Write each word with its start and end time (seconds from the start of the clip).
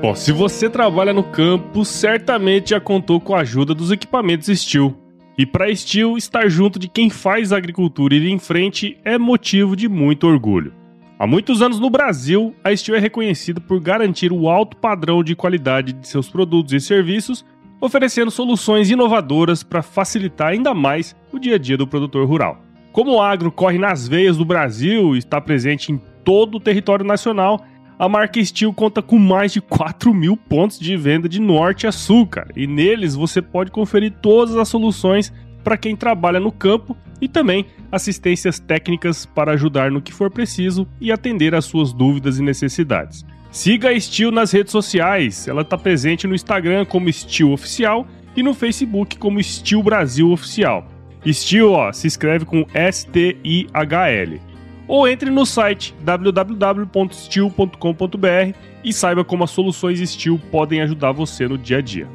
Bom, 0.00 0.14
se 0.14 0.32
você 0.32 0.70
trabalha 0.70 1.12
no 1.12 1.22
campo, 1.22 1.84
certamente 1.84 2.70
já 2.70 2.80
contou 2.80 3.20
com 3.20 3.34
a 3.34 3.40
ajuda 3.40 3.74
dos 3.74 3.90
equipamentos 3.92 4.48
Steel. 4.58 4.96
E 5.36 5.44
para 5.44 5.74
Steel, 5.76 6.16
estar 6.16 6.48
junto 6.48 6.78
de 6.78 6.88
quem 6.88 7.10
faz 7.10 7.52
a 7.52 7.58
agricultura 7.58 8.14
ir 8.14 8.26
em 8.26 8.38
frente 8.38 8.96
é 9.04 9.18
motivo 9.18 9.76
de 9.76 9.90
muito 9.90 10.26
orgulho. 10.26 10.72
Há 11.18 11.26
muitos 11.26 11.60
anos 11.60 11.78
no 11.78 11.90
Brasil, 11.90 12.54
a 12.64 12.74
Steel 12.74 12.96
é 12.96 12.98
reconhecida 12.98 13.60
por 13.60 13.78
garantir 13.78 14.32
o 14.32 14.48
alto 14.48 14.74
padrão 14.74 15.22
de 15.22 15.36
qualidade 15.36 15.92
de 15.92 16.08
seus 16.08 16.30
produtos 16.30 16.72
e 16.72 16.80
serviços, 16.80 17.44
oferecendo 17.78 18.30
soluções 18.30 18.90
inovadoras 18.90 19.62
para 19.62 19.82
facilitar 19.82 20.48
ainda 20.48 20.72
mais 20.72 21.14
o 21.30 21.38
dia 21.38 21.56
a 21.56 21.58
dia 21.58 21.76
do 21.76 21.86
produtor 21.86 22.26
rural. 22.26 22.62
Como 22.90 23.16
o 23.16 23.20
agro 23.20 23.52
corre 23.52 23.76
nas 23.76 24.08
veias 24.08 24.38
do 24.38 24.46
Brasil 24.46 25.14
e 25.14 25.18
está 25.18 25.42
presente 25.42 25.92
em 25.92 26.00
todo 26.24 26.54
o 26.54 26.60
território 26.60 27.04
nacional, 27.04 27.62
a 28.00 28.08
marca 28.08 28.42
Steel 28.42 28.72
conta 28.72 29.02
com 29.02 29.18
mais 29.18 29.52
de 29.52 29.60
4 29.60 30.14
mil 30.14 30.34
pontos 30.34 30.80
de 30.80 30.96
venda 30.96 31.28
de 31.28 31.38
norte 31.38 31.86
a 31.86 31.92
sul, 31.92 32.26
cara. 32.26 32.48
E 32.56 32.66
neles 32.66 33.14
você 33.14 33.42
pode 33.42 33.70
conferir 33.70 34.10
todas 34.22 34.56
as 34.56 34.68
soluções 34.68 35.30
para 35.62 35.76
quem 35.76 35.94
trabalha 35.94 36.40
no 36.40 36.50
campo 36.50 36.96
e 37.20 37.28
também 37.28 37.66
assistências 37.92 38.58
técnicas 38.58 39.26
para 39.26 39.52
ajudar 39.52 39.90
no 39.90 40.00
que 40.00 40.14
for 40.14 40.30
preciso 40.30 40.88
e 40.98 41.12
atender 41.12 41.54
às 41.54 41.66
suas 41.66 41.92
dúvidas 41.92 42.38
e 42.38 42.42
necessidades. 42.42 43.22
Siga 43.50 43.90
a 43.90 44.00
Steel 44.00 44.30
nas 44.30 44.50
redes 44.50 44.72
sociais. 44.72 45.46
Ela 45.46 45.60
está 45.60 45.76
presente 45.76 46.26
no 46.26 46.34
Instagram 46.34 46.86
como 46.86 47.12
Steel 47.12 47.52
Oficial 47.52 48.06
e 48.34 48.42
no 48.42 48.54
Facebook 48.54 49.18
como 49.18 49.42
Steel 49.42 49.82
Brasil 49.82 50.32
Oficial. 50.32 50.88
Steel, 51.30 51.72
ó, 51.72 51.92
se 51.92 52.06
escreve 52.06 52.46
com 52.46 52.64
S-T-I-H-L 52.72 54.49
ou 54.90 55.06
entre 55.06 55.30
no 55.30 55.46
site 55.46 55.94
www.steel.com.br 56.00 58.56
e 58.82 58.92
saiba 58.92 59.24
como 59.24 59.44
as 59.44 59.52
soluções 59.52 60.00
Steel 60.10 60.36
podem 60.50 60.80
ajudar 60.80 61.12
você 61.12 61.46
no 61.46 61.56
dia 61.56 61.78
a 61.78 61.80
dia. 61.80 62.08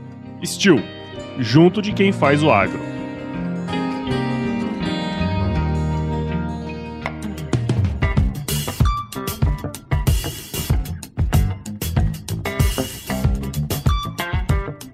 Steel, 0.44 0.82
junto 1.40 1.82
de 1.82 1.94
quem 1.94 2.12
faz 2.12 2.44
o 2.44 2.52
agro. 2.52 2.95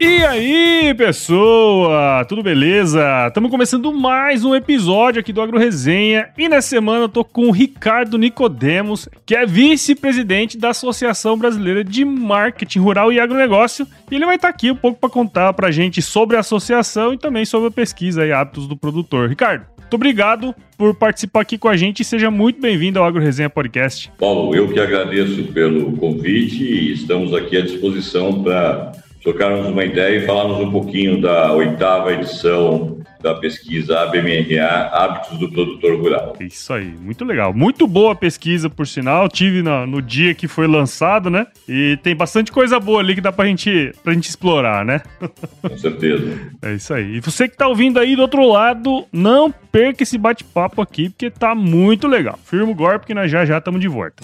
E 0.04 0.26
aí, 0.26 0.96
pessoa? 0.96 2.26
Tudo 2.28 2.42
beleza? 2.42 3.28
Estamos 3.28 3.52
começando 3.52 3.94
mais 3.94 4.44
um 4.44 4.56
episódio 4.56 5.20
aqui 5.20 5.32
do 5.32 5.40
Agro 5.40 5.60
Resenha 5.60 6.30
e 6.36 6.50
nessa 6.50 6.70
semana 6.70 7.04
eu 7.04 7.08
tô 7.08 7.24
com 7.24 7.46
o 7.46 7.52
Ricardo 7.52 8.18
Nicodemos, 8.18 9.08
que 9.28 9.36
é 9.36 9.46
vice-presidente 9.46 10.58
da 10.58 10.70
Associação 10.70 11.38
Brasileira 11.38 11.84
de 11.84 12.04
Marketing 12.04 12.80
Rural 12.80 13.14
e 13.14 13.20
Agronegócio, 13.20 13.86
e 14.10 14.16
ele 14.16 14.26
vai 14.26 14.38
estar 14.38 14.48
tá 14.48 14.56
aqui 14.56 14.72
um 14.72 14.76
pouco 14.76 15.00
para 15.00 15.08
contar 15.08 15.54
pra 15.54 15.70
gente 15.70 16.02
sobre 16.02 16.36
a 16.36 16.40
associação 16.40 17.14
e 17.14 17.18
também 17.20 17.46
sobre 17.46 17.68
a 17.68 17.72
pesquisa 17.72 18.26
e 18.26 18.32
hábitos 18.32 18.68
do 18.68 18.76
produtor. 18.76 19.30
Ricardo, 19.30 19.68
muito 19.78 19.94
obrigado 19.94 20.56
por 20.76 20.96
participar 20.96 21.42
aqui 21.42 21.60
com 21.60 21.68
a 21.68 21.78
gente 21.78 22.00
e 22.00 22.06
seja 22.06 22.32
muito 22.32 22.60
bem-vindo 22.60 22.98
ao 22.98 23.06
Agro 23.06 23.22
Resenha 23.22 23.52
Podcast. 23.52 24.12
Paulo, 24.18 24.56
eu 24.56 24.68
que 24.68 24.80
agradeço 24.80 25.44
pelo 25.54 25.92
convite 25.98 26.64
e 26.64 26.92
estamos 26.92 27.36
aqui 27.36 27.56
à 27.56 27.62
disposição 27.62 28.42
para 28.42 28.94
trocarmos 29.22 29.68
uma 29.68 29.84
ideia 29.84 30.18
e 30.18 30.26
falarmos 30.26 30.60
um 30.60 30.72
pouquinho 30.72 31.22
da 31.22 31.52
oitava 31.54 32.14
edição 32.14 33.00
da 33.22 33.36
pesquisa 33.36 34.00
ABMRA, 34.00 34.90
Hábitos 34.92 35.38
do 35.38 35.52
Produtor 35.52 35.96
Rural. 35.96 36.36
Isso 36.40 36.74
aí, 36.74 36.92
muito 37.00 37.24
legal. 37.24 37.54
Muito 37.54 37.88
boa 37.88 38.14
a 38.14 38.16
pesquisa, 38.16 38.70
por 38.70 38.88
sinal. 38.88 39.30
Tive 39.30 39.62
no, 39.62 39.86
no 39.86 40.02
dia 40.02 40.34
que 40.34 40.48
foi 40.48 40.66
lançado, 40.68 41.30
né? 41.30 41.46
E 41.70 41.98
tem 42.02 42.16
bastante 42.16 42.52
coisa 42.52 42.80
boa 42.80 43.00
ali 43.00 43.14
que 43.14 43.22
dá 43.22 43.32
pra 43.32 43.46
gente, 43.46 43.94
pra 44.04 44.14
gente 44.14 44.28
explorar, 44.28 44.84
né? 44.84 45.02
Com 45.62 45.78
certeza. 45.78 46.52
é 46.64 46.74
isso 46.74 46.94
aí. 46.94 47.18
E 47.18 47.20
você 47.20 47.48
que 47.48 47.56
tá 47.56 47.68
ouvindo 47.68 48.00
aí 48.00 48.16
do 48.16 48.24
outro 48.24 48.48
lado, 48.48 49.06
não 49.12 49.54
perca 49.72 50.02
esse 50.02 50.18
bate-papo 50.18 50.82
aqui, 50.82 51.10
porque 51.10 51.30
tá 51.30 51.54
muito 51.54 52.08
legal. 52.08 52.40
Firma 52.44 52.72
o 52.72 52.76
golpe 52.76 53.06
que 53.06 53.14
nós 53.14 53.30
já 53.30 53.46
já 53.46 53.60
estamos 53.60 53.80
de 53.80 53.88
volta. 53.88 54.24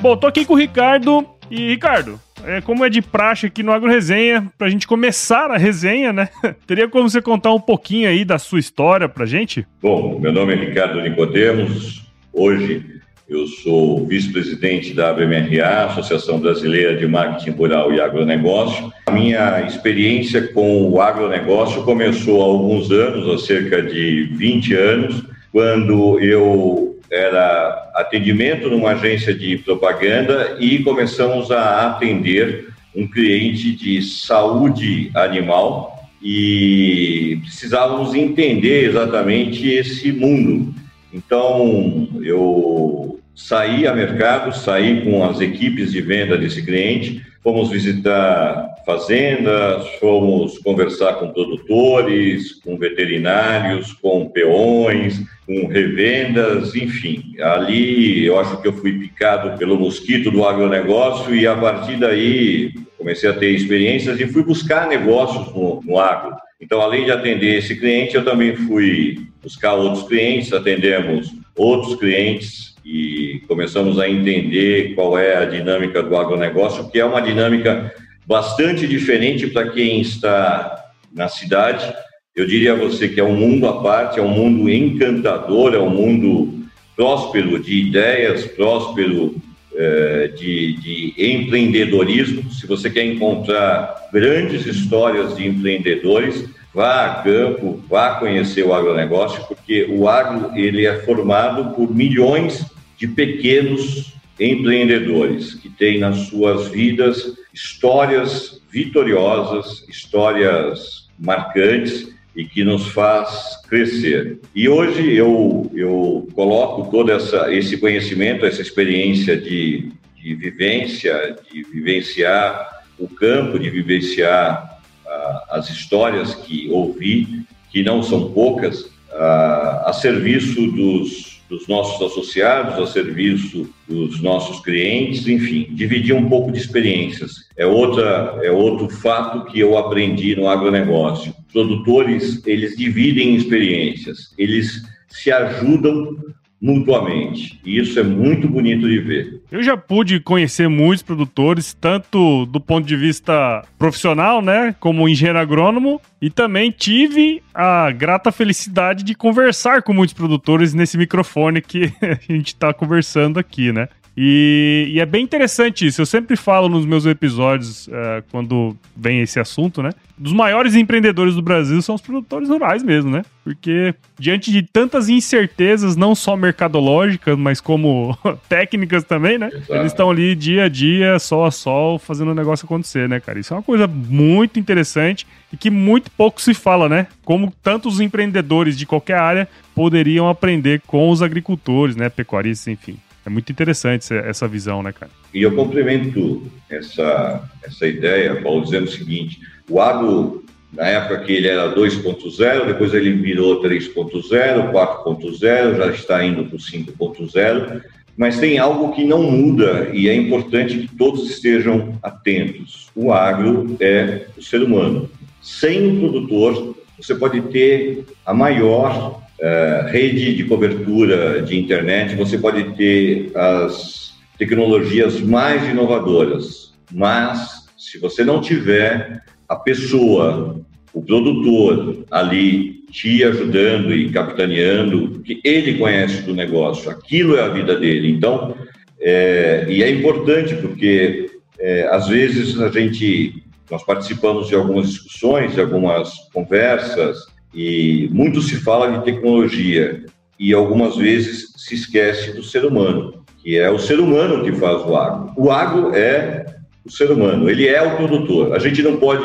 Bom, 0.00 0.16
tô 0.16 0.26
aqui 0.26 0.46
com 0.46 0.54
o 0.54 0.56
Ricardo. 0.56 1.26
E, 1.50 1.68
Ricardo, 1.68 2.18
é, 2.42 2.62
como 2.62 2.84
é 2.84 2.88
de 2.88 3.02
praxe 3.02 3.46
aqui 3.46 3.62
no 3.62 3.70
Agro 3.70 3.90
Resenha, 3.90 4.50
pra 4.56 4.70
gente 4.70 4.86
começar 4.86 5.50
a 5.50 5.58
resenha, 5.58 6.10
né? 6.10 6.30
Teria 6.66 6.88
como 6.88 7.08
você 7.08 7.20
contar 7.20 7.52
um 7.52 7.60
pouquinho 7.60 8.08
aí 8.08 8.24
da 8.24 8.38
sua 8.38 8.58
história 8.58 9.08
pra 9.10 9.26
gente? 9.26 9.66
Bom, 9.82 10.18
meu 10.18 10.32
nome 10.32 10.54
é 10.54 10.56
Ricardo 10.56 11.02
Nicodemos. 11.02 12.02
Hoje 12.32 13.00
eu 13.28 13.46
sou 13.46 14.06
vice-presidente 14.06 14.94
da 14.94 15.10
ABMRA, 15.10 15.84
Associação 15.84 16.40
Brasileira 16.40 16.96
de 16.96 17.06
Marketing 17.06 17.50
Rural 17.50 17.92
e 17.92 18.00
Agronegócio. 18.00 18.90
A 19.06 19.12
minha 19.12 19.60
experiência 19.66 20.48
com 20.54 20.88
o 20.88 20.98
agronegócio 21.00 21.84
começou 21.84 22.40
há 22.40 22.46
alguns 22.46 22.90
anos, 22.90 23.28
há 23.28 23.46
cerca 23.46 23.82
de 23.82 24.30
20 24.32 24.74
anos, 24.74 25.24
quando 25.52 26.18
eu 26.20 26.99
era 27.10 27.90
atendimento 27.94 28.68
numa 28.70 28.90
agência 28.92 29.34
de 29.34 29.58
propaganda 29.58 30.56
e 30.60 30.78
começamos 30.80 31.50
a 31.50 31.88
atender 31.88 32.68
um 32.94 33.06
cliente 33.06 33.72
de 33.72 34.02
saúde 34.02 35.10
animal 35.14 36.08
e 36.22 37.38
precisávamos 37.42 38.14
entender 38.14 38.88
exatamente 38.88 39.68
esse 39.68 40.12
mundo. 40.12 40.74
Então, 41.12 42.08
eu 42.22 43.18
saí 43.34 43.86
a 43.86 43.94
mercado, 43.94 44.54
saí 44.54 45.02
com 45.02 45.24
as 45.24 45.40
equipes 45.40 45.90
de 45.92 46.00
venda 46.00 46.36
desse 46.36 46.62
cliente, 46.62 47.24
fomos 47.42 47.70
visitar 47.70 48.68
fazendas, 48.84 49.88
fomos 49.98 50.58
conversar 50.58 51.14
com 51.14 51.32
produtores, 51.32 52.52
com 52.62 52.76
veterinários, 52.76 53.92
com 53.94 54.28
peões, 54.28 55.20
com 55.46 55.66
revendas, 55.66 56.74
enfim. 56.74 57.34
Ali 57.40 58.24
eu 58.24 58.38
acho 58.38 58.60
que 58.60 58.68
eu 58.68 58.72
fui 58.72 58.98
picado 58.98 59.56
pelo 59.58 59.78
mosquito 59.78 60.30
do 60.30 60.44
agronegócio 60.44 61.34
e 61.34 61.46
a 61.46 61.56
partir 61.56 61.96
daí 61.96 62.72
comecei 62.98 63.30
a 63.30 63.34
ter 63.34 63.50
experiências 63.50 64.20
e 64.20 64.26
fui 64.26 64.42
buscar 64.42 64.86
negócios 64.86 65.46
no, 65.54 65.80
no 65.82 65.98
agro. 65.98 66.36
Então, 66.60 66.80
além 66.82 67.06
de 67.06 67.10
atender 67.10 67.58
esse 67.58 67.74
cliente, 67.76 68.14
eu 68.14 68.24
também 68.24 68.54
fui 68.54 69.18
buscar 69.42 69.74
outros 69.74 70.06
clientes, 70.06 70.52
atendemos 70.52 71.32
outros 71.56 71.98
clientes 71.98 72.69
e 72.84 73.42
começamos 73.46 73.98
a 73.98 74.08
entender 74.08 74.94
qual 74.94 75.18
é 75.18 75.36
a 75.36 75.44
dinâmica 75.44 76.02
do 76.02 76.16
agronegócio, 76.16 76.90
que 76.90 76.98
é 76.98 77.04
uma 77.04 77.20
dinâmica 77.20 77.94
bastante 78.26 78.86
diferente 78.86 79.46
para 79.48 79.70
quem 79.70 80.00
está 80.00 80.84
na 81.12 81.28
cidade 81.28 81.92
eu 82.34 82.46
diria 82.46 82.72
a 82.72 82.76
você 82.76 83.08
que 83.08 83.20
é 83.20 83.24
um 83.24 83.36
mundo 83.36 83.66
à 83.66 83.82
parte, 83.82 84.20
é 84.20 84.22
um 84.22 84.28
mundo 84.28 84.70
encantador, 84.70 85.74
é 85.74 85.78
um 85.78 85.90
mundo 85.90 86.64
próspero 86.96 87.58
de 87.58 87.88
ideias, 87.88 88.46
próspero 88.46 89.34
é, 89.74 90.28
de, 90.28 90.74
de 90.74 91.14
empreendedorismo. 91.18 92.50
Se 92.52 92.66
você 92.66 92.88
quer 92.88 93.04
encontrar 93.04 94.08
grandes 94.12 94.64
histórias 94.64 95.36
de 95.36 95.46
empreendedores, 95.46 96.48
vá 96.72 97.06
a 97.06 97.14
campo, 97.22 97.82
vá 97.88 98.14
conhecer 98.14 98.64
o 98.64 98.72
agronegócio, 98.72 99.44
porque 99.48 99.86
o 99.90 100.08
agro 100.08 100.52
ele 100.54 100.86
é 100.86 101.00
formado 101.00 101.74
por 101.74 101.92
milhões 101.92 102.64
de 103.00 103.08
pequenos 103.08 104.12
empreendedores 104.38 105.54
que 105.54 105.70
têm 105.70 105.98
nas 105.98 106.28
suas 106.28 106.68
vidas 106.68 107.34
histórias 107.52 108.60
vitoriosas, 108.70 109.88
histórias 109.88 111.08
marcantes 111.18 112.08
e 112.36 112.44
que 112.44 112.62
nos 112.62 112.88
faz 112.88 113.58
crescer. 113.68 114.38
E 114.54 114.68
hoje 114.68 115.14
eu, 115.14 115.70
eu 115.74 116.28
coloco 116.34 116.90
todo 116.90 117.10
essa, 117.10 117.52
esse 117.52 117.78
conhecimento, 117.78 118.44
essa 118.44 118.60
experiência 118.60 119.36
de, 119.36 119.90
de 120.22 120.34
vivência, 120.34 121.36
de 121.50 121.62
vivenciar 121.62 122.84
o 122.98 123.08
campo, 123.08 123.58
de 123.58 123.70
vivenciar 123.70 124.78
uh, 125.06 125.56
as 125.56 125.70
histórias 125.70 126.34
que 126.34 126.68
ouvi, 126.70 127.44
que 127.70 127.82
não 127.82 128.02
são 128.02 128.30
poucas, 128.30 128.82
uh, 128.82 129.86
a 129.86 129.92
serviço 129.92 130.66
dos 130.70 131.39
dos 131.50 131.66
nossos 131.66 132.00
associados, 132.00 132.78
a 132.78 132.86
serviço 132.86 133.68
dos 133.88 134.22
nossos 134.22 134.60
clientes, 134.60 135.26
enfim, 135.26 135.66
dividir 135.70 136.14
um 136.14 136.28
pouco 136.28 136.52
de 136.52 136.58
experiências. 136.58 137.48
É, 137.56 137.66
outra, 137.66 138.38
é 138.40 138.52
outro 138.52 138.88
fato 138.88 139.44
que 139.50 139.58
eu 139.58 139.76
aprendi 139.76 140.36
no 140.36 140.48
agronegócio. 140.48 141.34
Produtores, 141.52 142.40
eles 142.46 142.76
dividem 142.76 143.34
experiências, 143.34 144.32
eles 144.38 144.82
se 145.08 145.32
ajudam 145.32 146.16
mutuamente. 146.60 147.58
E 147.64 147.78
isso 147.78 147.98
é 147.98 148.02
muito 148.02 148.46
bonito 148.48 148.86
de 148.86 148.98
ver. 148.98 149.40
Eu 149.50 149.62
já 149.62 149.76
pude 149.76 150.20
conhecer 150.20 150.68
muitos 150.68 151.02
produtores, 151.02 151.72
tanto 151.72 152.44
do 152.46 152.60
ponto 152.60 152.86
de 152.86 152.96
vista 152.96 153.64
profissional, 153.78 154.42
né, 154.42 154.74
como 154.78 155.08
engenheiro 155.08 155.38
agrônomo, 155.38 156.00
e 156.20 156.28
também 156.28 156.70
tive 156.70 157.42
a 157.54 157.90
grata 157.90 158.30
felicidade 158.30 159.02
de 159.02 159.14
conversar 159.14 159.82
com 159.82 159.94
muitos 159.94 160.12
produtores 160.12 160.74
nesse 160.74 160.98
microfone 160.98 161.62
que 161.62 161.92
a 162.02 162.32
gente 162.32 162.48
está 162.48 162.74
conversando 162.74 163.38
aqui, 163.38 163.72
né? 163.72 163.88
E, 164.22 164.90
e, 164.90 165.00
é 165.00 165.06
bem 165.06 165.24
interessante 165.24 165.86
isso. 165.86 166.02
Eu 166.02 166.04
sempre 166.04 166.36
falo 166.36 166.68
nos 166.68 166.84
meus 166.84 167.06
episódios, 167.06 167.86
uh, 167.88 168.22
quando 168.30 168.76
vem 168.94 169.22
esse 169.22 169.40
assunto, 169.40 169.82
né? 169.82 169.92
Dos 170.18 170.34
maiores 170.34 170.74
empreendedores 170.74 171.34
do 171.34 171.40
Brasil 171.40 171.80
são 171.80 171.94
os 171.94 172.02
produtores 172.02 172.50
rurais 172.50 172.82
mesmo, 172.82 173.10
né? 173.10 173.22
Porque 173.42 173.94
diante 174.18 174.52
de 174.52 174.62
tantas 174.62 175.08
incertezas, 175.08 175.96
não 175.96 176.14
só 176.14 176.36
mercadológicas, 176.36 177.34
mas 177.38 177.62
como 177.62 178.14
técnicas 178.46 179.04
também, 179.04 179.38
né? 179.38 179.48
Exato. 179.50 179.74
Eles 179.74 179.86
estão 179.86 180.10
ali 180.10 180.34
dia 180.34 180.64
a 180.64 180.68
dia, 180.68 181.18
sol 181.18 181.46
a 181.46 181.50
sol, 181.50 181.98
fazendo 181.98 182.32
o 182.32 182.34
negócio 182.34 182.66
acontecer, 182.66 183.08
né, 183.08 183.20
cara? 183.20 183.38
Isso 183.38 183.54
é 183.54 183.56
uma 183.56 183.62
coisa 183.62 183.86
muito 183.86 184.60
interessante 184.60 185.26
e 185.50 185.56
que 185.56 185.70
muito 185.70 186.10
pouco 186.10 186.42
se 186.42 186.52
fala, 186.52 186.90
né? 186.90 187.06
Como 187.24 187.50
tantos 187.62 188.00
empreendedores 188.00 188.76
de 188.76 188.84
qualquer 188.84 189.16
área 189.16 189.48
poderiam 189.74 190.28
aprender 190.28 190.82
com 190.86 191.08
os 191.08 191.22
agricultores, 191.22 191.96
né? 191.96 192.10
Pecuaristas, 192.10 192.68
enfim. 192.68 192.98
É 193.24 193.30
muito 193.30 193.52
interessante 193.52 194.12
essa 194.14 194.48
visão, 194.48 194.82
né, 194.82 194.92
cara? 194.92 195.10
E 195.32 195.42
eu 195.42 195.54
complemento 195.54 196.50
essa, 196.68 197.48
essa 197.62 197.86
ideia, 197.86 198.40
Paulo, 198.40 198.64
dizendo 198.64 198.84
o 198.86 198.90
seguinte: 198.90 199.40
o 199.68 199.80
agro, 199.80 200.44
na 200.72 200.86
época 200.86 201.20
que 201.20 201.32
ele 201.32 201.48
era 201.48 201.74
2.0, 201.74 202.66
depois 202.66 202.94
ele 202.94 203.12
virou 203.12 203.62
3.0, 203.62 204.72
4.0, 204.72 205.76
já 205.76 205.86
está 205.88 206.24
indo 206.24 206.46
para 206.46 206.56
o 206.56 206.58
5.0, 206.58 207.82
mas 208.16 208.38
tem 208.38 208.58
algo 208.58 208.92
que 208.92 209.04
não 209.04 209.22
muda 209.22 209.90
e 209.92 210.08
é 210.08 210.14
importante 210.14 210.78
que 210.78 210.96
todos 210.96 211.30
estejam 211.30 211.98
atentos. 212.02 212.88
O 212.94 213.12
agro 213.12 213.76
é 213.80 214.26
o 214.36 214.42
ser 214.42 214.62
humano. 214.62 215.10
Sem 215.42 215.96
o 215.96 216.00
produtor, 216.00 216.76
você 217.00 217.14
pode 217.14 217.40
ter 217.42 218.04
a 218.24 218.34
maior 218.34 219.22
uh, 219.40 219.88
rede 219.88 220.34
de 220.34 220.44
cobertura 220.44 221.42
de 221.42 221.58
internet, 221.58 222.14
você 222.14 222.38
pode 222.38 222.76
ter 222.76 223.32
as 223.34 224.14
tecnologias 224.38 225.20
mais 225.20 225.68
inovadoras, 225.68 226.72
mas 226.92 227.66
se 227.76 227.98
você 227.98 228.24
não 228.24 228.40
tiver 228.40 229.22
a 229.48 229.56
pessoa, 229.56 230.60
o 230.92 231.02
produtor 231.02 232.04
ali 232.10 232.80
te 232.90 233.22
ajudando 233.24 233.94
e 233.94 234.10
capitaneando, 234.10 235.08
porque 235.10 235.40
ele 235.44 235.78
conhece 235.78 236.22
do 236.22 236.34
negócio, 236.34 236.90
aquilo 236.90 237.36
é 237.36 237.42
a 237.42 237.48
vida 237.48 237.78
dele. 237.78 238.10
Então, 238.10 238.54
é, 239.00 239.66
e 239.68 239.82
é 239.82 239.90
importante 239.90 240.54
porque 240.56 241.30
é, 241.58 241.88
às 241.90 242.08
vezes 242.08 242.60
a 242.60 242.68
gente 242.68 243.44
nós 243.70 243.84
participamos 243.84 244.48
de 244.48 244.54
algumas 244.54 244.88
discussões, 244.88 245.54
de 245.54 245.60
algumas 245.60 246.10
conversas 246.32 247.18
e 247.54 248.08
muito 248.12 248.40
se 248.42 248.56
fala 248.56 248.98
de 248.98 249.04
tecnologia 249.04 250.04
e 250.38 250.52
algumas 250.54 250.96
vezes 250.96 251.52
se 251.56 251.74
esquece 251.74 252.32
do 252.32 252.42
ser 252.42 252.64
humano, 252.64 253.24
que 253.42 253.58
é 253.58 253.70
o 253.70 253.78
ser 253.78 254.00
humano 254.00 254.42
que 254.42 254.52
faz 254.52 254.82
o 254.86 254.96
agro. 254.96 255.32
O 255.36 255.50
agro 255.50 255.94
é 255.94 256.46
o 256.84 256.90
ser 256.90 257.10
humano, 257.10 257.50
ele 257.50 257.68
é 257.68 257.82
o 257.82 257.96
produtor. 257.96 258.54
A 258.54 258.58
gente 258.58 258.82
não 258.82 258.96
pode 258.96 259.22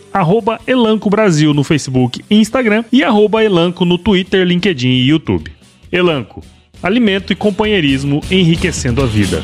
Elanco 0.66 1.08
Brasil 1.08 1.54
no 1.54 1.64
Facebook 1.64 2.26
e 2.28 2.36
Instagram 2.36 2.84
e 2.92 3.04
Elanco 3.44 3.86
no 3.86 4.00
Twitter, 4.00 4.44
LinkedIn 4.44 4.88
e 4.88 5.08
YouTube. 5.10 5.52
Elanco, 5.92 6.44
alimento 6.82 7.32
e 7.32 7.36
companheirismo 7.36 8.22
enriquecendo 8.32 9.04
a 9.04 9.06
vida. 9.06 9.40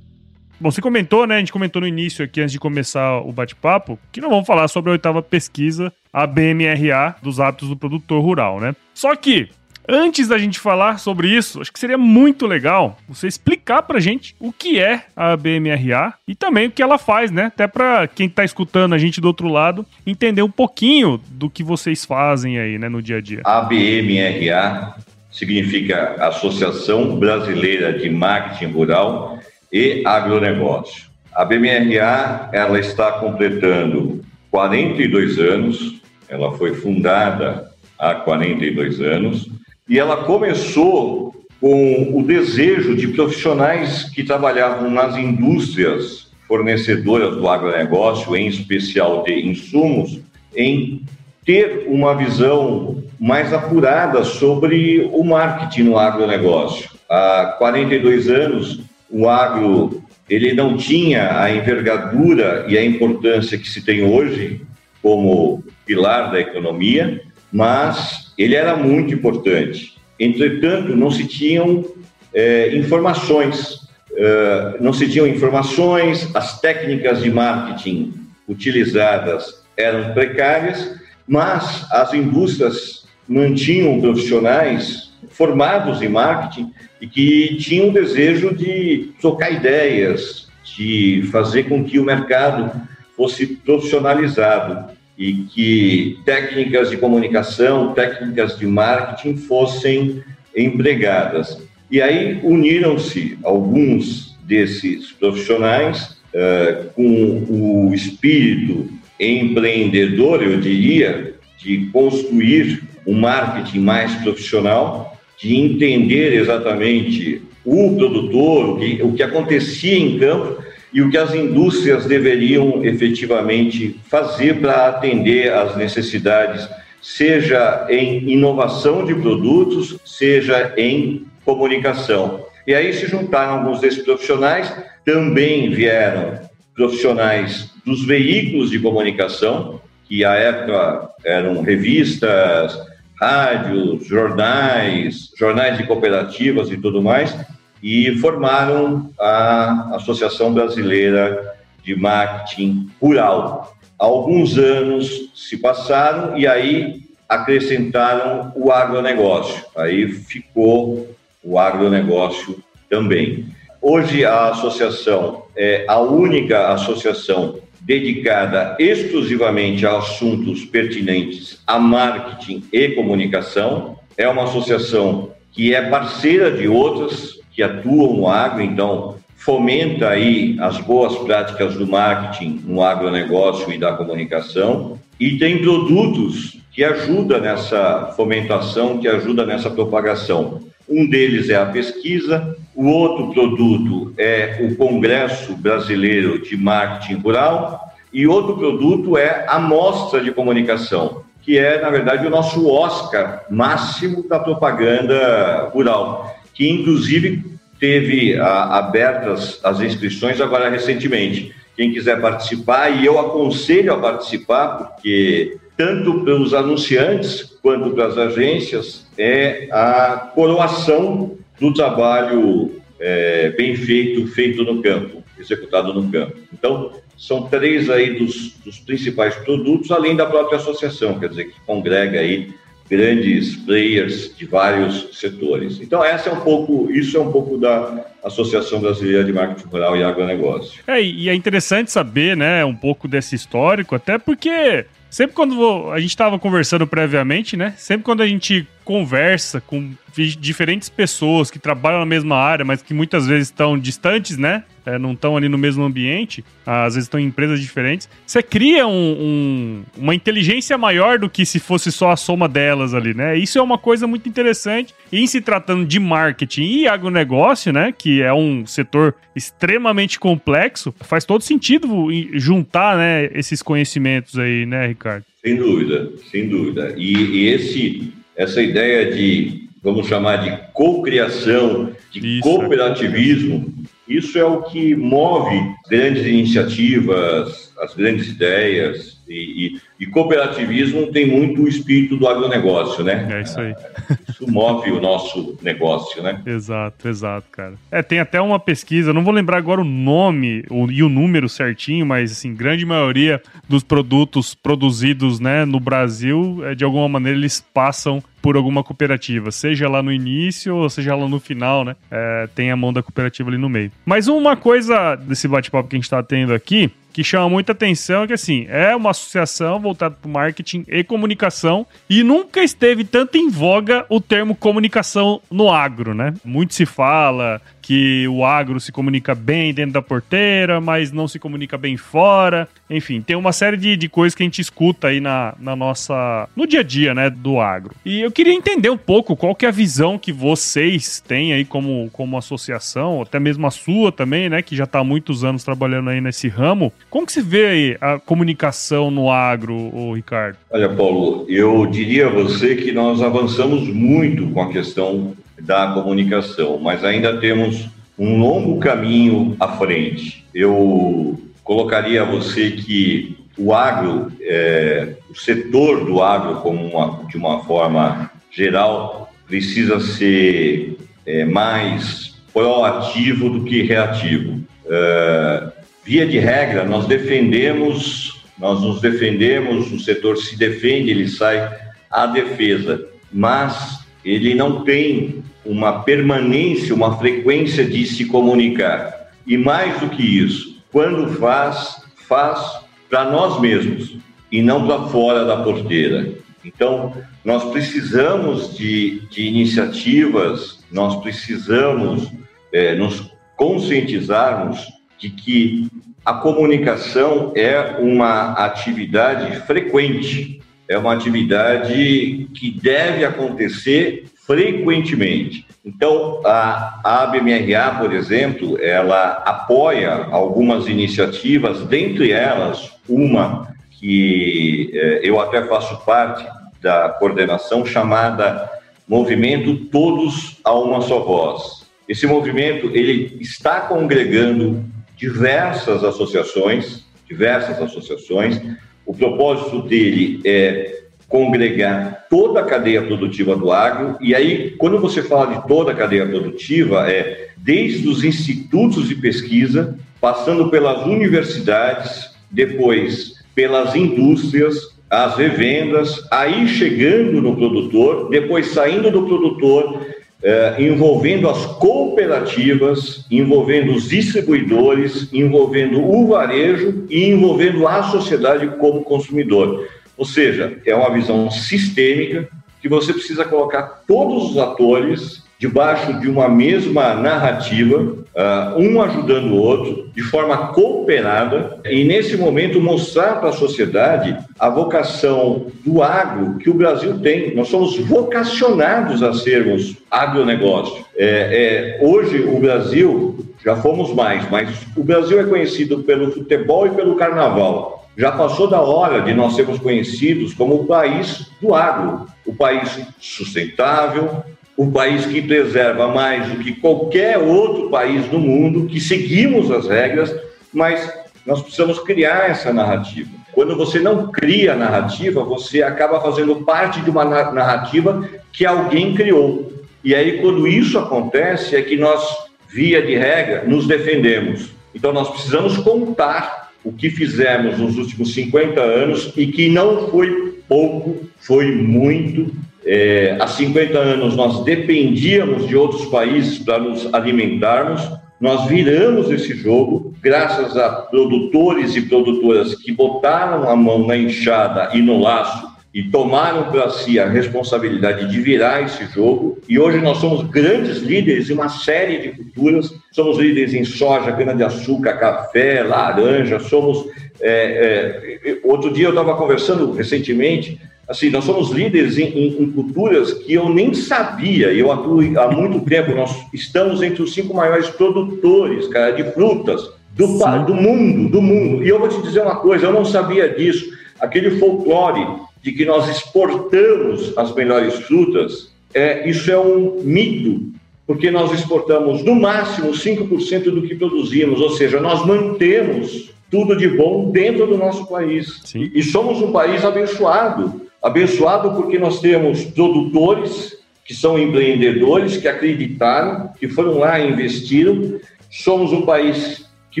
Bom, 0.58 0.70
você 0.70 0.82
comentou, 0.82 1.26
né? 1.26 1.36
A 1.36 1.38
gente 1.38 1.52
comentou 1.52 1.80
no 1.80 1.88
início 1.88 2.22
aqui, 2.22 2.40
antes 2.40 2.52
de 2.52 2.58
começar 2.58 3.20
o 3.20 3.32
bate-papo, 3.32 3.98
que 4.12 4.20
não 4.20 4.28
vamos 4.28 4.46
falar 4.46 4.68
sobre 4.68 4.90
a 4.90 4.92
oitava 4.92 5.22
pesquisa, 5.22 5.90
a 6.12 6.26
BMRA, 6.26 7.16
dos 7.22 7.40
hábitos 7.40 7.68
do 7.68 7.76
produtor 7.76 8.20
rural, 8.20 8.60
né? 8.60 8.74
Só 8.92 9.16
que, 9.16 9.48
antes 9.92 10.28
da 10.28 10.38
gente 10.38 10.58
falar 10.58 10.98
sobre 10.98 11.28
isso, 11.28 11.60
acho 11.60 11.72
que 11.72 11.78
seria 11.78 11.98
muito 11.98 12.46
legal 12.46 12.98
você 13.08 13.26
explicar 13.26 13.82
pra 13.82 14.00
gente 14.00 14.34
o 14.38 14.52
que 14.52 14.78
é 14.78 15.04
a 15.16 15.36
BMRA 15.36 16.14
e 16.26 16.34
também 16.34 16.68
o 16.68 16.70
que 16.70 16.82
ela 16.82 16.98
faz, 16.98 17.30
né? 17.30 17.44
Até 17.44 17.66
pra 17.66 18.06
quem 18.06 18.28
tá 18.28 18.44
escutando 18.44 18.94
a 18.94 18.98
gente 18.98 19.20
do 19.20 19.26
outro 19.26 19.48
lado 19.48 19.86
entender 20.06 20.42
um 20.42 20.50
pouquinho 20.50 21.20
do 21.30 21.48
que 21.48 21.62
vocês 21.62 22.04
fazem 22.04 22.58
aí, 22.58 22.78
né, 22.78 22.88
no 22.88 23.02
dia 23.02 23.18
a 23.18 23.20
dia. 23.20 23.40
A 23.44 23.62
BMRA 23.62 24.94
significa 25.30 26.16
Associação 26.26 27.16
Brasileira 27.18 27.92
de 27.92 28.10
Marketing 28.10 28.72
Rural 28.72 29.38
e 29.72 30.02
agronegócio. 30.04 31.08
A 31.32 31.44
BMRA 31.44 32.50
ela 32.52 32.78
está 32.78 33.12
completando 33.12 34.20
42 34.50 35.38
anos, 35.38 36.00
ela 36.28 36.56
foi 36.58 36.74
fundada 36.74 37.70
há 37.98 38.14
42 38.14 39.00
anos 39.00 39.59
e 39.90 39.98
ela 39.98 40.18
começou 40.18 41.34
com 41.60 42.16
o 42.16 42.22
desejo 42.22 42.94
de 42.94 43.08
profissionais 43.08 44.04
que 44.04 44.22
trabalhavam 44.22 44.88
nas 44.88 45.16
indústrias 45.16 46.30
fornecedoras 46.46 47.36
do 47.36 47.48
agronegócio, 47.48 48.36
em 48.36 48.46
especial 48.46 49.24
de 49.24 49.46
insumos, 49.46 50.20
em 50.56 51.02
ter 51.44 51.86
uma 51.88 52.14
visão 52.14 53.02
mais 53.18 53.52
apurada 53.52 54.22
sobre 54.22 55.10
o 55.12 55.24
marketing 55.24 55.82
no 55.82 55.98
agronegócio. 55.98 56.88
Há 57.08 57.56
42 57.58 58.30
anos, 58.30 58.80
o 59.10 59.28
agro 59.28 60.02
ele 60.28 60.52
não 60.52 60.76
tinha 60.76 61.42
a 61.42 61.50
envergadura 61.50 62.64
e 62.68 62.78
a 62.78 62.84
importância 62.84 63.58
que 63.58 63.68
se 63.68 63.84
tem 63.84 64.04
hoje 64.04 64.62
como 65.02 65.64
pilar 65.84 66.30
da 66.30 66.38
economia 66.38 67.20
mas 67.52 68.32
ele 68.38 68.54
era 68.54 68.76
muito 68.76 69.12
importante. 69.12 69.94
Entretanto, 70.18 70.94
não 70.94 71.10
se 71.10 71.26
tinham 71.26 71.84
é, 72.32 72.76
informações, 72.76 73.80
é, 74.14 74.76
não 74.80 74.92
se 74.92 75.08
tinham 75.08 75.26
informações, 75.26 76.28
as 76.34 76.60
técnicas 76.60 77.22
de 77.22 77.30
marketing 77.30 78.14
utilizadas 78.48 79.62
eram 79.76 80.12
precárias, 80.12 80.94
mas 81.26 81.86
as 81.90 82.12
indústrias 82.12 83.06
mantinham 83.28 84.00
profissionais 84.00 85.12
formados 85.30 86.02
em 86.02 86.08
marketing 86.08 86.72
e 87.00 87.06
que 87.06 87.56
tinham 87.56 87.88
o 87.88 87.92
desejo 87.92 88.54
de 88.54 89.12
trocar 89.20 89.52
ideias, 89.52 90.48
de 90.76 91.28
fazer 91.30 91.64
com 91.64 91.84
que 91.84 91.98
o 91.98 92.04
mercado 92.04 92.70
fosse 93.16 93.46
profissionalizado 93.46 94.90
e 95.20 95.34
que 95.34 96.18
técnicas 96.24 96.88
de 96.88 96.96
comunicação, 96.96 97.92
técnicas 97.92 98.58
de 98.58 98.66
marketing 98.66 99.36
fossem 99.36 100.22
empregadas. 100.56 101.62
E 101.90 102.00
aí 102.00 102.40
uniram-se 102.42 103.36
alguns 103.44 104.34
desses 104.44 105.12
profissionais 105.12 106.16
uh, 106.32 106.88
com 106.94 107.44
o 107.48 107.92
espírito 107.92 108.88
empreendedor, 109.20 110.42
eu 110.42 110.58
diria, 110.58 111.34
de 111.58 111.90
construir 111.92 112.82
um 113.06 113.12
marketing 113.12 113.80
mais 113.80 114.14
profissional, 114.22 115.20
de 115.38 115.54
entender 115.54 116.32
exatamente 116.32 117.42
o 117.62 117.94
produtor, 117.94 118.70
o 118.70 118.78
que, 118.78 119.02
o 119.02 119.12
que 119.12 119.22
acontecia 119.22 119.98
em 119.98 120.18
campo 120.18 120.62
e 120.92 121.02
o 121.02 121.10
que 121.10 121.16
as 121.16 121.34
indústrias 121.34 122.06
deveriam 122.06 122.84
efetivamente 122.84 123.98
fazer 124.08 124.60
para 124.60 124.88
atender 124.88 125.52
às 125.52 125.76
necessidades, 125.76 126.68
seja 127.00 127.86
em 127.88 128.28
inovação 128.30 129.04
de 129.04 129.14
produtos, 129.14 129.96
seja 130.04 130.74
em 130.76 131.24
comunicação. 131.44 132.44
E 132.66 132.74
aí 132.74 132.92
se 132.92 133.06
juntaram 133.06 133.60
alguns 133.60 133.80
desses 133.80 134.02
profissionais, 134.02 134.72
também 135.04 135.70
vieram 135.70 136.40
profissionais 136.74 137.70
dos 137.84 138.04
veículos 138.04 138.70
de 138.70 138.78
comunicação, 138.78 139.80
que 140.04 140.24
à 140.24 140.34
época 140.34 141.08
eram 141.24 141.62
revistas, 141.62 142.76
rádios, 143.20 144.06
jornais, 144.06 145.30
jornais 145.38 145.76
de 145.76 145.86
cooperativas 145.86 146.70
e 146.70 146.76
tudo 146.76 147.02
mais, 147.02 147.36
e 147.82 148.16
formaram 148.18 149.10
a 149.18 149.96
Associação 149.96 150.52
Brasileira 150.52 151.54
de 151.82 151.94
Marketing 151.94 152.90
Rural. 153.00 153.74
Alguns 153.98 154.58
anos 154.58 155.30
se 155.34 155.56
passaram 155.56 156.36
e 156.36 156.46
aí 156.46 157.02
acrescentaram 157.28 158.52
o 158.56 158.70
agronegócio. 158.72 159.64
Aí 159.76 160.08
ficou 160.08 161.14
o 161.42 161.58
agronegócio 161.58 162.62
também. 162.88 163.46
Hoje 163.80 164.24
a 164.24 164.48
associação 164.48 165.44
é 165.56 165.84
a 165.88 165.98
única 166.00 166.72
associação 166.72 167.60
dedicada 167.80 168.76
exclusivamente 168.78 169.86
a 169.86 169.98
assuntos 169.98 170.64
pertinentes 170.64 171.60
a 171.66 171.78
marketing 171.78 172.62
e 172.72 172.90
comunicação. 172.90 173.98
É 174.16 174.28
uma 174.28 174.44
associação 174.44 175.30
que 175.52 175.74
é 175.74 175.88
parceira 175.88 176.50
de 176.50 176.68
outras 176.68 177.39
que 177.60 177.62
atuam 177.62 178.14
no 178.14 178.26
agro, 178.26 178.62
então 178.62 179.16
fomenta 179.36 180.08
aí 180.08 180.56
as 180.60 180.78
boas 180.78 181.14
práticas 181.18 181.74
do 181.74 181.86
marketing 181.86 182.62
no 182.64 182.82
agronegócio 182.82 183.70
e 183.70 183.76
da 183.76 183.92
comunicação 183.92 184.98
e 185.18 185.36
tem 185.36 185.58
produtos 185.58 186.58
que 186.72 186.82
ajudam 186.82 187.38
nessa 187.38 188.14
fomentação, 188.16 188.96
que 188.96 189.06
ajudam 189.06 189.44
nessa 189.44 189.68
propagação. 189.68 190.62
Um 190.88 191.06
deles 191.06 191.50
é 191.50 191.56
a 191.56 191.66
pesquisa, 191.66 192.56
o 192.74 192.86
outro 192.86 193.30
produto 193.34 194.14
é 194.16 194.58
o 194.62 194.74
Congresso 194.76 195.54
Brasileiro 195.54 196.40
de 196.40 196.56
Marketing 196.56 197.20
Rural 197.20 197.92
e 198.10 198.26
outro 198.26 198.56
produto 198.56 199.18
é 199.18 199.44
a 199.46 199.58
Mostra 199.58 200.22
de 200.22 200.32
Comunicação, 200.32 201.24
que 201.42 201.58
é, 201.58 201.82
na 201.82 201.90
verdade, 201.90 202.26
o 202.26 202.30
nosso 202.30 202.66
Oscar 202.66 203.44
máximo 203.50 204.26
da 204.26 204.38
propaganda 204.38 205.70
rural 205.74 206.39
que 206.60 206.68
inclusive 206.68 207.42
teve 207.80 208.38
a, 208.38 208.76
abertas 208.76 209.58
as 209.64 209.80
inscrições 209.80 210.42
agora 210.42 210.68
recentemente. 210.68 211.54
Quem 211.74 211.90
quiser 211.90 212.20
participar, 212.20 212.90
e 212.90 213.06
eu 213.06 213.18
aconselho 213.18 213.94
a 213.94 213.98
participar, 213.98 214.68
porque 214.76 215.56
tanto 215.74 216.20
para 216.20 216.34
os 216.34 216.52
anunciantes 216.52 217.56
quanto 217.62 217.88
para 217.92 218.08
as 218.08 218.18
agências, 218.18 219.06
é 219.16 219.68
a 219.72 220.30
coroação 220.34 221.38
do 221.58 221.72
trabalho 221.72 222.72
é, 222.98 223.48
bem 223.56 223.74
feito, 223.74 224.26
feito 224.26 224.62
no 224.62 224.82
campo, 224.82 225.24
executado 225.38 225.94
no 225.94 226.12
campo. 226.12 226.36
Então, 226.52 226.92
são 227.16 227.44
três 227.44 227.88
aí 227.88 228.18
dos, 228.18 228.52
dos 228.62 228.78
principais 228.78 229.34
produtos, 229.36 229.90
além 229.90 230.14
da 230.14 230.26
própria 230.26 230.58
associação, 230.58 231.18
quer 231.18 231.30
dizer, 231.30 231.44
que 231.44 231.60
congrega 231.64 232.20
aí 232.20 232.52
grandes 232.90 233.54
players 233.54 234.36
de 234.36 234.44
vários 234.46 235.16
setores. 235.18 235.80
Então 235.80 236.04
essa 236.04 236.28
é 236.28 236.32
um 236.32 236.40
pouco, 236.40 236.90
isso 236.90 237.16
é 237.16 237.20
um 237.20 237.30
pouco 237.30 237.56
da 237.56 238.04
Associação 238.24 238.80
Brasileira 238.80 239.22
de 239.22 239.32
Marketing 239.32 239.68
Rural 239.68 239.96
e 239.96 240.02
Agronegócio. 240.02 240.82
É, 240.88 241.00
e 241.00 241.28
é 241.28 241.34
interessante 241.34 241.92
saber, 241.92 242.36
né, 242.36 242.64
um 242.64 242.74
pouco 242.74 243.06
desse 243.06 243.36
histórico, 243.36 243.94
até 243.94 244.18
porque 244.18 244.84
sempre 245.08 245.36
quando 245.36 245.90
a 245.92 246.00
gente 246.00 246.10
estava 246.10 246.38
conversando 246.38 246.86
previamente, 246.86 247.56
né, 247.56 247.74
sempre 247.76 248.04
quando 248.04 248.22
a 248.22 248.26
gente 248.26 248.66
conversa 248.84 249.60
com 249.60 249.92
diferentes 250.12 250.88
pessoas 250.88 251.48
que 251.48 251.60
trabalham 251.60 252.00
na 252.00 252.06
mesma 252.06 252.36
área, 252.36 252.64
mas 252.64 252.82
que 252.82 252.92
muitas 252.92 253.24
vezes 253.24 253.48
estão 253.48 253.78
distantes, 253.78 254.36
né? 254.36 254.64
É, 254.84 254.98
não 254.98 255.12
estão 255.12 255.36
ali 255.36 255.48
no 255.48 255.58
mesmo 255.58 255.84
ambiente, 255.84 256.44
às 256.66 256.94
vezes 256.94 257.06
estão 257.06 257.20
em 257.20 257.26
empresas 257.26 257.60
diferentes. 257.60 258.08
Você 258.26 258.42
cria 258.42 258.86
um, 258.86 258.92
um, 258.92 259.82
uma 259.96 260.14
inteligência 260.14 260.76
maior 260.78 261.18
do 261.18 261.28
que 261.28 261.44
se 261.44 261.58
fosse 261.58 261.92
só 261.92 262.10
a 262.10 262.16
soma 262.16 262.48
delas 262.48 262.94
ali, 262.94 263.14
né? 263.14 263.36
Isso 263.36 263.58
é 263.58 263.62
uma 263.62 263.78
coisa 263.78 264.06
muito 264.06 264.28
interessante. 264.28 264.94
E 265.12 265.20
em 265.20 265.26
se 265.26 265.40
tratando 265.40 265.84
de 265.84 265.98
marketing 265.98 266.62
e 266.62 266.88
agronegócio, 266.88 267.72
né? 267.72 267.92
Que 267.96 268.22
é 268.22 268.32
um 268.32 268.66
setor 268.66 269.14
extremamente 269.34 270.18
complexo, 270.18 270.94
faz 271.00 271.24
todo 271.24 271.42
sentido 271.42 272.08
juntar 272.34 272.96
né, 272.96 273.30
esses 273.32 273.62
conhecimentos 273.62 274.38
aí, 274.38 274.66
né, 274.66 274.86
Ricardo? 274.86 275.24
Sem 275.42 275.56
dúvida, 275.56 276.10
sem 276.30 276.48
dúvida. 276.48 276.94
E, 276.96 277.14
e 277.14 277.48
esse 277.48 278.12
essa 278.40 278.62
ideia 278.62 279.12
de, 279.12 279.68
vamos 279.82 280.06
chamar 280.06 280.38
de 280.38 280.72
cocriação, 280.72 281.92
de 282.10 282.38
isso. 282.38 282.40
cooperativismo, 282.40 283.70
isso 284.10 284.36
é 284.36 284.44
o 284.44 284.62
que 284.62 284.94
move 284.96 285.56
grandes 285.88 286.26
iniciativas, 286.26 287.72
as 287.78 287.94
grandes 287.94 288.28
ideias, 288.28 289.19
e, 289.30 289.66
e, 289.66 289.80
e, 290.00 290.06
cooperativismo 290.06 291.06
tem 291.12 291.24
muito 291.24 291.62
o 291.62 291.68
espírito 291.68 292.16
do 292.16 292.26
agronegócio, 292.26 293.04
né? 293.04 293.28
É 293.30 293.42
isso 293.42 293.60
aí. 293.60 293.74
Isso 294.28 294.50
move 294.50 294.90
o 294.90 295.00
nosso 295.00 295.56
negócio, 295.62 296.22
né? 296.22 296.40
Exato, 296.44 297.08
exato, 297.08 297.46
cara. 297.52 297.74
É, 297.90 298.02
tem 298.02 298.18
até 298.18 298.40
uma 298.40 298.58
pesquisa, 298.58 299.12
não 299.12 299.22
vou 299.22 299.32
lembrar 299.32 299.58
agora 299.58 299.80
o 299.80 299.84
nome 299.84 300.64
e 300.90 301.02
o 301.02 301.08
número 301.08 301.48
certinho, 301.48 302.04
mas 302.04 302.32
assim, 302.32 302.54
grande 302.54 302.84
maioria 302.84 303.40
dos 303.68 303.82
produtos 303.82 304.54
produzidos 304.54 305.38
né, 305.38 305.64
no 305.64 305.78
Brasil, 305.78 306.60
é, 306.64 306.74
de 306.74 306.84
alguma 306.84 307.08
maneira, 307.08 307.38
eles 307.38 307.60
passam 307.72 308.22
por 308.40 308.56
alguma 308.56 308.82
cooperativa, 308.82 309.50
seja 309.50 309.88
lá 309.88 310.02
no 310.02 310.10
início 310.10 310.74
ou 310.74 310.88
seja 310.88 311.14
lá 311.14 311.28
no 311.28 311.38
final, 311.38 311.84
né? 311.84 311.94
É, 312.10 312.48
tem 312.54 312.70
a 312.70 312.76
mão 312.76 312.92
da 312.92 313.02
cooperativa 313.02 313.50
ali 313.50 313.58
no 313.58 313.68
meio. 313.68 313.92
Mas 314.04 314.28
uma 314.28 314.56
coisa 314.56 315.14
desse 315.14 315.46
bate-papo 315.46 315.88
que 315.88 315.96
a 315.96 315.98
gente 315.98 316.04
está 316.04 316.22
tendo 316.22 316.54
aqui 316.54 316.90
que 317.12 317.24
chama 317.24 317.48
muita 317.48 317.72
atenção 317.72 318.24
é 318.24 318.26
que 318.26 318.32
assim, 318.32 318.66
é 318.68 318.94
uma 318.94 319.10
associação 319.10 319.78
voltada 319.80 320.16
para 320.20 320.30
marketing 320.30 320.84
e 320.88 321.02
comunicação 321.02 321.86
e 322.08 322.22
nunca 322.22 322.62
esteve 322.62 323.04
tanto 323.04 323.36
em 323.36 323.48
voga 323.48 324.04
o 324.08 324.20
termo 324.20 324.54
comunicação 324.54 325.40
no 325.50 325.70
agro, 325.70 326.14
né? 326.14 326.34
Muito 326.44 326.74
se 326.74 326.86
fala 326.86 327.60
que 327.82 328.28
o 328.28 328.44
agro 328.44 328.78
se 328.78 328.92
comunica 328.92 329.34
bem 329.34 329.74
dentro 329.74 329.94
da 329.94 330.02
porteira, 330.02 330.80
mas 330.80 331.10
não 331.10 331.26
se 331.26 331.38
comunica 331.38 331.76
bem 331.76 331.96
fora. 331.96 332.68
Enfim, 332.90 333.20
tem 333.20 333.36
uma 333.36 333.52
série 333.52 333.76
de, 333.76 333.96
de 333.96 334.08
coisas 334.08 334.34
que 334.34 334.42
a 334.42 334.46
gente 334.46 334.60
escuta 334.60 335.08
aí 335.08 335.20
na, 335.20 335.54
na 335.60 335.76
nossa. 335.76 336.48
no 336.56 336.66
dia 336.66 336.80
a 336.80 336.82
dia, 336.82 337.14
né, 337.14 337.30
do 337.30 337.60
agro. 337.60 337.94
E 338.04 338.20
eu 338.20 338.32
queria 338.32 338.52
entender 338.52 338.90
um 338.90 338.96
pouco 338.96 339.36
qual 339.36 339.54
que 339.54 339.64
é 339.64 339.68
a 339.68 339.72
visão 339.72 340.18
que 340.18 340.32
vocês 340.32 341.22
têm 341.26 341.52
aí 341.52 341.64
como, 341.64 342.10
como 342.12 342.36
associação, 342.36 343.22
até 343.22 343.38
mesmo 343.38 343.66
a 343.66 343.70
sua 343.70 344.10
também, 344.10 344.48
né, 344.48 344.60
que 344.60 344.74
já 344.74 344.84
está 344.84 344.98
há 344.98 345.04
muitos 345.04 345.44
anos 345.44 345.62
trabalhando 345.62 346.10
aí 346.10 346.20
nesse 346.20 346.48
ramo. 346.48 346.92
Como 347.08 347.24
que 347.24 347.32
se 347.32 347.40
vê 347.40 347.66
aí 347.66 347.96
a 348.00 348.18
comunicação 348.18 349.10
no 349.10 349.30
agro, 349.30 349.74
o 349.74 350.14
Ricardo? 350.14 350.58
Olha, 350.70 350.88
Paulo, 350.88 351.46
eu 351.48 351.86
diria 351.86 352.26
a 352.26 352.30
você 352.30 352.74
que 352.74 352.90
nós 352.90 353.22
avançamos 353.22 353.86
muito 353.88 354.48
com 354.48 354.62
a 354.62 354.72
questão 354.72 355.34
da 355.60 355.92
comunicação, 355.92 356.78
mas 356.78 357.04
ainda 357.04 357.38
temos 357.38 357.88
um 358.18 358.38
longo 358.38 358.78
caminho 358.80 359.56
à 359.60 359.68
frente. 359.68 360.44
Eu 360.54 361.40
colocaria 361.70 362.22
a 362.22 362.24
você 362.24 362.72
que 362.72 363.36
o 363.56 363.72
agro, 363.72 364.32
é, 364.40 365.14
o 365.30 365.36
setor 365.36 366.04
do 366.04 366.20
agro, 366.20 366.56
como 366.62 366.84
uma, 366.84 367.24
de 367.28 367.36
uma 367.36 367.62
forma 367.62 368.28
geral, 368.50 369.32
precisa 369.46 370.00
ser 370.00 370.96
é, 371.24 371.44
mais 371.44 372.34
proativo 372.52 373.48
do 373.50 373.62
que 373.62 373.82
reativo. 373.82 374.64
É, 374.84 375.68
via 376.04 376.26
de 376.26 376.40
regra, 376.40 376.84
nós 376.84 377.06
defendemos, 377.06 378.42
nós 378.58 378.80
nos 378.80 379.00
defendemos, 379.00 379.92
o 379.92 380.00
setor 380.00 380.38
se 380.38 380.58
defende, 380.58 381.10
ele 381.10 381.28
sai 381.28 381.72
à 382.10 382.26
defesa, 382.26 383.06
mas 383.32 384.00
ele 384.24 384.56
não 384.56 384.82
tem 384.82 385.44
uma 385.64 386.02
permanência, 386.02 386.92
uma 386.92 387.16
frequência 387.16 387.84
de 387.84 388.04
se 388.06 388.24
comunicar. 388.24 389.30
E 389.46 389.56
mais 389.56 390.00
do 390.00 390.08
que 390.08 390.20
isso, 390.20 390.69
quando 390.92 391.32
faz, 391.34 392.02
faz 392.28 392.80
para 393.08 393.30
nós 393.30 393.60
mesmos 393.60 394.16
e 394.50 394.62
não 394.62 394.86
para 394.86 395.08
fora 395.08 395.44
da 395.44 395.62
porteira. 395.62 396.32
Então, 396.64 397.14
nós 397.44 397.64
precisamos 397.70 398.76
de, 398.76 399.20
de 399.30 399.46
iniciativas, 399.46 400.84
nós 400.90 401.16
precisamos 401.22 402.30
é, 402.72 402.94
nos 402.94 403.32
conscientizarmos 403.56 404.86
de 405.18 405.30
que 405.30 405.88
a 406.24 406.34
comunicação 406.34 407.52
é 407.56 407.96
uma 407.98 408.52
atividade 408.52 409.56
frequente, 409.60 410.60
é 410.88 410.98
uma 410.98 411.14
atividade 411.14 412.48
que 412.54 412.70
deve 412.70 413.24
acontecer 413.24 414.24
frequentemente. 414.46 415.66
Então, 415.84 416.42
a, 416.44 417.00
ABMRA, 417.24 417.96
por 417.98 418.12
exemplo, 418.12 418.78
ela 418.82 419.32
apoia 419.46 420.26
algumas 420.30 420.86
iniciativas, 420.88 421.86
dentre 421.86 422.32
elas 422.32 422.92
uma 423.08 423.74
que 423.92 424.90
eh, 424.94 425.20
eu 425.22 425.40
até 425.40 425.62
faço 425.66 426.04
parte 426.04 426.46
da 426.82 427.10
coordenação 427.10 427.84
chamada 427.84 428.70
Movimento 429.06 429.86
Todos 429.86 430.58
a 430.64 430.72
Uma 430.74 431.00
Só 431.02 431.20
Voz. 431.20 431.86
Esse 432.08 432.26
movimento 432.26 432.90
ele 432.94 433.38
está 433.40 433.80
congregando 433.80 434.84
diversas 435.16 436.02
associações, 436.02 437.04
diversas 437.28 437.80
associações. 437.80 438.60
O 439.04 439.14
propósito 439.14 439.82
dele 439.82 440.40
é 440.44 440.99
congregar 441.30 442.26
toda 442.28 442.60
a 442.60 442.64
cadeia 442.64 443.02
produtiva 443.02 443.56
do 443.56 443.70
agro. 443.70 444.16
E 444.20 444.34
aí, 444.34 444.72
quando 444.72 444.98
você 444.98 445.22
fala 445.22 445.54
de 445.54 445.66
toda 445.66 445.92
a 445.92 445.94
cadeia 445.94 446.26
produtiva, 446.26 447.08
é 447.08 447.50
desde 447.56 448.06
os 448.08 448.24
institutos 448.24 449.08
de 449.08 449.14
pesquisa, 449.14 449.96
passando 450.20 450.68
pelas 450.68 451.06
universidades, 451.06 452.34
depois 452.50 453.44
pelas 453.54 453.94
indústrias, 453.94 454.76
as 455.08 455.36
revendas, 455.36 456.20
aí 456.32 456.66
chegando 456.66 457.40
no 457.40 457.54
produtor, 457.54 458.28
depois 458.28 458.68
saindo 458.68 459.10
do 459.10 459.22
produtor, 459.22 460.00
eh, 460.42 460.76
envolvendo 460.78 461.48
as 461.48 461.64
cooperativas, 461.66 463.24
envolvendo 463.30 463.92
os 463.92 464.08
distribuidores, 464.08 465.28
envolvendo 465.32 466.02
o 466.02 466.26
varejo 466.26 467.04
e 467.08 467.26
envolvendo 467.26 467.86
a 467.86 468.02
sociedade 468.04 468.66
como 468.78 469.02
consumidor. 469.02 469.86
Ou 470.20 470.26
seja, 470.26 470.76
é 470.84 470.94
uma 470.94 471.10
visão 471.10 471.50
sistêmica 471.50 472.46
que 472.82 472.90
você 472.90 473.10
precisa 473.10 473.42
colocar 473.42 474.02
todos 474.06 474.50
os 474.50 474.58
atores 474.58 475.42
debaixo 475.58 476.12
de 476.20 476.28
uma 476.28 476.46
mesma 476.46 477.14
narrativa, 477.14 477.96
uh, 477.96 478.78
um 478.78 479.00
ajudando 479.00 479.52
o 479.52 479.56
outro, 479.56 480.10
de 480.14 480.20
forma 480.20 480.74
cooperada, 480.74 481.78
e 481.86 482.04
nesse 482.04 482.36
momento 482.36 482.78
mostrar 482.82 483.40
para 483.40 483.48
a 483.48 483.54
sociedade 483.54 484.36
a 484.58 484.68
vocação 484.68 485.68
do 485.86 486.02
agro 486.02 486.58
que 486.58 486.68
o 486.68 486.74
Brasil 486.74 487.18
tem. 487.20 487.54
Nós 487.54 487.68
somos 487.68 487.96
vocacionados 487.96 489.22
a 489.22 489.32
sermos 489.32 489.96
agronegócio. 490.10 491.02
É, 491.16 491.98
é, 492.00 492.06
hoje 492.06 492.40
o 492.40 492.60
Brasil, 492.60 493.38
já 493.64 493.74
fomos 493.76 494.12
mais, 494.12 494.46
mas 494.50 494.68
o 494.94 495.02
Brasil 495.02 495.40
é 495.40 495.44
conhecido 495.44 496.00
pelo 496.00 496.30
futebol 496.30 496.86
e 496.86 496.90
pelo 496.90 497.16
carnaval. 497.16 497.99
Já 498.16 498.32
passou 498.32 498.66
da 498.66 498.80
hora 498.80 499.22
de 499.22 499.32
nós 499.32 499.54
sermos 499.54 499.78
conhecidos 499.78 500.52
como 500.52 500.74
o 500.74 500.86
país 500.86 501.50
do 501.60 501.74
agro, 501.74 502.26
o 502.46 502.54
país 502.54 503.00
sustentável, 503.18 504.42
o 504.76 504.90
país 504.90 505.26
que 505.26 505.42
preserva 505.42 506.08
mais 506.08 506.48
do 506.48 506.58
que 506.58 506.72
qualquer 506.72 507.38
outro 507.38 507.90
país 507.90 508.26
do 508.26 508.38
mundo, 508.38 508.86
que 508.86 509.00
seguimos 509.00 509.70
as 509.70 509.86
regras, 509.86 510.34
mas 510.72 511.12
nós 511.46 511.62
precisamos 511.62 511.98
criar 512.00 512.50
essa 512.50 512.72
narrativa. 512.72 513.30
Quando 513.52 513.76
você 513.76 513.98
não 513.98 514.30
cria 514.30 514.72
a 514.72 514.76
narrativa, 514.76 515.42
você 515.42 515.82
acaba 515.82 516.20
fazendo 516.20 516.56
parte 516.64 517.00
de 517.00 517.10
uma 517.10 517.24
narrativa 517.24 518.28
que 518.52 518.64
alguém 518.64 519.14
criou. 519.14 519.72
E 520.02 520.14
aí, 520.14 520.40
quando 520.40 520.66
isso 520.66 520.98
acontece, 520.98 521.76
é 521.76 521.82
que 521.82 521.96
nós, 521.96 522.24
via 522.68 523.02
de 523.02 523.16
regra, 523.16 523.64
nos 523.66 523.86
defendemos. 523.86 524.70
Então, 524.94 525.12
nós 525.12 525.28
precisamos 525.28 525.76
contar 525.78 526.59
o 526.84 526.92
que 526.92 527.10
fizemos 527.10 527.78
nos 527.78 527.96
últimos 527.96 528.32
50 528.34 528.80
anos 528.80 529.32
e 529.36 529.46
que 529.46 529.68
não 529.68 530.08
foi 530.08 530.60
pouco, 530.68 531.28
foi 531.38 531.70
muito 531.72 532.50
é, 532.84 533.36
há 533.38 533.46
50 533.46 533.98
anos 533.98 534.36
nós 534.36 534.64
dependíamos 534.64 535.68
de 535.68 535.76
outros 535.76 536.06
países 536.06 536.58
para 536.58 536.78
nos 536.78 537.12
alimentarmos. 537.12 538.00
Nós 538.40 538.66
viramos 538.68 539.30
esse 539.30 539.54
jogo 539.54 540.14
graças 540.22 540.76
a 540.76 540.88
produtores 540.88 541.94
e 541.94 542.02
produtoras 542.02 542.74
que 542.74 542.90
botaram 542.90 543.68
a 543.68 543.76
mão 543.76 544.06
na 544.06 544.16
enxada 544.16 544.90
e 544.94 545.02
no 545.02 545.20
laço 545.20 545.69
e 545.92 546.04
tomaram 546.04 546.70
para 546.70 546.88
si 546.90 547.18
a 547.18 547.26
responsabilidade 547.26 548.30
de 548.30 548.40
virar 548.40 548.82
esse 548.82 549.06
jogo. 549.06 549.58
E 549.68 549.78
hoje 549.78 549.98
nós 549.98 550.18
somos 550.18 550.48
grandes 550.48 550.98
líderes 550.98 551.50
em 551.50 551.54
uma 551.54 551.68
série 551.68 552.18
de 552.18 552.28
culturas. 552.28 552.94
Somos 553.10 553.38
líderes 553.38 553.74
em 553.74 553.84
soja, 553.84 554.32
cana-de-açúcar, 554.32 555.14
café, 555.14 555.82
laranja. 555.82 556.60
Somos. 556.60 557.06
É, 557.40 558.38
é, 558.44 558.58
outro 558.62 558.92
dia 558.92 559.06
eu 559.06 559.10
estava 559.10 559.34
conversando 559.36 559.92
recentemente 559.92 560.78
assim, 561.08 561.28
nós 561.28 561.44
somos 561.44 561.70
líderes 561.70 562.16
em, 562.18 562.26
em, 562.26 562.62
em, 562.62 562.70
culturas 562.70 563.32
que 563.32 563.52
eu 563.52 563.68
nem 563.68 563.92
sabia, 563.92 564.72
eu 564.72 564.92
atuo 564.92 565.20
há 565.40 565.50
muito 565.50 565.80
tempo, 565.80 566.14
nós 566.14 566.30
estamos 566.54 567.02
entre 567.02 567.20
os 567.20 567.34
cinco 567.34 567.52
maiores 567.52 567.90
produtores, 567.90 568.86
cara, 568.86 569.10
de 569.10 569.24
frutas 569.32 569.90
do, 570.14 570.26
do 570.64 570.74
mundo, 570.74 571.28
do 571.28 571.42
mundo. 571.42 571.82
E 571.82 571.88
eu 571.88 571.98
vou 571.98 572.08
te 572.08 572.22
dizer 572.22 572.42
uma 572.42 572.56
coisa, 572.56 572.86
eu 572.86 572.92
não 572.92 573.04
sabia 573.04 573.48
disso. 573.48 573.90
Aquele 574.20 574.58
folclore 574.58 575.26
de 575.62 575.72
que 575.72 575.84
nós 575.84 576.08
exportamos 576.08 577.36
as 577.36 577.54
melhores 577.54 577.94
frutas, 577.94 578.70
é, 578.94 579.28
isso 579.28 579.50
é 579.50 579.58
um 579.58 580.00
mito, 580.02 580.70
porque 581.06 581.30
nós 581.30 581.52
exportamos 581.52 582.24
no 582.24 582.34
máximo 582.34 582.90
5% 582.92 583.64
do 583.64 583.82
que 583.82 583.94
produzimos, 583.94 584.60
ou 584.60 584.70
seja, 584.70 585.00
nós 585.00 585.24
mantemos 585.26 586.30
tudo 586.50 586.76
de 586.76 586.88
bom 586.88 587.30
dentro 587.30 587.66
do 587.66 587.76
nosso 587.76 588.06
país. 588.06 588.60
Sim. 588.64 588.90
E 588.94 589.02
somos 589.02 589.40
um 589.40 589.52
país 589.52 589.84
abençoado 589.84 590.90
Abençoado 591.02 591.72
porque 591.72 591.98
nós 591.98 592.20
temos 592.20 592.64
produtores 592.64 593.78
que 594.04 594.14
são 594.14 594.38
empreendedores, 594.38 595.36
que 595.36 595.48
acreditaram, 595.48 596.50
que 596.58 596.68
foram 596.68 596.98
lá 596.98 597.18
e 597.18 597.30
investiram. 597.30 598.20
Somos 598.50 598.92
um 598.92 599.02
país 599.02 599.64
que 599.90 600.00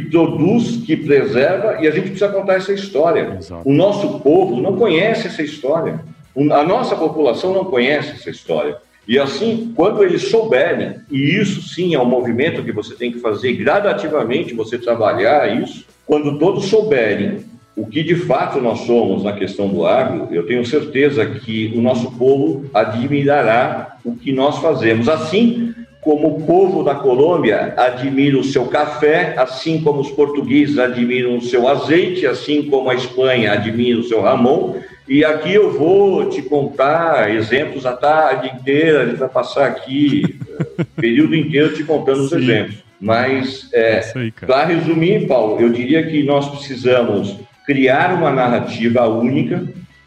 produz, 0.00 0.76
que 0.86 0.96
preserva, 0.96 1.78
e 1.80 1.88
a 1.88 1.90
gente 1.90 2.10
precisa 2.10 2.28
contar 2.28 2.54
essa 2.54 2.72
história. 2.72 3.36
Exato. 3.38 3.68
O 3.68 3.72
nosso 3.72 4.20
povo 4.20 4.60
não 4.60 4.76
conhece 4.76 5.26
essa 5.26 5.42
história. 5.42 6.00
A 6.52 6.62
nossa 6.62 6.94
população 6.94 7.52
não 7.52 7.64
conhece 7.64 8.12
essa 8.12 8.30
história. 8.30 8.76
E 9.08 9.18
assim, 9.18 9.72
quando 9.74 10.04
eles 10.04 10.28
souberem, 10.28 10.96
e 11.10 11.36
isso 11.36 11.62
sim 11.62 11.94
é 11.94 12.00
um 12.00 12.04
movimento 12.04 12.62
que 12.62 12.70
você 12.70 12.94
tem 12.94 13.10
que 13.10 13.18
fazer 13.18 13.54
gradativamente, 13.54 14.54
você 14.54 14.78
trabalhar 14.78 15.60
isso, 15.60 15.84
quando 16.06 16.38
todos 16.38 16.66
souberem 16.66 17.40
o 17.76 17.86
que 17.86 18.02
de 18.02 18.14
fato 18.14 18.60
nós 18.60 18.80
somos 18.80 19.24
na 19.24 19.32
questão 19.32 19.68
do 19.68 19.86
agro, 19.86 20.28
eu 20.30 20.46
tenho 20.46 20.64
certeza 20.64 21.26
que 21.26 21.72
o 21.74 21.80
nosso 21.80 22.12
povo 22.12 22.66
admirará 22.74 23.96
o 24.04 24.14
que 24.14 24.32
nós 24.32 24.58
fazemos. 24.58 25.08
Assim 25.08 25.74
como 26.00 26.28
o 26.28 26.46
povo 26.46 26.82
da 26.82 26.94
Colômbia 26.94 27.74
admira 27.76 28.38
o 28.38 28.44
seu 28.44 28.66
café, 28.66 29.34
assim 29.36 29.82
como 29.82 30.00
os 30.00 30.10
portugueses 30.10 30.78
admiram 30.78 31.36
o 31.36 31.42
seu 31.42 31.68
azeite, 31.68 32.26
assim 32.26 32.62
como 32.70 32.88
a 32.88 32.94
Espanha 32.94 33.52
admira 33.52 34.00
o 34.00 34.04
seu 34.04 34.22
ramon. 34.22 34.76
E 35.06 35.24
aqui 35.24 35.52
eu 35.52 35.72
vou 35.72 36.30
te 36.30 36.40
contar 36.40 37.34
exemplos 37.34 37.84
a 37.84 37.92
tarde 37.92 38.48
inteira, 38.48 39.02
a 39.02 39.06
gente 39.06 39.18
vai 39.18 39.28
passar 39.28 39.66
aqui 39.66 40.38
o 40.78 40.84
período 41.00 41.34
inteiro 41.34 41.74
te 41.74 41.84
contando 41.84 42.20
os 42.20 42.32
exemplos. 42.32 42.82
Mas, 42.98 43.68
é, 43.72 44.12
é 44.14 44.46
para 44.46 44.66
resumir, 44.66 45.26
Paulo, 45.26 45.60
eu 45.60 45.70
diria 45.70 46.02
que 46.06 46.22
nós 46.22 46.48
precisamos 46.48 47.36
criar 47.66 48.14
uma 48.14 48.30
narrativa 48.30 49.06
única 49.06 49.66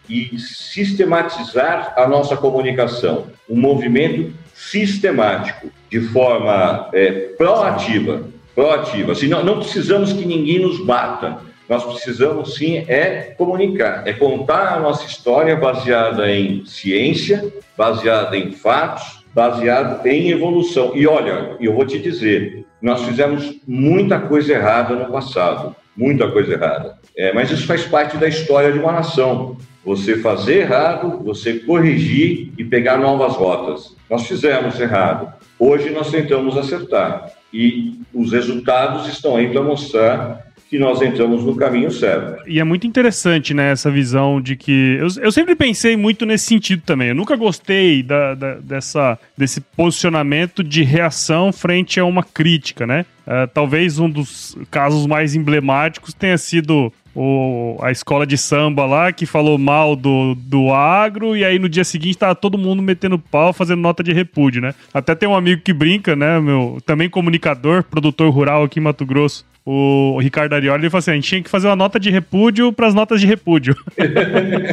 e 0.10 0.38
sistematizar 0.38 1.94
a 1.98 2.08
nossa 2.08 2.36
comunicação, 2.36 3.26
um 3.50 3.60
movimento 3.60 4.34
sistemático, 4.54 5.68
de 5.90 6.00
forma 6.00 6.90
é, 6.94 7.12
proativa, 7.38 8.24
proativa. 8.56 9.12
Assim, 9.12 9.28
não, 9.28 9.44
não 9.44 9.60
precisamos 9.60 10.14
que 10.14 10.26
ninguém 10.26 10.60
nos 10.60 10.84
bata, 10.86 11.40
nós 11.68 11.84
precisamos 11.84 12.56
sim 12.56 12.86
é 12.88 13.34
comunicar, 13.38 14.08
é 14.08 14.14
contar 14.14 14.76
a 14.76 14.80
nossa 14.80 15.06
história 15.06 15.56
baseada 15.56 16.30
em 16.32 16.66
ciência, 16.66 17.52
baseada 17.78 18.38
em 18.38 18.52
fatos, 18.52 19.24
baseada 19.34 20.08
em 20.08 20.30
evolução. 20.30 20.92
E 20.96 21.08
olha, 21.08 21.56
eu 21.60 21.74
vou 21.74 21.86
te 21.86 21.98
dizer, 21.98 22.66
nós 22.82 23.02
fizemos 23.04 23.60
muita 23.68 24.20
coisa 24.20 24.54
errada 24.54 24.94
no 24.94 25.12
passado, 25.12 25.76
muita 25.96 26.30
coisa 26.30 26.54
errada. 26.54 26.98
É, 27.18 27.34
mas 27.34 27.50
isso 27.50 27.66
faz 27.66 27.86
parte 27.86 28.18
da 28.18 28.28
história 28.28 28.72
de 28.72 28.80
uma 28.80 28.92
nação. 28.92 29.58
Você 29.86 30.18
fazer 30.18 30.62
errado, 30.62 31.20
você 31.24 31.60
corrigir 31.60 32.52
e 32.58 32.64
pegar 32.64 32.98
novas 32.98 33.36
rotas. 33.36 33.96
Nós 34.10 34.26
fizemos 34.28 34.80
errado. 34.80 35.34
Hoje 35.60 35.90
nós 35.90 36.10
tentamos 36.10 36.58
acertar. 36.58 37.30
E 37.54 38.00
os 38.14 38.32
resultados 38.32 39.08
estão 39.08 39.36
aí 39.36 39.50
para 39.50 39.62
mostrar 39.62 40.54
que 40.74 40.80
nós 40.80 41.04
entramos 41.04 41.44
no 41.44 41.56
caminho 41.56 41.92
certo. 41.92 42.42
E 42.50 42.60
é 42.60 42.64
muito 42.64 42.88
interessante, 42.88 43.54
né, 43.54 43.72
essa 43.72 43.92
visão 43.92 44.42
de 44.42 44.56
que. 44.56 44.98
Eu, 45.00 45.08
eu 45.22 45.32
sempre 45.32 45.56
pensei 45.56 45.96
muito 45.96 46.26
nesse 46.26 46.46
sentido 46.46 46.82
também. 46.84 47.10
Eu 47.10 47.16
nunca 47.16 47.36
gostei 47.36 48.02
da, 48.02 48.34
da 48.34 48.56
dessa, 48.56 49.20
desse 49.38 49.62
posicionamento 49.62 50.64
de 50.64 50.82
reação 50.82 51.54
frente 51.54 52.00
a 52.00 52.06
uma 52.06 52.24
crítica, 52.24 52.88
né? 52.88 53.06
Uh, 53.26 53.48
talvez 53.54 54.00
um 54.00 54.10
dos 54.10 54.58
casos 54.70 55.06
mais 55.06 55.36
emblemáticos 55.36 56.14
tenha 56.14 56.38
sido 56.38 56.92
o, 57.16 57.78
a 57.82 57.92
escola 57.92 58.26
de 58.26 58.38
samba 58.38 58.86
lá 58.86 59.12
que 59.12 59.26
falou 59.26 59.58
mal 59.58 59.96
do, 59.96 60.36
do 60.36 60.74
agro 60.74 61.38
e 61.38 61.46
aí 61.46 61.60
no 61.60 61.70
dia 61.70 61.84
seguinte 61.84 62.18
tava 62.18 62.36
todo 62.36 62.58
mundo 62.58 62.82
metendo 62.82 63.20
pau, 63.20 63.54
fazendo 63.54 63.82
nota 63.82 64.04
de 64.04 64.12
repúdio, 64.12 64.62
né? 64.62 64.74
Até 64.94 65.14
tem 65.16 65.30
um 65.30 65.36
amigo 65.36 65.62
que 65.62 65.72
brinca, 65.72 66.16
né, 66.16 66.40
meu, 66.40 66.80
também 66.86 67.10
comunicador, 67.10 67.84
produtor 67.84 68.30
rural 68.34 68.64
aqui 68.64 68.80
em 68.80 68.84
Mato 68.84 69.06
Grosso, 69.06 69.46
o 69.66 70.20
Ricardo 70.20 70.54
Arioli 70.54 70.84
ele 70.84 70.90
falou 70.90 71.00
assim: 71.00 71.12
a 71.12 71.16
gente 71.16 71.30
tinha 71.30 71.42
que 71.42 71.50
fazer 71.50 71.68
uma 71.68 71.76
nota 71.76 71.98
de 71.98 72.10
repúdio 72.10 72.74
para 72.74 72.88
as 72.88 72.94
notas 72.94 73.22
de 73.22 73.28
repúdio. 73.28 73.76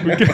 porque, 0.02 0.24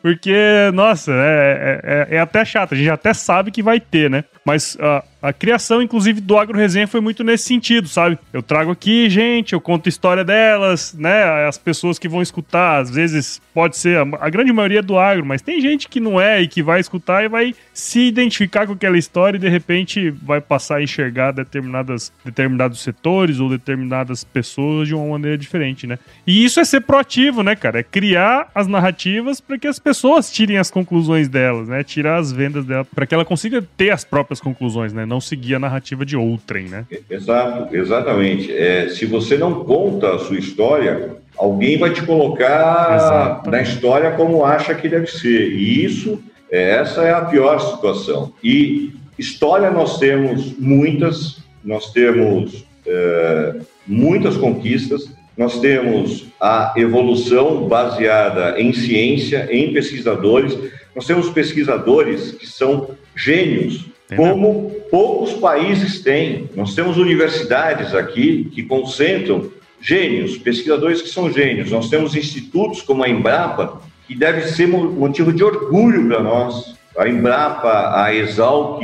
porque, 0.00 0.36
nossa, 0.72 1.12
é, 1.12 1.80
é, 1.82 2.16
é, 2.16 2.20
até 2.20 2.44
chato, 2.44 2.74
a 2.74 2.76
gente 2.76 2.90
até 2.90 3.12
sabe 3.12 3.50
que 3.50 3.62
vai 3.62 3.80
ter, 3.80 4.08
né? 4.08 4.22
Mas 4.44 4.76
uh, 4.76 5.02
a 5.20 5.32
criação, 5.32 5.82
inclusive, 5.82 6.20
do 6.20 6.38
Agro 6.38 6.56
Resenha 6.56 6.86
foi 6.86 7.00
muito 7.00 7.24
nesse 7.24 7.44
sentido, 7.44 7.88
sabe? 7.88 8.16
Eu 8.32 8.42
trago 8.42 8.70
aqui, 8.70 9.10
gente, 9.10 9.52
eu 9.52 9.60
conto 9.60 9.86
a 9.86 9.90
história 9.90 10.24
delas, 10.24 10.94
né? 10.96 11.46
As 11.46 11.58
pessoas 11.58 11.98
que 11.98 12.08
vão 12.08 12.22
escutar, 12.22 12.78
às 12.78 12.90
vezes 12.90 13.40
pode 13.52 13.76
ser 13.76 13.98
a, 13.98 14.02
a, 14.20 14.30
grande 14.30 14.52
maioria 14.52 14.80
do 14.80 14.96
agro, 14.96 15.26
mas 15.26 15.42
tem 15.42 15.60
gente 15.60 15.88
que 15.88 15.98
não 15.98 16.20
é 16.20 16.40
e 16.40 16.46
que 16.46 16.62
vai 16.62 16.78
escutar 16.78 17.24
e 17.24 17.28
vai 17.28 17.54
se 17.74 18.00
identificar 18.00 18.66
com 18.66 18.74
aquela 18.74 18.96
história 18.96 19.36
e 19.36 19.40
de 19.40 19.48
repente 19.48 20.10
vai 20.10 20.40
passar 20.40 20.76
a 20.76 20.82
enxergar 20.82 21.32
determinadas, 21.32 22.12
determinados 22.24 22.80
setores 22.80 23.40
ou 23.40 23.48
determinadas 23.48 24.22
pessoas 24.22 24.86
de 24.86 24.94
uma 24.94 25.06
maneira 25.06 25.36
diferente, 25.36 25.86
né? 25.86 25.98
E 26.24 26.44
isso 26.44 26.60
é 26.60 26.64
ser 26.64 26.82
proativo, 26.82 27.42
né, 27.42 27.56
cara? 27.56 27.80
É 27.80 27.82
criar 27.82 28.48
as 28.54 28.68
narrativas 28.68 29.40
para 29.40 29.58
que 29.58 29.66
as 29.66 29.80
pessoas 29.80 30.30
tirem 30.30 30.58
as 30.58 30.70
conclusões 30.70 31.28
delas, 31.28 31.66
né? 31.66 31.82
Tirar 31.82 32.18
as 32.18 32.30
vendas 32.30 32.64
delas, 32.64 32.86
para 32.94 33.04
que 33.04 33.14
ela 33.14 33.24
consiga 33.24 33.66
ter 33.76 33.90
as 33.90 34.04
próprias 34.04 34.40
conclusões, 34.40 34.92
né? 34.92 35.07
Não 35.08 35.20
seguir 35.20 35.54
a 35.54 35.58
narrativa 35.58 36.04
de 36.04 36.16
outrem, 36.16 36.68
né? 36.68 36.86
Exato, 37.10 37.74
exatamente. 37.74 38.52
É, 38.56 38.88
se 38.90 39.06
você 39.06 39.36
não 39.36 39.64
conta 39.64 40.14
a 40.14 40.18
sua 40.18 40.38
história, 40.38 41.16
alguém 41.36 41.78
vai 41.78 41.92
te 41.92 42.02
colocar 42.02 43.42
na 43.46 43.62
história 43.62 44.12
como 44.12 44.44
acha 44.44 44.74
que 44.74 44.88
deve 44.88 45.06
ser. 45.06 45.52
E 45.52 45.84
isso, 45.84 46.22
é, 46.50 46.76
essa 46.76 47.02
é 47.02 47.12
a 47.12 47.22
pior 47.22 47.58
situação. 47.58 48.32
E 48.44 48.92
história 49.18 49.70
nós 49.70 49.98
temos 49.98 50.56
muitas, 50.58 51.38
nós 51.64 51.92
temos 51.92 52.64
é, 52.86 53.56
muitas 53.86 54.36
conquistas, 54.36 55.10
nós 55.36 55.60
temos 55.60 56.26
a 56.40 56.74
evolução 56.76 57.68
baseada 57.68 58.60
em 58.60 58.72
ciência, 58.72 59.48
em 59.50 59.72
pesquisadores. 59.72 60.58
Nós 60.94 61.06
temos 61.06 61.30
pesquisadores 61.30 62.32
que 62.32 62.46
são 62.46 62.90
gênios, 63.14 63.84
como 64.16 64.72
poucos 64.90 65.34
países 65.34 66.00
têm. 66.00 66.48
Nós 66.54 66.74
temos 66.74 66.96
universidades 66.96 67.94
aqui 67.94 68.48
que 68.52 68.62
concentram 68.62 69.50
gênios, 69.80 70.36
pesquisadores 70.38 71.02
que 71.02 71.08
são 71.08 71.32
gênios. 71.32 71.70
Nós 71.70 71.88
temos 71.88 72.16
institutos 72.16 72.82
como 72.82 73.04
a 73.04 73.08
Embrapa, 73.08 73.80
que 74.06 74.14
deve 74.14 74.42
ser 74.48 74.66
motivo 74.66 75.32
de 75.32 75.44
orgulho 75.44 76.06
para 76.08 76.22
nós. 76.22 76.76
A 76.96 77.08
Embrapa, 77.08 78.02
a 78.02 78.14
Exalc, 78.14 78.82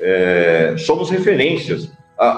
é, 0.00 0.74
somos 0.78 1.10
referências. 1.10 1.90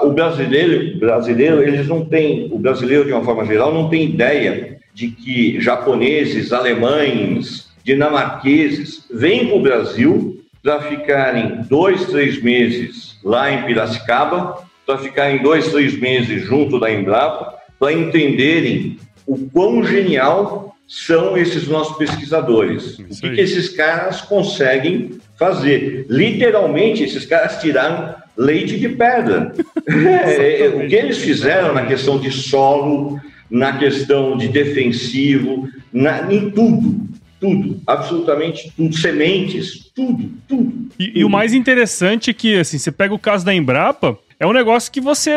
o 0.03 0.11
brasileiro, 0.11 0.97
brasileiro, 0.99 1.61
eles 1.61 1.87
não 1.87 2.03
têm, 2.03 2.49
o 2.51 2.57
brasileiro 2.57 3.05
de 3.05 3.11
uma 3.11 3.23
forma 3.23 3.45
geral 3.45 3.73
não 3.73 3.89
tem 3.89 4.05
ideia 4.05 4.77
de 4.93 5.09
que 5.09 5.61
japoneses, 5.61 6.51
alemães, 6.51 7.69
dinamarqueses 7.83 9.05
vêm 9.11 9.47
para 9.47 9.55
o 9.55 9.61
Brasil 9.61 10.38
para 10.63 10.81
ficarem 10.81 11.61
dois, 11.69 12.05
três 12.05 12.41
meses 12.41 13.17
lá 13.23 13.51
em 13.51 13.63
Piracicaba, 13.65 14.63
para 14.85 14.97
ficarem 14.97 15.41
dois, 15.41 15.71
três 15.71 15.97
meses 15.97 16.43
junto 16.43 16.79
da 16.79 16.91
Embrapa, 16.91 17.55
para 17.79 17.93
entenderem 17.93 18.97
o 19.25 19.37
quão 19.49 19.83
genial 19.83 20.75
são 20.87 21.37
esses 21.37 21.67
nossos 21.67 21.95
pesquisadores. 21.97 22.97
o 22.97 23.21
que, 23.21 23.29
que 23.29 23.41
esses 23.41 23.69
caras 23.69 24.21
conseguem 24.21 25.19
fazer? 25.37 26.07
Literalmente, 26.09 27.03
esses 27.03 27.25
caras 27.25 27.61
tiraram 27.61 28.15
leite 28.35 28.79
de 28.79 28.89
pedra. 28.89 29.53
é, 29.87 30.67
o 30.75 30.87
que 30.87 30.95
eles 30.95 31.19
fizeram 31.19 31.73
na 31.73 31.85
questão 31.85 32.19
de 32.19 32.31
solo, 32.31 33.21
na 33.49 33.77
questão 33.77 34.35
de 34.35 34.47
defensivo, 34.47 35.69
na, 35.93 36.31
em 36.33 36.49
tudo 36.49 37.07
tudo, 37.39 37.81
absolutamente 37.87 38.71
tudo, 38.75 38.95
sementes, 38.97 39.91
tudo, 39.95 40.31
tudo. 40.47 40.89
E, 40.99 41.07
tudo. 41.07 41.19
e, 41.19 41.23
o 41.23 41.29
mais 41.29 41.53
interessante 41.53 42.29
é 42.29 42.33
que, 42.33 42.59
assim, 42.59 42.77
você 42.77 42.91
pega 42.91 43.13
o 43.13 43.19
caso 43.19 43.45
da 43.45 43.53
Embrapa, 43.53 44.17
é 44.39 44.47
um 44.47 44.53
negócio 44.53 44.89
que 44.89 45.01
você. 45.01 45.29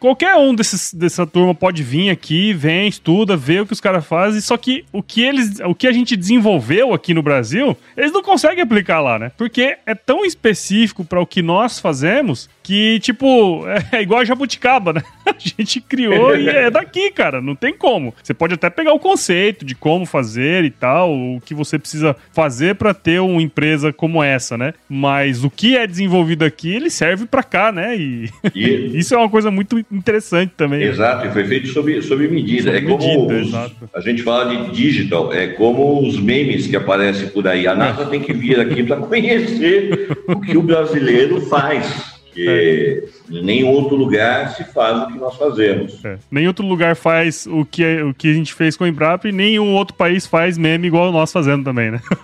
Qualquer 0.00 0.34
um 0.36 0.54
desses, 0.54 0.94
dessa 0.94 1.26
turma 1.26 1.54
pode 1.54 1.82
vir 1.82 2.08
aqui, 2.08 2.54
vem, 2.54 2.88
estuda, 2.88 3.36
vê 3.36 3.60
o 3.60 3.66
que 3.66 3.74
os 3.74 3.80
caras 3.80 4.06
fazem. 4.06 4.40
Só 4.40 4.56
que 4.56 4.86
o 4.90 5.02
que 5.02 5.20
eles. 5.20 5.60
O 5.60 5.74
que 5.74 5.86
a 5.86 5.92
gente 5.92 6.16
desenvolveu 6.16 6.94
aqui 6.94 7.12
no 7.12 7.22
Brasil, 7.22 7.76
eles 7.94 8.10
não 8.10 8.22
conseguem 8.22 8.62
aplicar 8.62 9.00
lá, 9.00 9.18
né? 9.18 9.30
Porque 9.36 9.76
é 9.84 9.94
tão 9.94 10.24
específico 10.24 11.04
para 11.04 11.20
o 11.20 11.26
que 11.26 11.42
nós 11.42 11.78
fazemos 11.78 12.48
que, 12.62 13.00
tipo, 13.00 13.64
é 13.92 14.00
igual 14.00 14.20
a 14.20 14.24
jabuticaba, 14.24 14.94
né? 14.94 15.02
A 15.26 15.34
gente 15.38 15.80
criou 15.80 16.36
e 16.36 16.48
é 16.48 16.70
daqui, 16.70 17.10
cara. 17.10 17.40
Não 17.40 17.54
tem 17.54 17.72
como. 17.72 18.14
Você 18.22 18.34
pode 18.34 18.54
até 18.54 18.68
pegar 18.70 18.92
o 18.92 18.98
conceito 18.98 19.64
de 19.64 19.74
como 19.74 20.04
fazer 20.04 20.64
e 20.64 20.70
tal, 20.70 21.12
o 21.12 21.40
que 21.44 21.54
você 21.54 21.78
precisa 21.78 22.16
fazer 22.32 22.74
para 22.74 22.92
ter 22.92 23.20
uma 23.20 23.40
empresa 23.40 23.92
como 23.92 24.22
essa, 24.22 24.58
né? 24.58 24.74
Mas 24.88 25.44
o 25.44 25.50
que 25.50 25.76
é 25.76 25.86
desenvolvido 25.86 26.44
aqui, 26.44 26.74
ele 26.74 26.90
serve 26.90 27.26
para 27.26 27.42
cá, 27.42 27.72
né? 27.72 27.96
E, 27.96 28.21
e, 28.54 28.90
isso 28.98 29.14
é 29.14 29.18
uma 29.18 29.28
coisa 29.28 29.50
muito 29.50 29.78
interessante 29.90 30.52
também. 30.56 30.82
Exato, 30.82 31.26
e 31.26 31.30
foi 31.30 31.44
feito 31.44 31.68
sob, 31.68 32.00
sob 32.02 32.26
medida. 32.28 32.72
Sob 32.72 32.76
é 32.76 32.80
como 32.82 33.28
medida, 33.28 33.40
os, 33.40 33.72
a 33.94 34.00
gente 34.00 34.22
fala 34.22 34.54
de 34.54 34.72
digital, 34.72 35.32
é 35.32 35.48
como 35.48 36.06
os 36.06 36.20
memes 36.20 36.66
que 36.66 36.76
aparecem 36.76 37.28
por 37.28 37.46
aí. 37.46 37.66
A 37.66 37.74
NASA 37.74 38.06
tem 38.06 38.20
que 38.20 38.32
vir 38.32 38.60
aqui 38.60 38.82
para 38.82 38.96
conhecer 39.06 40.08
o 40.26 40.40
que 40.40 40.56
o 40.56 40.62
brasileiro 40.62 41.40
faz 41.42 42.12
porque 42.32 43.04
é. 43.30 43.34
em 43.34 43.44
nenhum 43.44 43.68
outro 43.68 43.94
lugar 43.94 44.48
se 44.56 44.64
faz 44.64 45.02
o 45.02 45.06
que 45.08 45.18
nós 45.18 45.36
fazemos. 45.36 46.02
É. 46.02 46.16
Nem 46.30 46.48
outro 46.48 46.66
lugar 46.66 46.96
faz 46.96 47.46
o 47.46 47.64
que, 47.64 48.02
o 48.02 48.14
que 48.14 48.30
a 48.30 48.34
gente 48.34 48.54
fez 48.54 48.74
com 48.74 48.84
o 48.84 48.86
Embrapa 48.86 49.28
e 49.28 49.32
nenhum 49.32 49.74
outro 49.74 49.94
país 49.94 50.26
faz 50.26 50.56
meme 50.56 50.86
igual 50.86 51.12
nós 51.12 51.30
fazendo 51.30 51.62
também, 51.62 51.90
né? 51.90 52.00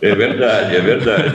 é 0.00 0.14
verdade, 0.14 0.76
é 0.76 0.80
verdade. 0.80 1.34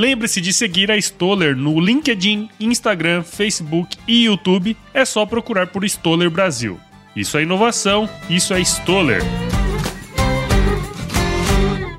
Lembre-se 0.00 0.40
de 0.40 0.50
seguir 0.50 0.90
a 0.90 0.96
Stoller 0.96 1.54
no 1.54 1.78
LinkedIn, 1.78 2.48
Instagram, 2.58 3.22
Facebook 3.22 3.98
e 4.08 4.24
YouTube. 4.24 4.74
É 4.94 5.04
só 5.04 5.26
procurar 5.26 5.66
por 5.66 5.84
Stoller 5.84 6.30
Brasil. 6.30 6.80
Isso 7.14 7.36
é 7.36 7.42
inovação, 7.42 8.08
isso 8.30 8.54
é 8.54 8.60
Stoller. 8.60 9.20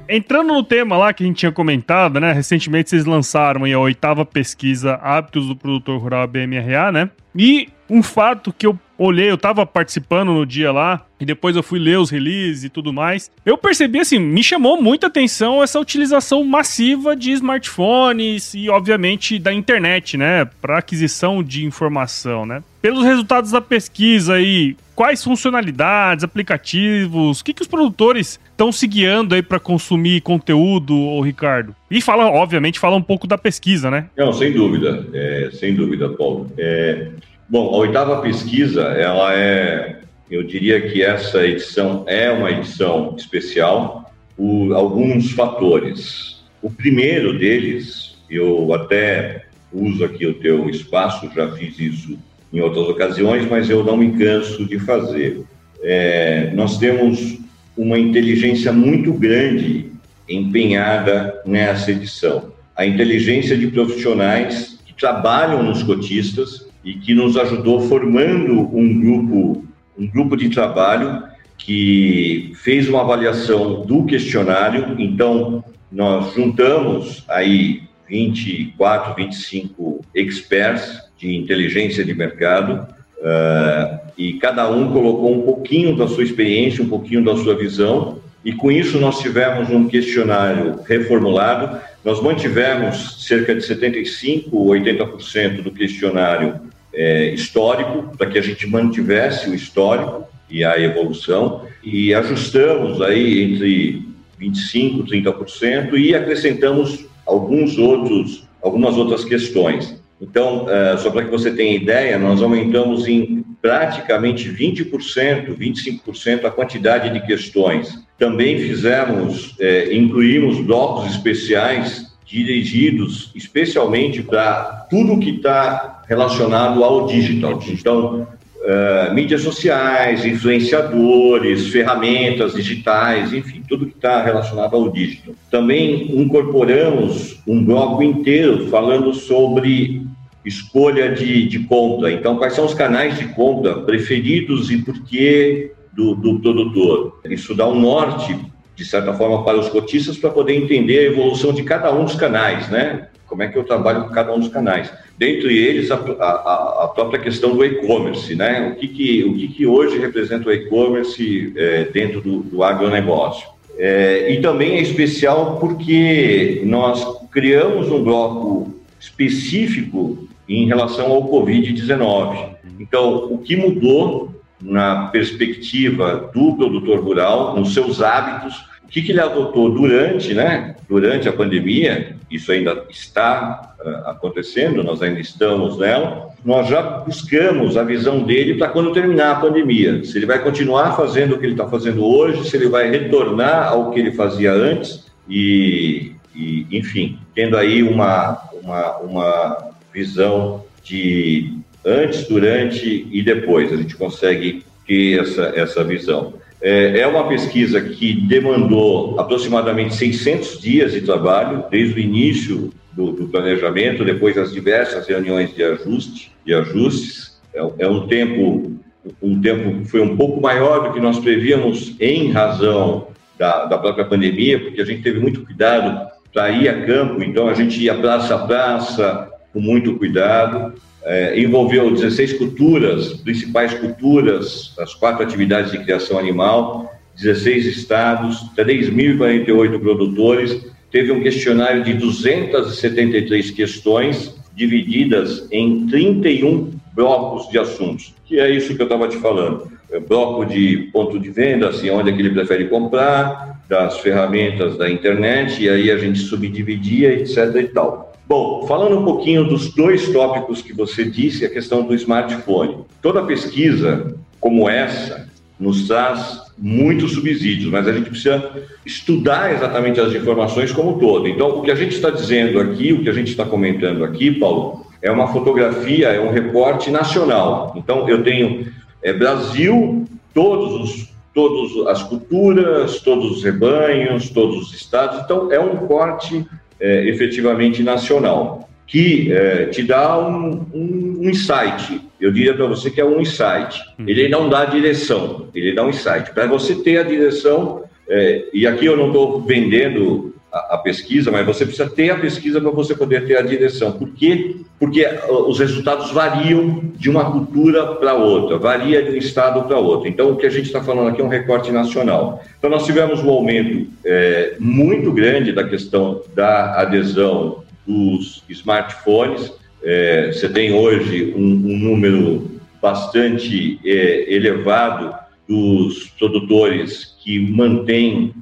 Entrando 0.09 0.51
no 0.51 0.63
tema 0.63 0.97
lá 0.97 1.13
que 1.13 1.21
a 1.21 1.27
gente 1.27 1.37
tinha 1.37 1.51
comentado, 1.51 2.19
né? 2.19 2.31
Recentemente 2.31 2.89
vocês 2.89 3.05
lançaram 3.05 3.65
a 3.65 3.77
oitava 3.77 4.25
pesquisa 4.25 4.95
Hábitos 4.95 5.47
do 5.47 5.55
Produtor 5.55 6.01
Rural 6.01 6.27
BMRA, 6.27 6.91
né? 6.91 7.07
E 7.35 7.69
um 7.87 8.01
fato 8.01 8.51
que 8.51 8.65
eu 8.65 8.79
olhei, 9.03 9.29
eu 9.29 9.37
tava 9.37 9.65
participando 9.65 10.33
no 10.33 10.45
dia 10.45 10.71
lá, 10.71 11.05
e 11.19 11.25
depois 11.25 11.55
eu 11.55 11.63
fui 11.63 11.79
ler 11.79 11.99
os 11.99 12.09
releases 12.09 12.63
e 12.63 12.69
tudo 12.69 12.93
mais. 12.93 13.31
Eu 13.45 13.57
percebi 13.57 13.99
assim, 13.99 14.19
me 14.19 14.43
chamou 14.43 14.81
muita 14.81 15.07
atenção 15.07 15.61
essa 15.61 15.79
utilização 15.79 16.43
massiva 16.43 17.15
de 17.15 17.31
smartphones 17.31 18.53
e, 18.53 18.69
obviamente, 18.69 19.37
da 19.37 19.53
internet, 19.53 20.17
né? 20.17 20.45
Para 20.61 20.77
aquisição 20.77 21.43
de 21.43 21.65
informação, 21.65 22.45
né? 22.45 22.63
Pelos 22.81 23.03
resultados 23.03 23.51
da 23.51 23.61
pesquisa 23.61 24.35
aí, 24.35 24.75
quais 24.95 25.23
funcionalidades, 25.23 26.23
aplicativos, 26.23 27.39
o 27.39 27.43
que, 27.43 27.53
que 27.53 27.61
os 27.61 27.67
produtores 27.67 28.39
estão 28.49 28.71
se 28.71 28.87
guiando 28.87 29.35
aí 29.35 29.41
para 29.41 29.59
consumir 29.59 30.21
conteúdo, 30.21 30.97
ô 30.97 31.21
Ricardo? 31.21 31.75
E 31.89 32.01
fala, 32.01 32.25
obviamente, 32.25 32.79
fala 32.79 32.95
um 32.95 33.01
pouco 33.01 33.27
da 33.27 33.37
pesquisa, 33.37 33.91
né? 33.91 34.07
Não, 34.17 34.33
sem 34.33 34.51
dúvida, 34.51 35.07
é, 35.13 35.49
sem 35.53 35.75
dúvida, 35.75 36.09
Paulo. 36.09 36.51
É, 36.57 37.09
bom, 37.51 37.67
a 37.75 37.77
oitava 37.79 38.21
pesquisa, 38.21 38.81
ela 38.81 39.35
é, 39.35 39.97
eu 40.29 40.41
diria 40.41 40.89
que 40.89 41.03
essa 41.03 41.45
edição 41.45 42.05
é 42.07 42.31
uma 42.31 42.49
edição 42.49 43.13
especial 43.17 44.09
por 44.37 44.71
alguns 44.73 45.33
fatores. 45.33 46.41
O 46.61 46.71
primeiro 46.71 47.37
deles, 47.37 48.15
eu 48.29 48.73
até 48.73 49.47
uso 49.73 50.05
aqui 50.05 50.25
o 50.25 50.35
teu 50.35 50.69
espaço, 50.69 51.29
já 51.35 51.51
fiz 51.51 51.77
isso 51.77 52.17
em 52.53 52.61
outras 52.61 52.87
ocasiões, 52.87 53.45
mas 53.49 53.69
eu 53.69 53.83
não 53.83 53.97
me 53.97 54.17
canso 54.17 54.65
de 54.65 54.79
fazer. 54.79 55.43
É, 55.83 56.51
nós 56.53 56.77
temos 56.77 57.37
uma 57.75 57.99
inteligência 57.99 58.71
muito 58.71 59.11
grande 59.11 59.91
empenhada 60.27 61.41
nessa 61.45 61.91
edição. 61.91 62.53
A 62.77 62.85
inteligência 62.85 63.57
de 63.57 63.67
profissionais 63.67 64.79
que 64.85 64.93
trabalham 64.93 65.61
nos 65.63 65.83
cotistas 65.83 66.70
e 66.83 66.93
que 66.95 67.13
nos 67.13 67.37
ajudou 67.37 67.81
formando 67.81 68.75
um 68.75 68.99
grupo, 68.99 69.65
um 69.97 70.07
grupo 70.07 70.35
de 70.35 70.49
trabalho 70.49 71.23
que 71.57 72.53
fez 72.55 72.89
uma 72.89 73.01
avaliação 73.01 73.85
do 73.85 74.03
questionário. 74.05 74.95
Então, 74.97 75.63
nós 75.91 76.33
juntamos 76.33 77.23
aí 77.27 77.83
24, 78.09 79.15
25 79.15 80.03
experts 80.13 80.99
de 81.17 81.35
inteligência 81.35 82.03
de 82.03 82.13
mercado, 82.13 82.87
uh, 83.19 83.99
e 84.17 84.33
cada 84.33 84.69
um 84.69 84.91
colocou 84.91 85.33
um 85.33 85.41
pouquinho 85.43 85.95
da 85.95 86.07
sua 86.07 86.23
experiência, 86.23 86.83
um 86.83 86.89
pouquinho 86.89 87.23
da 87.23 87.35
sua 87.37 87.55
visão, 87.55 88.19
e 88.43 88.51
com 88.53 88.71
isso 88.71 88.99
nós 88.99 89.19
tivemos 89.19 89.69
um 89.69 89.87
questionário 89.87 90.79
reformulado, 90.85 91.79
nós 92.03 92.21
mantivemos 92.21 93.25
cerca 93.25 93.53
de 93.53 93.61
75% 93.61 94.49
ou 94.51 94.67
80% 94.67 95.61
do 95.61 95.71
questionário 95.71 96.59
é, 96.93 97.33
histórico, 97.33 98.15
para 98.17 98.27
que 98.27 98.37
a 98.37 98.41
gente 98.41 98.67
mantivesse 98.67 99.49
o 99.49 99.55
histórico 99.55 100.25
e 100.49 100.63
a 100.63 100.79
evolução, 100.79 101.65
e 101.83 102.13
ajustamos 102.13 103.01
aí 103.01 103.43
entre 103.43 104.05
25% 104.39 105.07
e 105.07 105.23
30% 105.23 105.93
e 105.97 106.15
acrescentamos 106.15 107.05
alguns 107.25 107.77
outros, 107.77 108.47
algumas 108.61 108.97
outras 108.97 109.23
questões. 109.23 110.01
Então, 110.19 110.65
uh, 110.65 110.97
só 110.99 111.09
para 111.09 111.23
que 111.23 111.31
você 111.31 111.51
tenha 111.51 111.75
ideia, 111.75 112.19
nós 112.19 112.41
aumentamos 112.43 113.07
em 113.07 113.40
praticamente 113.61 114.49
20%, 114.49 115.55
25% 115.55 116.45
a 116.45 116.51
quantidade 116.51 117.09
de 117.09 117.25
questões. 117.25 117.99
Também 118.17 118.57
fizemos, 118.59 119.55
eh, 119.59 119.89
incluímos 119.93 120.59
blocos 120.61 121.11
especiais 121.11 122.11
dirigidos 122.31 123.31
especialmente 123.35 124.23
para 124.23 124.87
tudo 124.89 125.19
que 125.19 125.31
está 125.31 126.01
relacionado 126.07 126.81
ao 126.83 127.05
digital. 127.05 127.61
Então, 127.67 128.27
uh, 128.61 129.13
mídias 129.13 129.41
sociais, 129.41 130.25
influenciadores, 130.25 131.67
ferramentas 131.67 132.53
digitais, 132.53 133.33
enfim, 133.33 133.61
tudo 133.67 133.85
que 133.85 133.95
está 133.95 134.23
relacionado 134.23 134.75
ao 134.75 134.89
digital. 134.89 135.35
Também 135.49 136.19
incorporamos 136.21 137.39
um 137.45 137.63
bloco 137.63 138.01
inteiro 138.01 138.67
falando 138.69 139.13
sobre 139.13 140.01
escolha 140.45 141.13
de, 141.13 141.47
de 141.47 141.59
compra. 141.59 142.11
Então, 142.11 142.37
quais 142.37 142.53
são 142.53 142.65
os 142.65 142.73
canais 142.73 143.17
de 143.17 143.27
compra 143.29 143.79
preferidos 143.81 144.71
e 144.71 144.77
por 144.77 145.03
que 145.03 145.71
do, 145.93 146.15
do 146.15 146.39
produtor? 146.39 147.19
Isso 147.25 147.53
dá 147.55 147.67
um 147.67 147.79
norte, 147.79 148.37
de 148.75 148.85
certa 148.85 149.13
forma, 149.13 149.43
para 149.43 149.59
os 149.59 149.69
cotistas 149.69 150.17
para 150.17 150.29
poder 150.29 150.55
entender 150.55 150.99
a 150.99 151.11
evolução 151.11 151.53
de 151.53 151.63
cada 151.63 151.93
um 151.93 152.05
dos 152.05 152.15
canais, 152.15 152.69
né? 152.69 153.07
Como 153.27 153.43
é 153.43 153.47
que 153.47 153.57
eu 153.57 153.63
trabalho 153.63 154.03
com 154.03 154.09
cada 154.09 154.33
um 154.33 154.39
dos 154.39 154.49
canais? 154.49 154.91
Dentre 155.17 155.57
eles, 155.57 155.89
a, 155.89 155.95
a, 155.95 156.83
a 156.83 156.87
própria 156.89 157.19
questão 157.19 157.55
do 157.55 157.63
e-commerce, 157.63 158.35
né? 158.35 158.73
O 158.73 158.75
que, 158.79 158.87
que, 158.87 159.23
o 159.23 159.33
que, 159.33 159.47
que 159.47 159.65
hoje 159.65 159.97
representa 159.99 160.49
o 160.49 160.51
e-commerce 160.51 161.53
é, 161.55 161.85
dentro 161.85 162.19
do, 162.19 162.39
do 162.39 162.63
agronegócio? 162.63 163.47
É, 163.77 164.33
e 164.33 164.41
também 164.41 164.73
é 164.73 164.81
especial 164.81 165.57
porque 165.59 166.61
nós 166.65 167.05
criamos 167.31 167.89
um 167.89 168.03
bloco 168.03 168.81
específico 168.99 170.27
em 170.55 170.67
relação 170.67 171.11
ao 171.11 171.29
Covid-19. 171.29 172.49
Então, 172.79 173.31
o 173.31 173.37
que 173.37 173.55
mudou 173.55 174.41
na 174.61 175.07
perspectiva 175.07 176.29
do 176.33 176.55
produtor 176.55 176.99
rural, 176.99 177.55
nos 177.55 177.73
seus 177.73 178.01
hábitos, 178.01 178.55
o 178.83 178.87
que, 178.87 179.01
que 179.01 179.11
ele 179.11 179.21
adotou 179.21 179.71
durante, 179.71 180.33
né, 180.33 180.75
durante 180.89 181.29
a 181.29 181.33
pandemia, 181.33 182.17
isso 182.29 182.51
ainda 182.51 182.85
está 182.89 183.75
uh, 183.79 184.09
acontecendo, 184.09 184.83
nós 184.83 185.01
ainda 185.01 185.19
estamos 185.19 185.77
nela, 185.77 186.29
nós 186.43 186.67
já 186.67 186.81
buscamos 186.81 187.77
a 187.77 187.83
visão 187.83 188.23
dele 188.23 188.55
para 188.55 188.67
quando 188.67 188.91
terminar 188.91 189.31
a 189.31 189.39
pandemia. 189.39 190.03
Se 190.03 190.17
ele 190.17 190.25
vai 190.25 190.39
continuar 190.39 190.97
fazendo 190.97 191.35
o 191.35 191.37
que 191.37 191.45
ele 191.45 191.53
está 191.53 191.67
fazendo 191.67 192.03
hoje, 192.05 192.49
se 192.49 192.57
ele 192.57 192.67
vai 192.67 192.89
retornar 192.89 193.69
ao 193.69 193.91
que 193.91 193.99
ele 193.99 194.11
fazia 194.11 194.51
antes 194.51 195.05
e, 195.29 196.13
e 196.35 196.67
enfim, 196.71 197.17
tendo 197.33 197.55
aí 197.55 197.81
uma, 197.83 198.41
uma, 198.61 198.97
uma 198.97 199.70
visão 199.93 200.63
de 200.83 201.53
antes, 201.85 202.27
durante 202.27 203.07
e 203.11 203.21
depois. 203.21 203.71
A 203.71 203.77
gente 203.77 203.95
consegue 203.95 204.63
ter 204.87 205.19
essa, 205.19 205.53
essa 205.55 205.83
visão. 205.83 206.33
É, 206.61 206.99
é 206.99 207.07
uma 207.07 207.27
pesquisa 207.27 207.81
que 207.81 208.13
demandou 208.13 209.19
aproximadamente 209.19 209.95
600 209.95 210.59
dias 210.59 210.93
de 210.93 211.01
trabalho, 211.01 211.65
desde 211.71 211.95
o 211.95 211.99
início 211.99 212.71
do, 212.93 213.11
do 213.11 213.27
planejamento, 213.27 214.05
depois 214.05 214.35
das 214.35 214.51
diversas 214.51 215.07
reuniões 215.07 215.53
de 215.53 215.63
ajuste, 215.63 216.31
de 216.45 216.53
ajustes. 216.53 217.39
É, 217.53 217.59
é 217.79 217.87
um 217.87 218.07
tempo 218.07 218.79
um 219.21 219.41
tempo 219.41 219.83
foi 219.85 220.01
um 220.01 220.15
pouco 220.15 220.39
maior 220.39 220.83
do 220.83 220.93
que 220.93 220.99
nós 220.99 221.17
prevíamos 221.19 221.95
em 221.99 222.31
razão 222.31 223.07
da, 223.37 223.65
da 223.65 223.77
própria 223.77 224.05
pandemia, 224.05 224.59
porque 224.59 224.79
a 224.79 224.85
gente 224.85 225.01
teve 225.01 225.19
muito 225.19 225.43
cuidado 225.43 226.07
para 226.31 226.51
ir 226.51 226.69
a 226.69 226.85
campo, 226.85 227.23
então 227.23 227.47
a 227.47 227.53
gente 227.53 227.81
ia 227.81 227.95
praça 227.95 228.35
a 228.35 228.45
praça, 228.45 229.30
com 229.53 229.59
muito 229.59 229.95
cuidado. 229.95 230.73
É, 231.03 231.39
envolveu 231.39 231.89
16 231.91 232.33
culturas, 232.33 233.13
principais 233.13 233.73
culturas, 233.73 234.73
as 234.77 234.93
quatro 234.93 235.23
atividades 235.23 235.71
de 235.71 235.79
criação 235.79 236.19
animal, 236.19 236.93
16 237.19 237.65
estados, 237.65 238.37
3.048 238.55 239.79
produtores. 239.79 240.63
Teve 240.91 241.11
um 241.11 241.21
questionário 241.21 241.83
de 241.83 241.93
273 241.93 243.51
questões, 243.51 244.35
divididas 244.55 245.47
em 245.51 245.87
31 245.87 246.71
blocos 246.93 247.49
de 247.49 247.57
assuntos, 247.57 248.13
que 248.25 248.39
é 248.39 248.49
isso 248.49 248.75
que 248.75 248.81
eu 248.81 248.85
estava 248.85 249.07
te 249.07 249.17
falando. 249.17 249.71
É 249.91 249.99
bloco 249.99 250.45
de 250.45 250.89
ponto 250.93 251.19
de 251.19 251.29
venda, 251.29 251.69
assim, 251.69 251.89
onde 251.89 252.09
é 252.09 252.13
que 252.13 252.21
ele 252.21 252.29
prefere 252.29 252.65
comprar, 252.65 253.61
das 253.67 253.99
ferramentas 253.99 254.77
da 254.77 254.89
internet, 254.89 255.63
e 255.63 255.69
aí 255.69 255.89
a 255.89 255.97
gente 255.97 256.19
subdividia, 256.19 257.13
etc. 257.13 257.55
e 257.55 257.67
tal. 257.69 258.10
Bom, 258.31 258.65
falando 258.65 258.97
um 258.97 259.03
pouquinho 259.03 259.43
dos 259.43 259.73
dois 259.75 260.07
tópicos 260.07 260.61
que 260.61 260.71
você 260.71 261.03
disse, 261.03 261.43
a 261.43 261.49
questão 261.49 261.83
do 261.83 261.93
smartphone. 261.93 262.77
Toda 263.01 263.25
pesquisa 263.25 264.15
como 264.39 264.69
essa 264.69 265.27
nos 265.59 265.85
traz 265.85 266.39
muitos 266.57 267.11
subsídios, 267.11 267.69
mas 267.69 267.85
a 267.85 267.91
gente 267.91 268.09
precisa 268.09 268.49
estudar 268.85 269.53
exatamente 269.53 269.99
as 269.99 270.13
informações 270.13 270.71
como 270.71 270.97
todo. 270.97 271.27
Então, 271.27 271.59
o 271.59 271.61
que 271.61 271.71
a 271.71 271.75
gente 271.75 271.93
está 271.93 272.09
dizendo 272.09 272.57
aqui, 272.61 272.93
o 272.93 273.03
que 273.03 273.09
a 273.09 273.13
gente 273.13 273.31
está 273.31 273.43
comentando 273.43 274.05
aqui, 274.05 274.31
Paulo, 274.31 274.85
é 275.01 275.11
uma 275.11 275.27
fotografia, 275.27 276.07
é 276.07 276.21
um 276.21 276.31
recorte 276.31 276.89
nacional. 276.89 277.73
Então, 277.75 278.07
eu 278.07 278.23
tenho 278.23 278.71
é, 279.03 279.11
Brasil, 279.11 280.05
todos 280.33 280.79
os 280.79 281.11
todas 281.33 281.87
as 281.87 282.03
culturas, 282.03 283.01
todos 283.01 283.31
os 283.31 283.43
rebanhos, 283.43 284.29
todos 284.29 284.67
os 284.67 284.73
estados. 284.73 285.19
Então, 285.19 285.51
é 285.51 285.59
um 285.59 285.75
corte 285.87 286.45
é, 286.81 287.07
efetivamente 287.07 287.83
nacional, 287.83 288.67
que 288.87 289.31
é, 289.31 289.67
te 289.67 289.83
dá 289.83 290.17
um, 290.19 290.67
um, 290.73 291.17
um 291.19 291.29
insight. 291.29 292.01
Eu 292.19 292.31
diria 292.31 292.53
para 292.53 292.65
você 292.65 292.89
que 292.89 292.99
é 292.99 293.05
um 293.05 293.21
insight. 293.21 293.79
Uhum. 293.97 294.05
Ele 294.07 294.27
não 294.27 294.49
dá 294.49 294.65
direção, 294.65 295.47
ele 295.55 295.73
dá 295.73 295.85
um 295.85 295.89
insight. 295.89 296.33
Para 296.33 296.47
você 296.47 296.75
ter 296.75 296.97
a 296.97 297.03
direção, 297.03 297.83
é, 298.09 298.45
e 298.53 298.67
aqui 298.67 298.85
eu 298.85 298.97
não 298.97 299.07
estou 299.07 299.41
vendendo 299.41 300.30
a, 300.51 300.77
pesquisa, 300.77 301.31
mas 301.31 301.45
você 301.45 301.65
precisa 301.65 301.89
ter 301.89 302.09
a 302.09 302.19
pesquisa 302.19 302.59
para 302.59 302.71
você 302.71 302.93
poder 302.93 303.25
ter 303.25 303.37
a 303.37 303.41
direção. 303.41 303.93
Por 303.93 304.09
quê? 304.13 304.57
Porque 304.77 305.07
os 305.47 305.59
resultados 305.59 306.11
variam 306.11 306.91
de 306.95 307.09
uma 307.09 307.31
cultura 307.31 307.95
para 307.95 308.13
outra, 308.13 308.57
varia 308.57 309.01
de 309.01 309.11
um 309.11 309.15
estado 309.15 309.63
para 309.63 309.77
outro. 309.77 310.09
Então, 310.09 310.31
o 310.31 310.35
que 310.35 310.45
a 310.45 310.49
gente 310.49 310.65
está 310.65 310.83
falando 310.83 311.09
aqui 311.09 311.21
é 311.21 311.23
um 311.23 311.29
recorte 311.29 311.71
nacional. 311.71 312.43
Então, 312.57 312.69
nós 312.69 312.85
tivemos 312.85 313.23
um 313.23 313.29
aumento 313.29 313.87
é, 314.05 314.55
muito 314.59 315.11
grande 315.11 315.53
da 315.53 315.63
questão 315.63 316.21
da 316.35 316.81
adesão 316.81 317.63
dos 317.87 318.43
smartphones. 318.49 319.53
É, 319.83 320.31
você 320.33 320.49
tem 320.49 320.73
hoje 320.73 321.33
um, 321.35 321.43
um 321.43 321.77
número 321.77 322.51
bastante 322.81 323.79
é, 323.85 324.33
elevado 324.33 325.15
dos 325.47 326.07
produtores 326.17 327.15
que 327.23 327.39
mantêm 327.39 328.33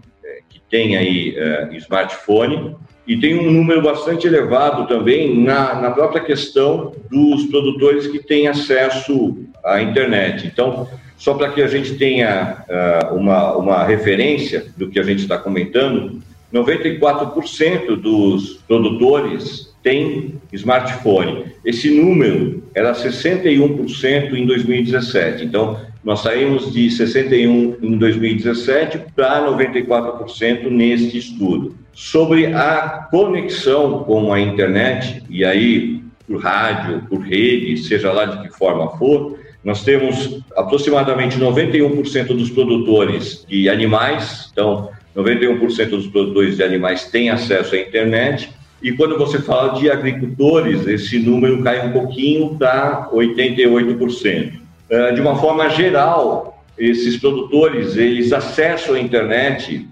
tem 0.69 0.95
aí 0.95 1.33
é, 1.35 1.69
smartphone 1.77 2.75
e 3.07 3.17
tem 3.17 3.37
um 3.39 3.51
número 3.51 3.81
bastante 3.81 4.27
elevado 4.27 4.87
também 4.87 5.43
na, 5.43 5.81
na 5.81 5.91
própria 5.91 6.21
questão 6.21 6.93
dos 7.09 7.45
produtores 7.45 8.05
que 8.05 8.19
têm 8.19 8.47
acesso 8.47 9.37
à 9.65 9.81
internet. 9.81 10.45
Então, 10.45 10.87
só 11.17 11.33
para 11.33 11.51
que 11.51 11.61
a 11.61 11.67
gente 11.67 11.95
tenha 11.95 12.63
uh, 12.69 13.15
uma, 13.15 13.57
uma 13.57 13.83
referência 13.83 14.67
do 14.77 14.89
que 14.89 14.99
a 14.99 15.03
gente 15.03 15.23
está 15.23 15.37
comentando, 15.37 16.21
94% 16.53 17.95
dos 17.95 18.59
produtores 18.67 19.73
têm 19.83 20.35
smartphone. 20.53 21.45
Esse 21.65 21.89
número 21.89 22.63
era 22.73 22.93
61% 22.93 24.33
em 24.33 24.45
2017. 24.45 25.45
Então, 25.45 25.79
nós 26.09 26.21
saímos 26.21 26.73
de 26.73 26.89
61 26.89 27.77
em 27.83 27.95
2017 27.95 29.11
para 29.15 29.45
94% 29.45 30.67
neste 30.67 31.19
estudo. 31.19 31.75
Sobre 31.93 32.47
a 32.47 33.07
conexão 33.11 33.99
com 34.05 34.33
a 34.33 34.39
internet, 34.39 35.21
e 35.29 35.45
aí 35.45 36.01
por 36.27 36.41
rádio, 36.41 37.03
por 37.07 37.19
rede, 37.19 37.77
seja 37.77 38.11
lá 38.11 38.25
de 38.25 38.41
que 38.41 38.57
forma 38.57 38.89
for, 38.97 39.37
nós 39.63 39.83
temos 39.83 40.41
aproximadamente 40.57 41.37
91% 41.37 42.25
dos 42.29 42.49
produtores 42.49 43.45
de 43.47 43.69
animais, 43.69 44.49
então 44.51 44.89
91% 45.15 45.89
dos 45.89 46.07
produtores 46.07 46.55
de 46.55 46.63
animais 46.63 47.05
têm 47.11 47.29
acesso 47.29 47.75
à 47.75 47.77
internet, 47.77 48.49
e 48.81 48.93
quando 48.93 49.15
você 49.15 49.37
fala 49.37 49.79
de 49.79 49.91
agricultores, 49.91 50.87
esse 50.87 51.19
número 51.19 51.61
cai 51.61 51.87
um 51.87 51.91
pouquinho 51.91 52.55
para 52.57 53.07
88%. 53.13 54.68
Eh, 54.89 55.11
de 55.11 55.21
uma 55.21 55.35
forma 55.35 55.69
geral, 55.69 56.63
esses 56.77 57.17
produtores 57.17 57.95
eles 57.95 58.33
acessam 58.33 58.95
a 58.95 58.99
internet 58.99 59.87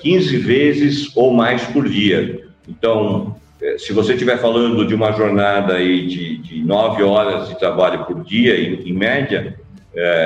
15 0.00 0.36
eh, 0.36 0.38
vezes 0.40 1.16
ou 1.16 1.32
mais 1.32 1.62
por 1.62 1.88
dia. 1.88 2.40
Então, 2.68 3.36
eh, 3.62 3.76
se 3.78 3.92
você 3.92 4.14
estiver 4.14 4.38
falando 4.38 4.84
de 4.84 4.94
uma 4.94 5.12
jornada 5.12 5.74
aí 5.74 6.06
de, 6.06 6.38
de 6.38 6.64
9 6.64 7.02
horas 7.04 7.48
de 7.48 7.58
trabalho 7.58 8.04
por 8.04 8.24
dia, 8.24 8.58
em, 8.58 8.88
em 8.88 8.92
média, 8.92 9.56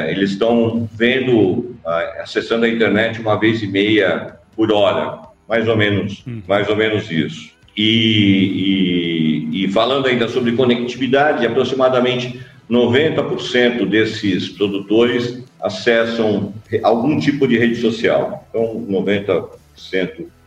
eles 0.09 0.33
estão 0.33 0.87
vendo, 0.93 1.75
acessando 2.21 2.67
a 2.67 2.69
internet 2.69 3.19
uma 3.19 3.41
vez 3.41 3.63
e 3.63 3.67
meia 3.67 4.37
por 4.55 4.71
hora, 4.71 5.21
mais 5.49 5.67
ou 5.67 5.75
menos, 5.75 6.23
hum. 6.29 6.43
mais 6.47 6.69
ou 6.69 6.77
menos 6.77 7.11
isso. 7.11 7.53
E, 7.75 9.49
e, 9.53 9.65
e 9.65 9.69
falando 9.69 10.09
ainda 10.09 10.29
sobre 10.29 10.53
conectividade, 10.53 11.47
aproximadamente 11.47 12.39
90% 12.71 13.87
desses 13.87 14.49
produtores 14.49 15.43
acessam 15.61 16.55
algum 16.83 17.19
tipo 17.19 17.47
de 17.47 17.59
rede 17.59 17.77
social. 17.77 18.47
Então, 18.51 18.85
90% 18.89 19.49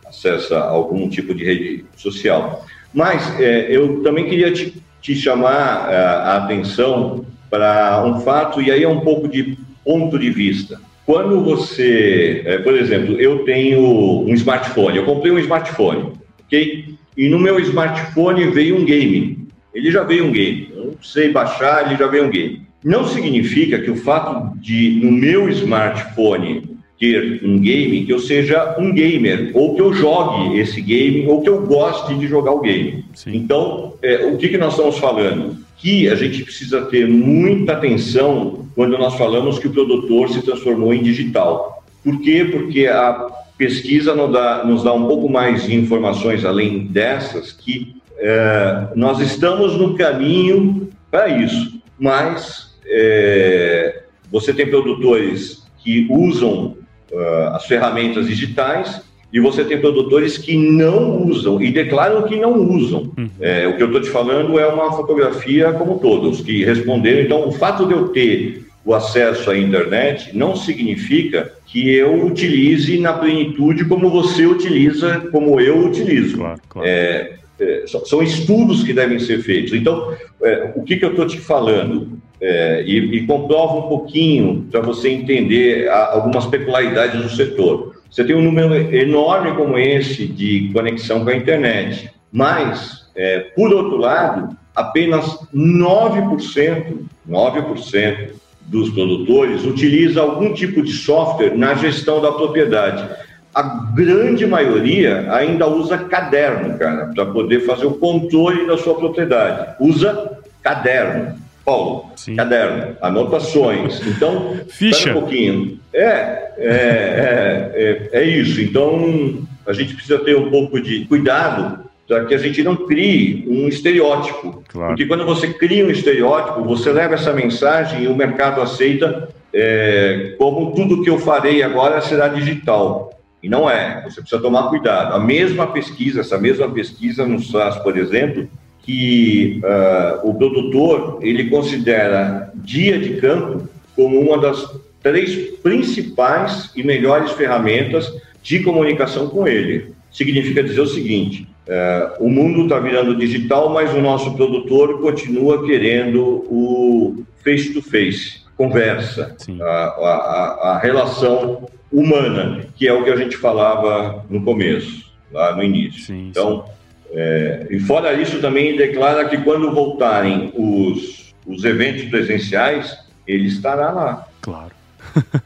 acessa 0.06 0.58
algum 0.58 1.08
tipo 1.08 1.34
de 1.34 1.44
rede 1.44 1.84
social. 1.96 2.64
Mas 2.92 3.38
é, 3.40 3.66
eu 3.70 4.02
também 4.02 4.28
queria 4.28 4.52
te, 4.52 4.82
te 5.00 5.14
chamar 5.14 5.92
é, 5.92 5.96
a 5.96 6.36
atenção 6.36 7.24
para 7.50 8.04
um 8.04 8.20
fato, 8.20 8.60
e 8.60 8.70
aí 8.70 8.82
é 8.82 8.88
um 8.88 9.00
pouco 9.00 9.28
de 9.28 9.58
ponto 9.84 10.18
de 10.18 10.30
vista. 10.30 10.80
Quando 11.04 11.42
você, 11.44 12.42
é, 12.44 12.58
por 12.58 12.76
exemplo, 12.76 13.20
eu 13.20 13.44
tenho 13.44 13.80
um 14.22 14.34
smartphone, 14.34 14.96
eu 14.96 15.04
comprei 15.04 15.30
um 15.30 15.38
smartphone, 15.38 16.14
ok? 16.44 16.96
E 17.16 17.28
no 17.28 17.38
meu 17.38 17.60
smartphone 17.60 18.50
veio 18.50 18.76
um 18.76 18.84
game. 18.84 19.35
Ele 19.76 19.90
já 19.90 20.02
veio 20.02 20.24
um 20.24 20.32
game 20.32 20.76
sei 21.02 21.30
baixar, 21.30 21.86
ele 21.86 21.96
já 21.96 22.06
vem 22.06 22.22
um 22.22 22.30
game. 22.30 22.62
Não 22.84 23.06
significa 23.06 23.78
que 23.78 23.90
o 23.90 23.96
fato 23.96 24.56
de, 24.58 25.00
no 25.02 25.10
meu 25.10 25.48
smartphone, 25.50 26.76
ter 26.98 27.40
um 27.44 27.58
game, 27.58 28.04
que 28.06 28.12
eu 28.12 28.18
seja 28.18 28.76
um 28.78 28.92
gamer, 28.92 29.50
ou 29.54 29.74
que 29.74 29.82
eu 29.82 29.92
jogue 29.92 30.58
esse 30.58 30.80
game, 30.80 31.26
ou 31.26 31.42
que 31.42 31.48
eu 31.48 31.66
goste 31.66 32.14
de 32.14 32.26
jogar 32.26 32.52
o 32.52 32.60
game. 32.60 33.04
Sim. 33.12 33.36
Então, 33.36 33.94
é, 34.02 34.26
o 34.26 34.36
que, 34.36 34.48
que 34.48 34.56
nós 34.56 34.72
estamos 34.72 34.98
falando? 34.98 35.56
Que 35.76 36.08
a 36.08 36.14
gente 36.14 36.42
precisa 36.42 36.82
ter 36.86 37.06
muita 37.06 37.72
atenção 37.72 38.66
quando 38.74 38.96
nós 38.96 39.14
falamos 39.14 39.58
que 39.58 39.66
o 39.66 39.72
produtor 39.72 40.30
se 40.30 40.42
transformou 40.42 40.94
em 40.94 41.02
digital. 41.02 41.84
Por 42.02 42.20
quê? 42.20 42.48
Porque 42.50 42.86
a 42.86 43.26
pesquisa 43.58 44.14
nos 44.14 44.32
dá, 44.32 44.64
nos 44.64 44.82
dá 44.82 44.92
um 44.92 45.06
pouco 45.06 45.28
mais 45.28 45.66
de 45.66 45.74
informações 45.74 46.44
além 46.44 46.86
dessas, 46.86 47.52
que 47.52 47.96
é, 48.18 48.88
nós 48.94 49.20
estamos 49.20 49.76
no 49.76 49.94
caminho 49.94 50.88
para 51.10 51.28
isso, 51.28 51.80
mas 51.98 52.76
é, 52.86 54.02
você 54.30 54.52
tem 54.52 54.66
produtores 54.66 55.66
que 55.78 56.06
usam 56.10 56.76
uh, 57.12 57.48
as 57.54 57.66
ferramentas 57.66 58.26
digitais 58.26 59.02
e 59.32 59.40
você 59.40 59.64
tem 59.64 59.80
produtores 59.80 60.38
que 60.38 60.56
não 60.56 61.22
usam 61.24 61.60
e 61.60 61.70
declaram 61.70 62.22
que 62.22 62.36
não 62.36 62.54
usam. 62.54 63.12
Uhum. 63.16 63.28
É, 63.40 63.66
o 63.68 63.76
que 63.76 63.82
eu 63.82 63.86
estou 63.86 64.00
te 64.00 64.10
falando 64.10 64.58
é 64.58 64.66
uma 64.66 64.92
fotografia 64.92 65.72
como 65.72 65.98
todos 65.98 66.40
que 66.40 66.64
responderam. 66.64 67.20
Então, 67.20 67.48
o 67.48 67.52
fato 67.52 67.86
de 67.86 67.92
eu 67.92 68.08
ter 68.08 68.66
o 68.84 68.94
acesso 68.94 69.50
à 69.50 69.58
internet 69.58 70.36
não 70.36 70.54
significa 70.54 71.52
que 71.66 71.90
eu 71.90 72.24
utilize 72.24 72.98
na 72.98 73.12
plenitude 73.12 73.84
como 73.84 74.08
você 74.08 74.46
utiliza, 74.46 75.28
como 75.32 75.60
eu 75.60 75.86
utilizo. 75.86 76.36
Claro, 76.36 76.60
claro. 76.68 76.88
É, 76.88 77.32
é, 77.58 77.84
são 77.86 78.22
estudos 78.22 78.82
que 78.82 78.92
devem 78.92 79.18
ser 79.18 79.42
feitos. 79.42 79.72
Então, 79.72 80.14
é, 80.42 80.72
o 80.74 80.82
que, 80.82 80.96
que 80.96 81.04
eu 81.04 81.10
estou 81.10 81.26
te 81.26 81.38
falando? 81.38 82.20
É, 82.40 82.82
e, 82.86 83.16
e, 83.16 83.26
comprova 83.26 83.76
um 83.76 83.88
pouquinho 83.88 84.66
para 84.70 84.82
você 84.82 85.08
entender 85.08 85.88
a, 85.88 86.12
algumas 86.12 86.44
peculiaridades 86.44 87.22
do 87.22 87.30
setor. 87.30 87.96
Você 88.10 88.24
tem 88.24 88.36
um 88.36 88.42
número 88.42 88.74
enorme 88.94 89.56
como 89.56 89.78
esse 89.78 90.26
de 90.26 90.70
conexão 90.72 91.24
com 91.24 91.30
a 91.30 91.36
internet, 91.36 92.10
mas, 92.30 93.10
é, 93.14 93.40
por 93.40 93.72
outro 93.72 93.96
lado, 93.96 94.54
apenas 94.74 95.38
9%, 95.54 97.06
9% 97.26 98.28
dos 98.66 98.90
produtores 98.90 99.64
utiliza 99.64 100.20
algum 100.20 100.52
tipo 100.52 100.82
de 100.82 100.92
software 100.92 101.56
na 101.56 101.74
gestão 101.74 102.20
da 102.20 102.32
propriedade 102.32 103.08
a 103.56 103.62
grande 103.94 104.46
maioria 104.46 105.32
ainda 105.32 105.66
usa 105.66 105.96
caderno, 105.96 106.76
cara, 106.78 107.06
para 107.06 107.24
poder 107.24 107.60
fazer 107.60 107.86
o 107.86 107.94
controle 107.94 108.66
da 108.66 108.76
sua 108.76 108.94
propriedade. 108.94 109.76
Usa 109.80 110.38
caderno. 110.62 111.34
Paulo, 111.64 112.10
Sim. 112.16 112.36
caderno, 112.36 112.94
anotações. 113.00 113.98
Então, 114.06 114.58
ficha. 114.68 115.10
um 115.10 115.14
pouquinho. 115.14 115.80
É, 115.90 116.04
é, 116.04 116.52
é, 116.58 117.72
é, 118.12 118.20
é 118.20 118.24
isso. 118.24 118.60
Então, 118.60 119.42
a 119.66 119.72
gente 119.72 119.94
precisa 119.94 120.18
ter 120.18 120.36
um 120.36 120.50
pouco 120.50 120.78
de 120.78 121.06
cuidado 121.06 121.86
para 122.06 122.26
que 122.26 122.34
a 122.34 122.38
gente 122.38 122.62
não 122.62 122.76
crie 122.76 123.46
um 123.48 123.68
estereótipo. 123.68 124.62
Claro. 124.68 124.88
Porque 124.88 125.06
quando 125.06 125.24
você 125.24 125.48
cria 125.54 125.84
um 125.86 125.90
estereótipo, 125.90 126.62
você 126.62 126.92
leva 126.92 127.14
essa 127.14 127.32
mensagem 127.32 128.02
e 128.02 128.06
o 128.06 128.14
mercado 128.14 128.60
aceita 128.60 129.30
é, 129.50 130.34
como 130.36 130.74
tudo 130.74 131.02
que 131.02 131.08
eu 131.08 131.18
farei 131.18 131.62
agora 131.62 132.02
será 132.02 132.28
digital. 132.28 133.15
E 133.46 133.48
não 133.48 133.70
é. 133.70 134.02
Você 134.02 134.20
precisa 134.20 134.42
tomar 134.42 134.68
cuidado. 134.70 135.14
A 135.14 135.20
mesma 135.20 135.68
pesquisa, 135.68 136.18
essa 136.20 136.36
mesma 136.36 136.68
pesquisa 136.68 137.24
nos 137.24 137.46
traz, 137.46 137.76
por 137.76 137.96
exemplo, 137.96 138.48
que 138.82 139.60
uh, 139.62 140.28
o 140.28 140.34
produtor 140.34 141.20
ele 141.22 141.48
considera 141.48 142.50
dia 142.56 142.98
de 142.98 143.20
campo 143.20 143.68
como 143.94 144.18
uma 144.18 144.36
das 144.36 144.68
três 145.00 145.36
principais 145.62 146.72
e 146.74 146.82
melhores 146.82 147.30
ferramentas 147.32 148.12
de 148.42 148.64
comunicação 148.64 149.28
com 149.28 149.46
ele. 149.46 149.92
Significa 150.10 150.60
dizer 150.60 150.80
o 150.80 150.88
seguinte: 150.88 151.46
uh, 151.68 152.24
o 152.24 152.28
mundo 152.28 152.64
está 152.64 152.80
virando 152.80 153.14
digital, 153.14 153.72
mas 153.72 153.94
o 153.94 154.00
nosso 154.00 154.34
produtor 154.34 155.00
continua 155.00 155.64
querendo 155.64 156.44
o 156.50 157.24
face-to-face. 157.44 158.40
-face. 158.40 158.46
conversa, 158.56 159.36
a, 159.60 159.64
a, 159.64 160.70
a, 160.70 160.78
relação 160.78 161.68
humana, 161.92 162.66
que 162.76 162.86
é 162.86 162.92
o 162.92 163.04
que 163.04 163.10
a 163.10 163.16
gente 163.16 163.36
falava 163.36 164.24
no 164.28 164.42
começo, 164.42 165.12
lá 165.32 165.54
no 165.54 165.62
início. 165.62 166.02
Sim, 166.02 166.28
então, 166.28 166.64
sim. 166.64 166.76
É, 167.12 167.66
e 167.70 167.78
fora 167.80 168.12
isso 168.14 168.40
também 168.40 168.76
declara 168.76 169.28
que 169.28 169.38
quando 169.38 169.72
voltarem 169.72 170.52
os, 170.54 171.34
os 171.46 171.64
eventos 171.64 172.04
presenciais, 172.06 172.98
ele 173.26 173.46
estará 173.46 173.90
lá. 173.90 174.28
Claro. 174.40 174.72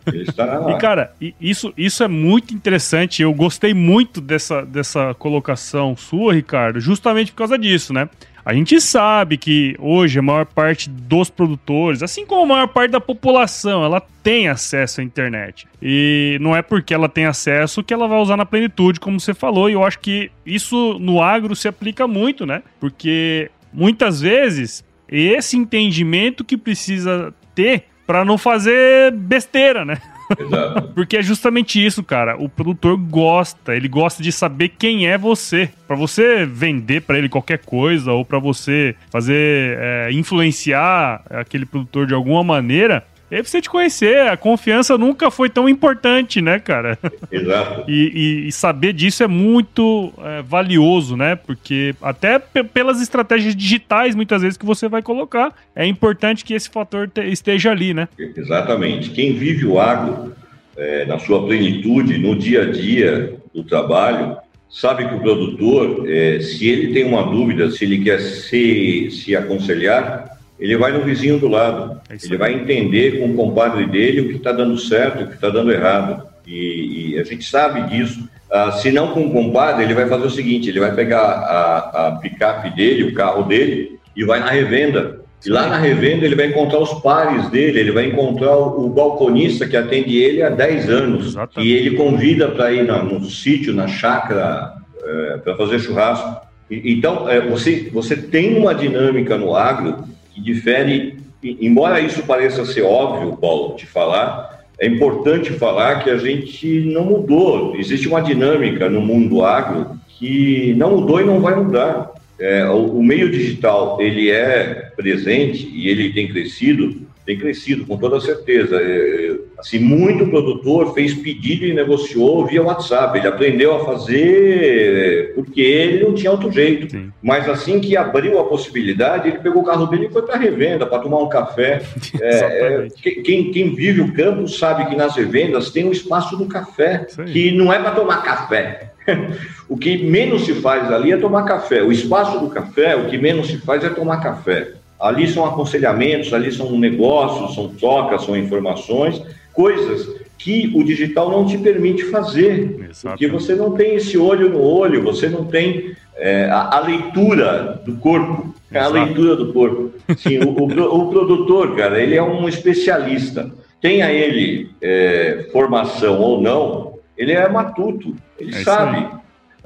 Ele 0.07 0.23
estará 0.23 0.59
lá. 0.61 0.73
e 0.73 0.79
cara, 0.79 1.13
isso, 1.41 1.73
isso 1.77 2.03
é 2.03 2.09
muito 2.09 2.55
interessante. 2.55 3.23
Eu 3.23 3.33
gostei 3.33 3.75
muito 3.75 4.21
dessa, 4.21 4.63
dessa 4.65 5.15
colocação 5.15 5.95
sua, 5.97 6.35
Ricardo, 6.35 6.81
justamente 6.81 7.31
por 7.33 7.39
causa 7.39 7.59
disso, 7.59 7.93
né? 7.93 8.09
A 8.45 8.55
gente 8.55 8.81
sabe 8.81 9.37
que 9.37 9.77
hoje 9.79 10.19
a 10.19 10.23
maior 10.23 10.47
parte 10.47 10.89
dos 10.89 11.29
produtores, 11.29 12.03
assim 12.03 12.25
como 12.25 12.43
a 12.43 12.47
maior 12.47 12.69
parte 12.69 12.91
da 12.91 13.01
população, 13.01 13.85
ela 13.85 14.03
tem 14.23 14.49
acesso 14.49 15.01
à 15.01 15.05
internet. 15.05 15.67
E 15.83 16.39
não 16.41 16.57
é 16.57 16.63
porque 16.63 16.95
ela 16.95 17.09
tem 17.09 17.27
acesso 17.27 17.83
que 17.83 17.93
ela 17.93 18.09
vai 18.09 18.19
usar 18.19 18.37
na 18.37 18.47
plenitude, 18.47 19.01
como 19.01 19.21
você 19.21 19.35
falou. 19.35 19.69
E 19.69 19.75
eu 19.75 19.85
acho 19.85 19.99
que 19.99 20.31
isso 20.45 20.99
no 20.99 21.23
agro 21.23 21.55
se 21.55 21.69
aplica 21.69 22.07
muito, 22.07 22.47
né? 22.47 22.63
Porque 22.79 23.51
muitas 23.73 24.21
vezes 24.21 24.85
esse 25.09 25.57
entendimento 25.57 26.45
que 26.45 26.57
precisa 26.57 27.35
ter 27.55 27.85
para 28.07 28.25
não 28.25 28.39
fazer 28.39 29.13
besteira, 29.13 29.85
né? 29.85 29.99
Exato. 30.39 30.89
Porque 30.95 31.17
é 31.17 31.23
justamente 31.23 31.85
isso, 31.85 32.03
cara. 32.03 32.37
O 32.37 32.49
produtor 32.49 32.97
gosta, 32.97 33.75
ele 33.75 33.89
gosta 33.89 34.23
de 34.23 34.33
saber 34.33 34.71
quem 34.71 35.07
é 35.07 35.17
você. 35.17 35.71
Para 35.87 35.97
você 35.97 36.45
vender 36.47 37.03
para 37.03 37.19
ele 37.19 37.29
qualquer 37.29 37.59
coisa 37.59 38.13
ou 38.13 38.25
para 38.25 38.39
você 38.39 38.95
fazer 39.11 39.79
é, 39.79 40.13
influenciar 40.13 41.23
aquele 41.31 41.67
produtor 41.67 42.07
de 42.07 42.15
alguma 42.15 42.45
maneira, 42.45 43.05
ele 43.31 43.43
precisa 43.43 43.61
te 43.61 43.71
conhecer. 43.71 44.29
A 44.29 44.37
confiança 44.37 44.99
nunca 44.99 45.31
foi 45.31 45.49
tão 45.49 45.69
importante, 45.69 46.41
né, 46.41 46.59
cara? 46.59 46.99
Exato. 47.31 47.85
E, 47.89 48.13
e, 48.45 48.49
e 48.49 48.53
saber 48.53 48.93
disso 48.93 49.23
é 49.23 49.29
muito 49.29 50.13
é, 50.23 50.43
valioso, 50.43 51.17
né? 51.17 51.37
Porque 51.37 51.95
até 52.03 52.39
pelas 52.39 53.01
estratégias 53.01 53.55
digitais, 53.55 54.15
muitas 54.15 54.43
vezes, 54.43 54.57
que 54.57 54.67
você 54.67 54.89
vai 54.89 55.03
colocar, 55.03 55.55
é 55.75 55.87
importante 55.87 56.45
que 56.45 56.55
esse 56.55 56.69
fator 56.69 57.11
esteja 57.25 57.71
ali, 57.71 57.95
né? 57.95 58.09
Exatamente. 58.19 59.11
Quem 59.11 59.35
vive 59.35 59.65
o 59.65 59.79
agro 59.79 60.35
é, 60.77 61.05
na 61.05 61.19
sua 61.19 61.45
plenitude, 61.47 62.19
no 62.19 62.37
dia 62.37 62.63
a 62.63 62.71
dia 62.71 63.37
do 63.55 63.63
trabalho, 63.63 64.37
sabe 64.69 65.07
que 65.07 65.15
o 65.15 65.21
produtor, 65.21 66.09
é, 66.09 66.41
se 66.41 66.69
ele 66.69 66.93
tem 66.93 67.05
uma 67.05 67.23
dúvida, 67.23 67.71
se 67.71 67.85
ele 67.85 68.03
quer 68.03 68.21
se, 68.21 69.11
se 69.11 69.37
aconselhar, 69.37 70.40
ele 70.61 70.77
vai 70.77 70.93
no 70.93 71.01
vizinho 71.01 71.39
do 71.39 71.49
lado. 71.49 71.99
É 72.11 72.17
ele 72.23 72.37
vai 72.37 72.53
entender 72.53 73.19
com 73.19 73.31
o 73.31 73.35
compadre 73.35 73.87
dele 73.87 74.21
o 74.21 74.29
que 74.29 74.37
está 74.37 74.53
dando 74.53 74.77
certo, 74.77 75.25
o 75.25 75.27
que 75.27 75.35
está 75.35 75.49
dando 75.49 75.73
errado. 75.73 76.23
E, 76.47 77.15
e, 77.15 77.19
a 77.19 77.25
gente 77.25 77.45
sabe 77.45 77.83
disso. 77.89 78.29
Ah, 78.51 78.73
se 78.73 78.93
não 78.93 79.13
com 79.13 79.27
o 79.27 79.33
compadre, 79.33 79.85
ele 79.85 79.95
vai 79.95 80.07
fazer 80.07 80.27
o 80.27 80.31
seguinte: 80.31 80.69
ele 80.69 80.81
vai 80.81 80.95
pegar 80.95 81.23
a, 81.23 82.09
a 82.09 82.13
picape 82.17 82.75
dele, 82.77 83.05
o 83.05 83.15
carro 83.15 83.45
dele, 83.45 83.99
e 84.15 84.23
vai 84.25 84.41
na 84.41 84.51
revenda. 84.51 85.21
E 85.47 85.49
lá 85.49 85.67
na 85.67 85.79
revenda 85.79 86.27
ele 86.27 86.35
vai 86.35 86.47
encontrar 86.47 86.81
os 86.81 86.93
pares 87.01 87.49
dele, 87.49 87.81
ele 87.81 87.93
vai 87.93 88.07
encontrar 88.07 88.55
o, 88.55 88.85
o 88.85 88.89
balconista 88.91 89.67
que 89.67 89.77
atende 89.77 90.19
ele 90.19 90.43
há 90.43 90.51
10 90.51 90.91
anos. 90.91 91.27
Exatamente. 91.29 91.67
E 91.67 91.73
ele 91.73 91.97
convida 91.97 92.49
para 92.49 92.71
ir 92.71 92.85
no, 92.85 93.21
no 93.21 93.25
sítio, 93.25 93.73
na 93.73 93.89
chácara, 93.89 94.75
é, 95.03 95.39
para 95.39 95.57
fazer 95.57 95.79
churrasco. 95.79 96.47
E, 96.71 96.93
então, 96.93 97.27
é, 97.27 97.41
você, 97.41 97.89
você 97.91 98.15
tem 98.15 98.59
uma 98.59 98.75
dinâmica 98.75 99.39
no 99.39 99.57
agro 99.57 100.05
que 100.41 100.53
difere, 100.53 101.19
embora 101.43 102.01
isso 102.01 102.23
pareça 102.23 102.65
ser 102.65 102.83
óbvio, 102.83 103.37
Paulo, 103.37 103.77
de 103.77 103.87
falar, 103.87 104.65
é 104.79 104.87
importante 104.87 105.53
falar 105.53 106.03
que 106.03 106.11
a 106.11 106.17
gente 106.17 106.81
não 106.81 107.05
mudou. 107.05 107.77
Existe 107.77 108.09
uma 108.09 108.23
dinâmica 108.23 108.89
no 108.89 109.03
mundo 109.03 109.45
agro 109.45 109.99
que 110.09 110.75
não 110.77 110.97
mudou 110.97 111.21
e 111.21 111.25
não 111.25 111.41
vai 111.41 111.55
mudar. 111.55 112.11
É, 112.39 112.67
o, 112.67 112.99
o, 112.99 113.03
meio 113.03 113.31
digital 113.31 114.01
ele 114.01 114.31
é 114.31 114.91
presente 114.97 115.71
e 115.75 115.91
ele 115.91 116.15
tem 116.15 116.27
crescido, 116.29 117.03
tem 117.27 117.39
crescido 117.39 117.85
com 117.85 117.99
toda 117.99 118.19
certeza. 118.21 118.77
É, 118.81 119.30
assim, 119.61 119.79
muito 119.79 120.27
produtor 120.27 120.93
fez 120.95 121.15
pedido 121.15 121.65
e 121.65 121.73
negociou 121.73 122.47
via 122.47 122.63
WhatsApp. 122.63 123.19
Ele 123.19 123.29
aprendeu 123.29 123.77
a 123.77 123.85
fazer 123.85 125.33
porque 125.35 125.61
ele 125.61 126.05
não 126.05 126.15
tinha 126.15 126.31
outro 126.31 126.51
jeito. 126.51 126.91
Sim. 126.91 127.13
Mas 127.23 127.49
assim 127.49 127.79
que 127.79 127.97
abriu 127.97 128.39
a 128.39 128.45
possibilidade, 128.45 129.29
ele 129.29 129.39
pegou 129.39 129.63
o 129.63 129.65
carro 129.65 129.87
dele 129.87 130.07
e 130.07 130.13
foi 130.13 130.23
para 130.23 130.37
revenda 130.37 130.87
para 130.87 130.99
tomar 130.99 131.19
um 131.19 131.29
café. 131.29 131.83
é, 132.21 132.87
é 132.87 132.89
quem, 133.23 133.51
quem, 133.51 133.75
vive 133.75 134.01
o 134.01 134.13
campo 134.13 134.49
sabe 134.49 134.87
que 134.87 134.97
nas 134.97 135.15
revendas 135.15 135.71
tem 135.71 135.85
um 135.85 135.93
espaço 135.93 136.37
do 136.37 136.47
café 136.47 137.07
que 137.33 137.53
não 137.53 137.73
é 137.73 137.79
para 137.79 137.93
tomar 137.93 138.23
café. 138.23 138.91
o 139.69 139.77
que 139.77 139.99
menos 139.99 140.45
se 140.45 140.55
faz 140.55 140.91
ali 140.91 141.13
é 141.13 141.17
tomar 141.17 141.45
café. 141.45 141.83
O 141.83 141.93
espaço 141.93 142.39
do 142.39 142.49
café, 142.49 142.97
o 142.97 143.07
que 143.07 143.19
menos 143.19 143.49
se 143.49 143.59
faz 143.59 143.85
é 143.85 143.89
tomar 143.89 144.21
café. 144.21 144.73
Ali 144.99 145.27
são 145.29 145.47
aconselhamentos, 145.47 146.33
ali 146.35 146.53
são 146.53 146.79
negócios, 146.79 147.55
são 147.55 147.69
trocas, 147.69 148.25
são 148.25 148.37
informações, 148.37 149.23
coisas 149.61 150.09
que 150.39 150.73
o 150.75 150.83
digital 150.83 151.31
não 151.31 151.45
te 151.45 151.59
permite 151.59 152.05
fazer. 152.05 152.89
Exato. 152.89 153.19
Porque 153.19 153.29
você 153.29 153.55
não 153.55 153.73
tem 153.73 153.97
esse 153.97 154.17
olho 154.17 154.49
no 154.49 154.63
olho, 154.63 155.03
você 155.03 155.29
não 155.29 155.45
tem 155.45 155.95
é, 156.17 156.47
a, 156.47 156.77
a, 156.77 156.81
leitura 156.81 157.83
do 157.85 157.97
corpo. 157.97 158.55
Exato. 158.71 158.87
A 158.87 159.05
leitura 159.05 159.37
do 159.37 159.53
corpo. 159.53 159.93
Sim, 160.17 160.39
o, 160.39 160.49
o, 160.49 161.01
o, 161.01 161.11
produtor, 161.11 161.77
cara, 161.77 162.01
ele 162.01 162.15
é 162.15 162.23
um 162.23 162.49
especialista. 162.49 163.51
Tenha 163.83 164.11
ele 164.11 164.71
é, 164.81 165.47
formação 165.53 166.19
ou 166.19 166.41
não, 166.41 166.95
ele 167.19 167.33
é 167.33 167.47
matuto, 167.49 168.15
ele 168.39 168.55
é 168.55 168.63
sabe. 168.63 169.09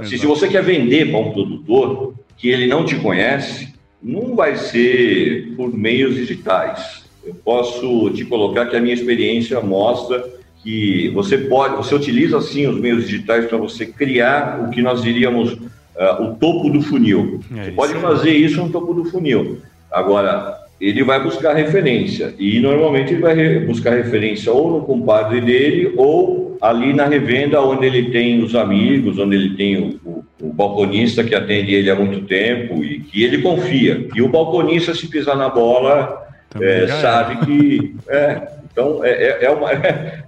Se 0.02 0.18
você 0.26 0.48
quer 0.48 0.62
vender 0.64 1.10
para 1.10 1.20
um 1.20 1.30
produtor 1.30 2.14
que 2.36 2.48
ele 2.48 2.66
não 2.66 2.84
te 2.84 2.96
conhece, 2.96 3.72
não 4.02 4.34
vai 4.34 4.56
ser 4.56 5.54
por 5.56 5.72
meios 5.72 6.16
digitais. 6.16 7.03
Eu 7.26 7.34
posso 7.44 8.10
te 8.10 8.24
colocar 8.24 8.66
que 8.66 8.76
a 8.76 8.80
minha 8.80 8.94
experiência 8.94 9.60
mostra 9.60 10.24
que 10.62 11.10
você 11.10 11.36
pode, 11.36 11.76
você 11.76 11.94
utiliza 11.94 12.40
sim 12.40 12.66
os 12.66 12.80
meios 12.80 13.04
digitais 13.04 13.44
para 13.46 13.58
você 13.58 13.84
criar 13.84 14.64
o 14.66 14.70
que 14.70 14.80
nós 14.80 15.02
diríamos 15.02 15.52
uh, 15.52 16.22
o 16.22 16.34
topo 16.36 16.70
do 16.70 16.80
funil. 16.80 17.40
É 17.56 17.64
você 17.64 17.70
pode 17.72 17.94
fazer 17.94 18.30
isso 18.30 18.62
no 18.62 18.70
topo 18.70 18.94
do 18.94 19.04
funil. 19.04 19.58
Agora, 19.92 20.58
ele 20.80 21.04
vai 21.04 21.22
buscar 21.22 21.54
referência 21.54 22.34
e 22.38 22.58
normalmente 22.60 23.12
ele 23.12 23.22
vai 23.22 23.60
buscar 23.60 23.94
referência 23.94 24.52
ou 24.52 24.70
no 24.70 24.80
compadre 24.84 25.40
dele 25.40 25.92
ou 25.96 26.56
ali 26.60 26.92
na 26.94 27.06
revenda 27.06 27.60
onde 27.60 27.86
ele 27.86 28.10
tem 28.10 28.42
os 28.42 28.54
amigos, 28.54 29.18
onde 29.18 29.36
ele 29.36 29.54
tem 29.54 29.76
o, 29.76 30.00
o, 30.04 30.24
o, 30.40 30.52
balconista 30.52 31.22
que 31.22 31.34
atende 31.34 31.74
ele 31.74 31.90
há 31.90 31.94
muito 31.94 32.22
tempo 32.22 32.82
e 32.82 33.00
que 33.00 33.22
ele 33.22 33.42
confia. 33.42 34.08
E 34.14 34.22
o 34.22 34.28
balconista, 34.28 34.94
se 34.94 35.06
pisar 35.08 35.36
na 35.36 35.48
bola, 35.48 36.23
é, 36.60 36.86
sabe 37.00 37.44
que. 37.44 37.96
É, 38.08 38.48
então, 38.72 39.04
é, 39.04 39.10
é, 39.10 39.44
é 39.44 39.50
uma, 39.50 39.70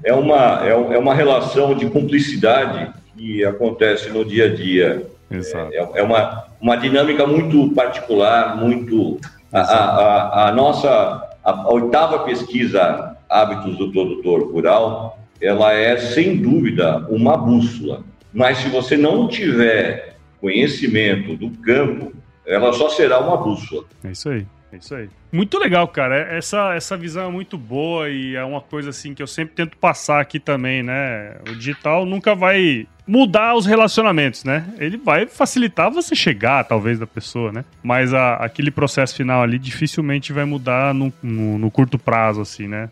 é, 0.05 0.13
uma, 0.15 0.95
é 0.95 0.99
uma 0.99 1.15
relação 1.15 1.75
de 1.75 1.91
cumplicidade 1.91 2.93
que 3.17 3.45
acontece 3.45 4.11
no 4.11 4.25
dia 4.25 4.47
a 4.47 4.55
dia. 4.55 5.07
Exato. 5.31 5.73
É, 5.73 6.01
é 6.01 6.03
uma, 6.03 6.45
uma 6.61 6.77
dinâmica 6.77 7.27
muito 7.27 7.71
particular, 7.71 8.57
muito 8.57 9.19
a, 9.53 9.61
a, 9.61 10.49
a, 10.49 10.53
nossa 10.53 11.29
a 11.43 11.73
oitava 11.73 12.21
pesquisa 12.21 13.17
Hábitos 13.29 13.77
do 13.77 13.91
Produtor 13.91 14.53
Rural, 14.53 15.19
ela 15.41 15.73
é, 15.73 15.97
sem 15.97 16.37
dúvida, 16.37 17.07
uma 17.09 17.37
bússola. 17.37 18.05
Mas 18.33 18.59
se 18.59 18.69
você 18.69 18.97
não 18.97 19.27
tiver 19.29 20.17
conhecimento 20.41 21.37
do 21.37 21.51
campo, 21.63 22.13
ela 22.47 22.73
só 22.73 22.89
será 22.89 23.19
uma 23.19 23.37
bússola. 23.37 23.85
É 24.05 24.13
isso 24.13 24.29
aí. 24.29 24.47
É 24.73 24.77
isso 24.77 24.95
aí. 24.95 25.09
Muito 25.31 25.59
legal, 25.59 25.87
cara. 25.89 26.17
Essa, 26.37 26.75
essa 26.75 26.97
visão 26.97 27.29
é 27.29 27.31
muito 27.31 27.57
boa 27.57 28.09
e 28.09 28.35
é 28.35 28.45
uma 28.45 28.61
coisa 28.61 28.91
assim 28.91 29.15
que 29.15 29.23
eu 29.23 29.27
sempre 29.27 29.55
tento 29.55 29.77
passar 29.77 30.21
aqui 30.21 30.41
também, 30.41 30.83
né? 30.83 31.37
O 31.49 31.55
digital 31.55 32.05
nunca 32.05 32.35
vai 32.35 32.87
mudar 33.07 33.55
os 33.55 33.65
relacionamentos, 33.65 34.43
né? 34.43 34.67
Ele 34.79 34.97
vai 34.97 35.27
facilitar 35.27 35.91
você 35.91 36.17
chegar, 36.17 36.65
talvez, 36.65 36.99
da 36.99 37.07
pessoa, 37.07 37.53
né? 37.53 37.65
Mas 37.83 38.13
a, 38.13 38.35
aquele 38.35 38.71
processo 38.71 39.15
final 39.15 39.43
ali 39.43 39.59
dificilmente 39.59 40.33
vai 40.33 40.45
mudar 40.45 40.93
no, 40.93 41.13
no, 41.23 41.59
no 41.59 41.71
curto 41.71 41.99
prazo, 41.99 42.41
assim, 42.41 42.67
né? 42.67 42.91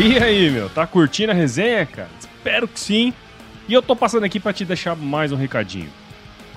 E 0.00 0.18
aí, 0.18 0.50
meu? 0.50 0.68
Tá 0.70 0.86
curtindo 0.86 1.32
a 1.32 1.34
resenha, 1.34 1.86
cara? 1.86 2.08
Espero 2.18 2.66
que 2.66 2.78
sim. 2.78 3.12
E 3.68 3.74
eu 3.74 3.82
tô 3.82 3.94
passando 3.94 4.24
aqui 4.24 4.40
para 4.40 4.52
te 4.52 4.64
deixar 4.64 4.96
mais 4.96 5.30
um 5.30 5.36
recadinho. 5.36 5.90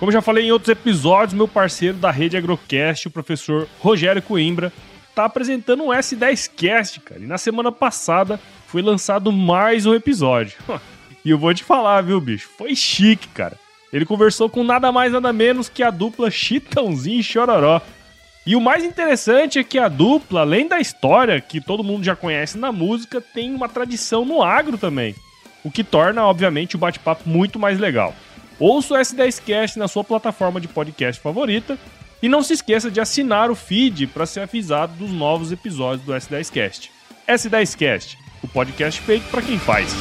Como 0.02 0.12
já 0.12 0.20
falei 0.20 0.48
em 0.48 0.52
outros 0.52 0.70
episódios, 0.70 1.36
meu 1.36 1.48
parceiro 1.48 1.96
da 1.96 2.10
rede 2.10 2.36
Agrocast, 2.36 3.08
o 3.08 3.12
professor 3.12 3.68
Rogério 3.80 4.20
Coimbra, 4.20 4.74
tá 5.14 5.26
apresentando 5.26 5.84
um 5.84 5.90
S10Cast, 5.90 7.02
cara. 7.02 7.22
E 7.22 7.28
na 7.28 7.38
semana 7.38 7.72
passada 7.72 8.40
foi 8.66 8.82
lançado 8.82 9.32
mais 9.32 9.86
um 9.86 9.94
episódio. 9.94 10.58
e 11.24 11.30
eu 11.30 11.38
vou 11.38 11.54
te 11.54 11.64
falar, 11.64 12.02
viu, 12.02 12.20
bicho? 12.20 12.50
Foi 12.58 12.76
chique, 12.76 13.28
cara. 13.28 13.56
Ele 13.94 14.04
conversou 14.04 14.50
com 14.50 14.64
nada 14.64 14.92
mais 14.92 15.14
nada 15.14 15.32
menos 15.32 15.70
que 15.70 15.84
a 15.84 15.92
dupla 15.92 16.32
Chitãozinho 16.32 17.20
e 17.20 17.24
Chororó. 17.24 17.80
E 18.44 18.56
o 18.56 18.60
mais 18.60 18.84
interessante 18.84 19.60
é 19.60 19.64
que 19.64 19.78
a 19.78 19.88
dupla, 19.88 20.42
além 20.42 20.68
da 20.68 20.80
história 20.80 21.40
que 21.40 21.62
todo 21.62 21.84
mundo 21.84 22.04
já 22.04 22.16
conhece 22.16 22.58
na 22.58 22.72
música, 22.72 23.22
tem 23.22 23.54
uma 23.54 23.70
tradição 23.70 24.26
no 24.26 24.42
agro 24.42 24.80
também. 24.80 25.14
O 25.64 25.70
que 25.70 25.84
torna, 25.84 26.26
obviamente, 26.26 26.76
o 26.76 26.80
bate-papo 26.80 27.30
muito 27.30 27.60
mais 27.60 27.78
legal. 27.78 28.16
Ouça 28.62 28.94
o 28.94 28.98
S10Cast 28.98 29.78
na 29.78 29.88
sua 29.88 30.04
plataforma 30.04 30.62
de 30.62 30.68
podcast 30.68 31.20
favorita 31.20 31.80
e 32.22 32.30
não 32.30 32.44
se 32.44 32.54
esqueça 32.54 32.92
de 32.92 33.02
assinar 33.02 33.50
o 33.50 33.56
feed 33.56 34.06
para 34.06 34.28
ser 34.28 34.42
avisado 34.42 34.94
dos 34.94 35.10
novos 35.10 35.52
episódios 35.52 36.06
do 36.06 36.14
S10Cast. 36.14 36.92
S10Cast, 37.28 38.20
o 38.44 38.48
podcast 38.48 39.02
feito 39.02 39.28
para 39.32 39.42
quem 39.42 39.58
faz. 39.58 39.96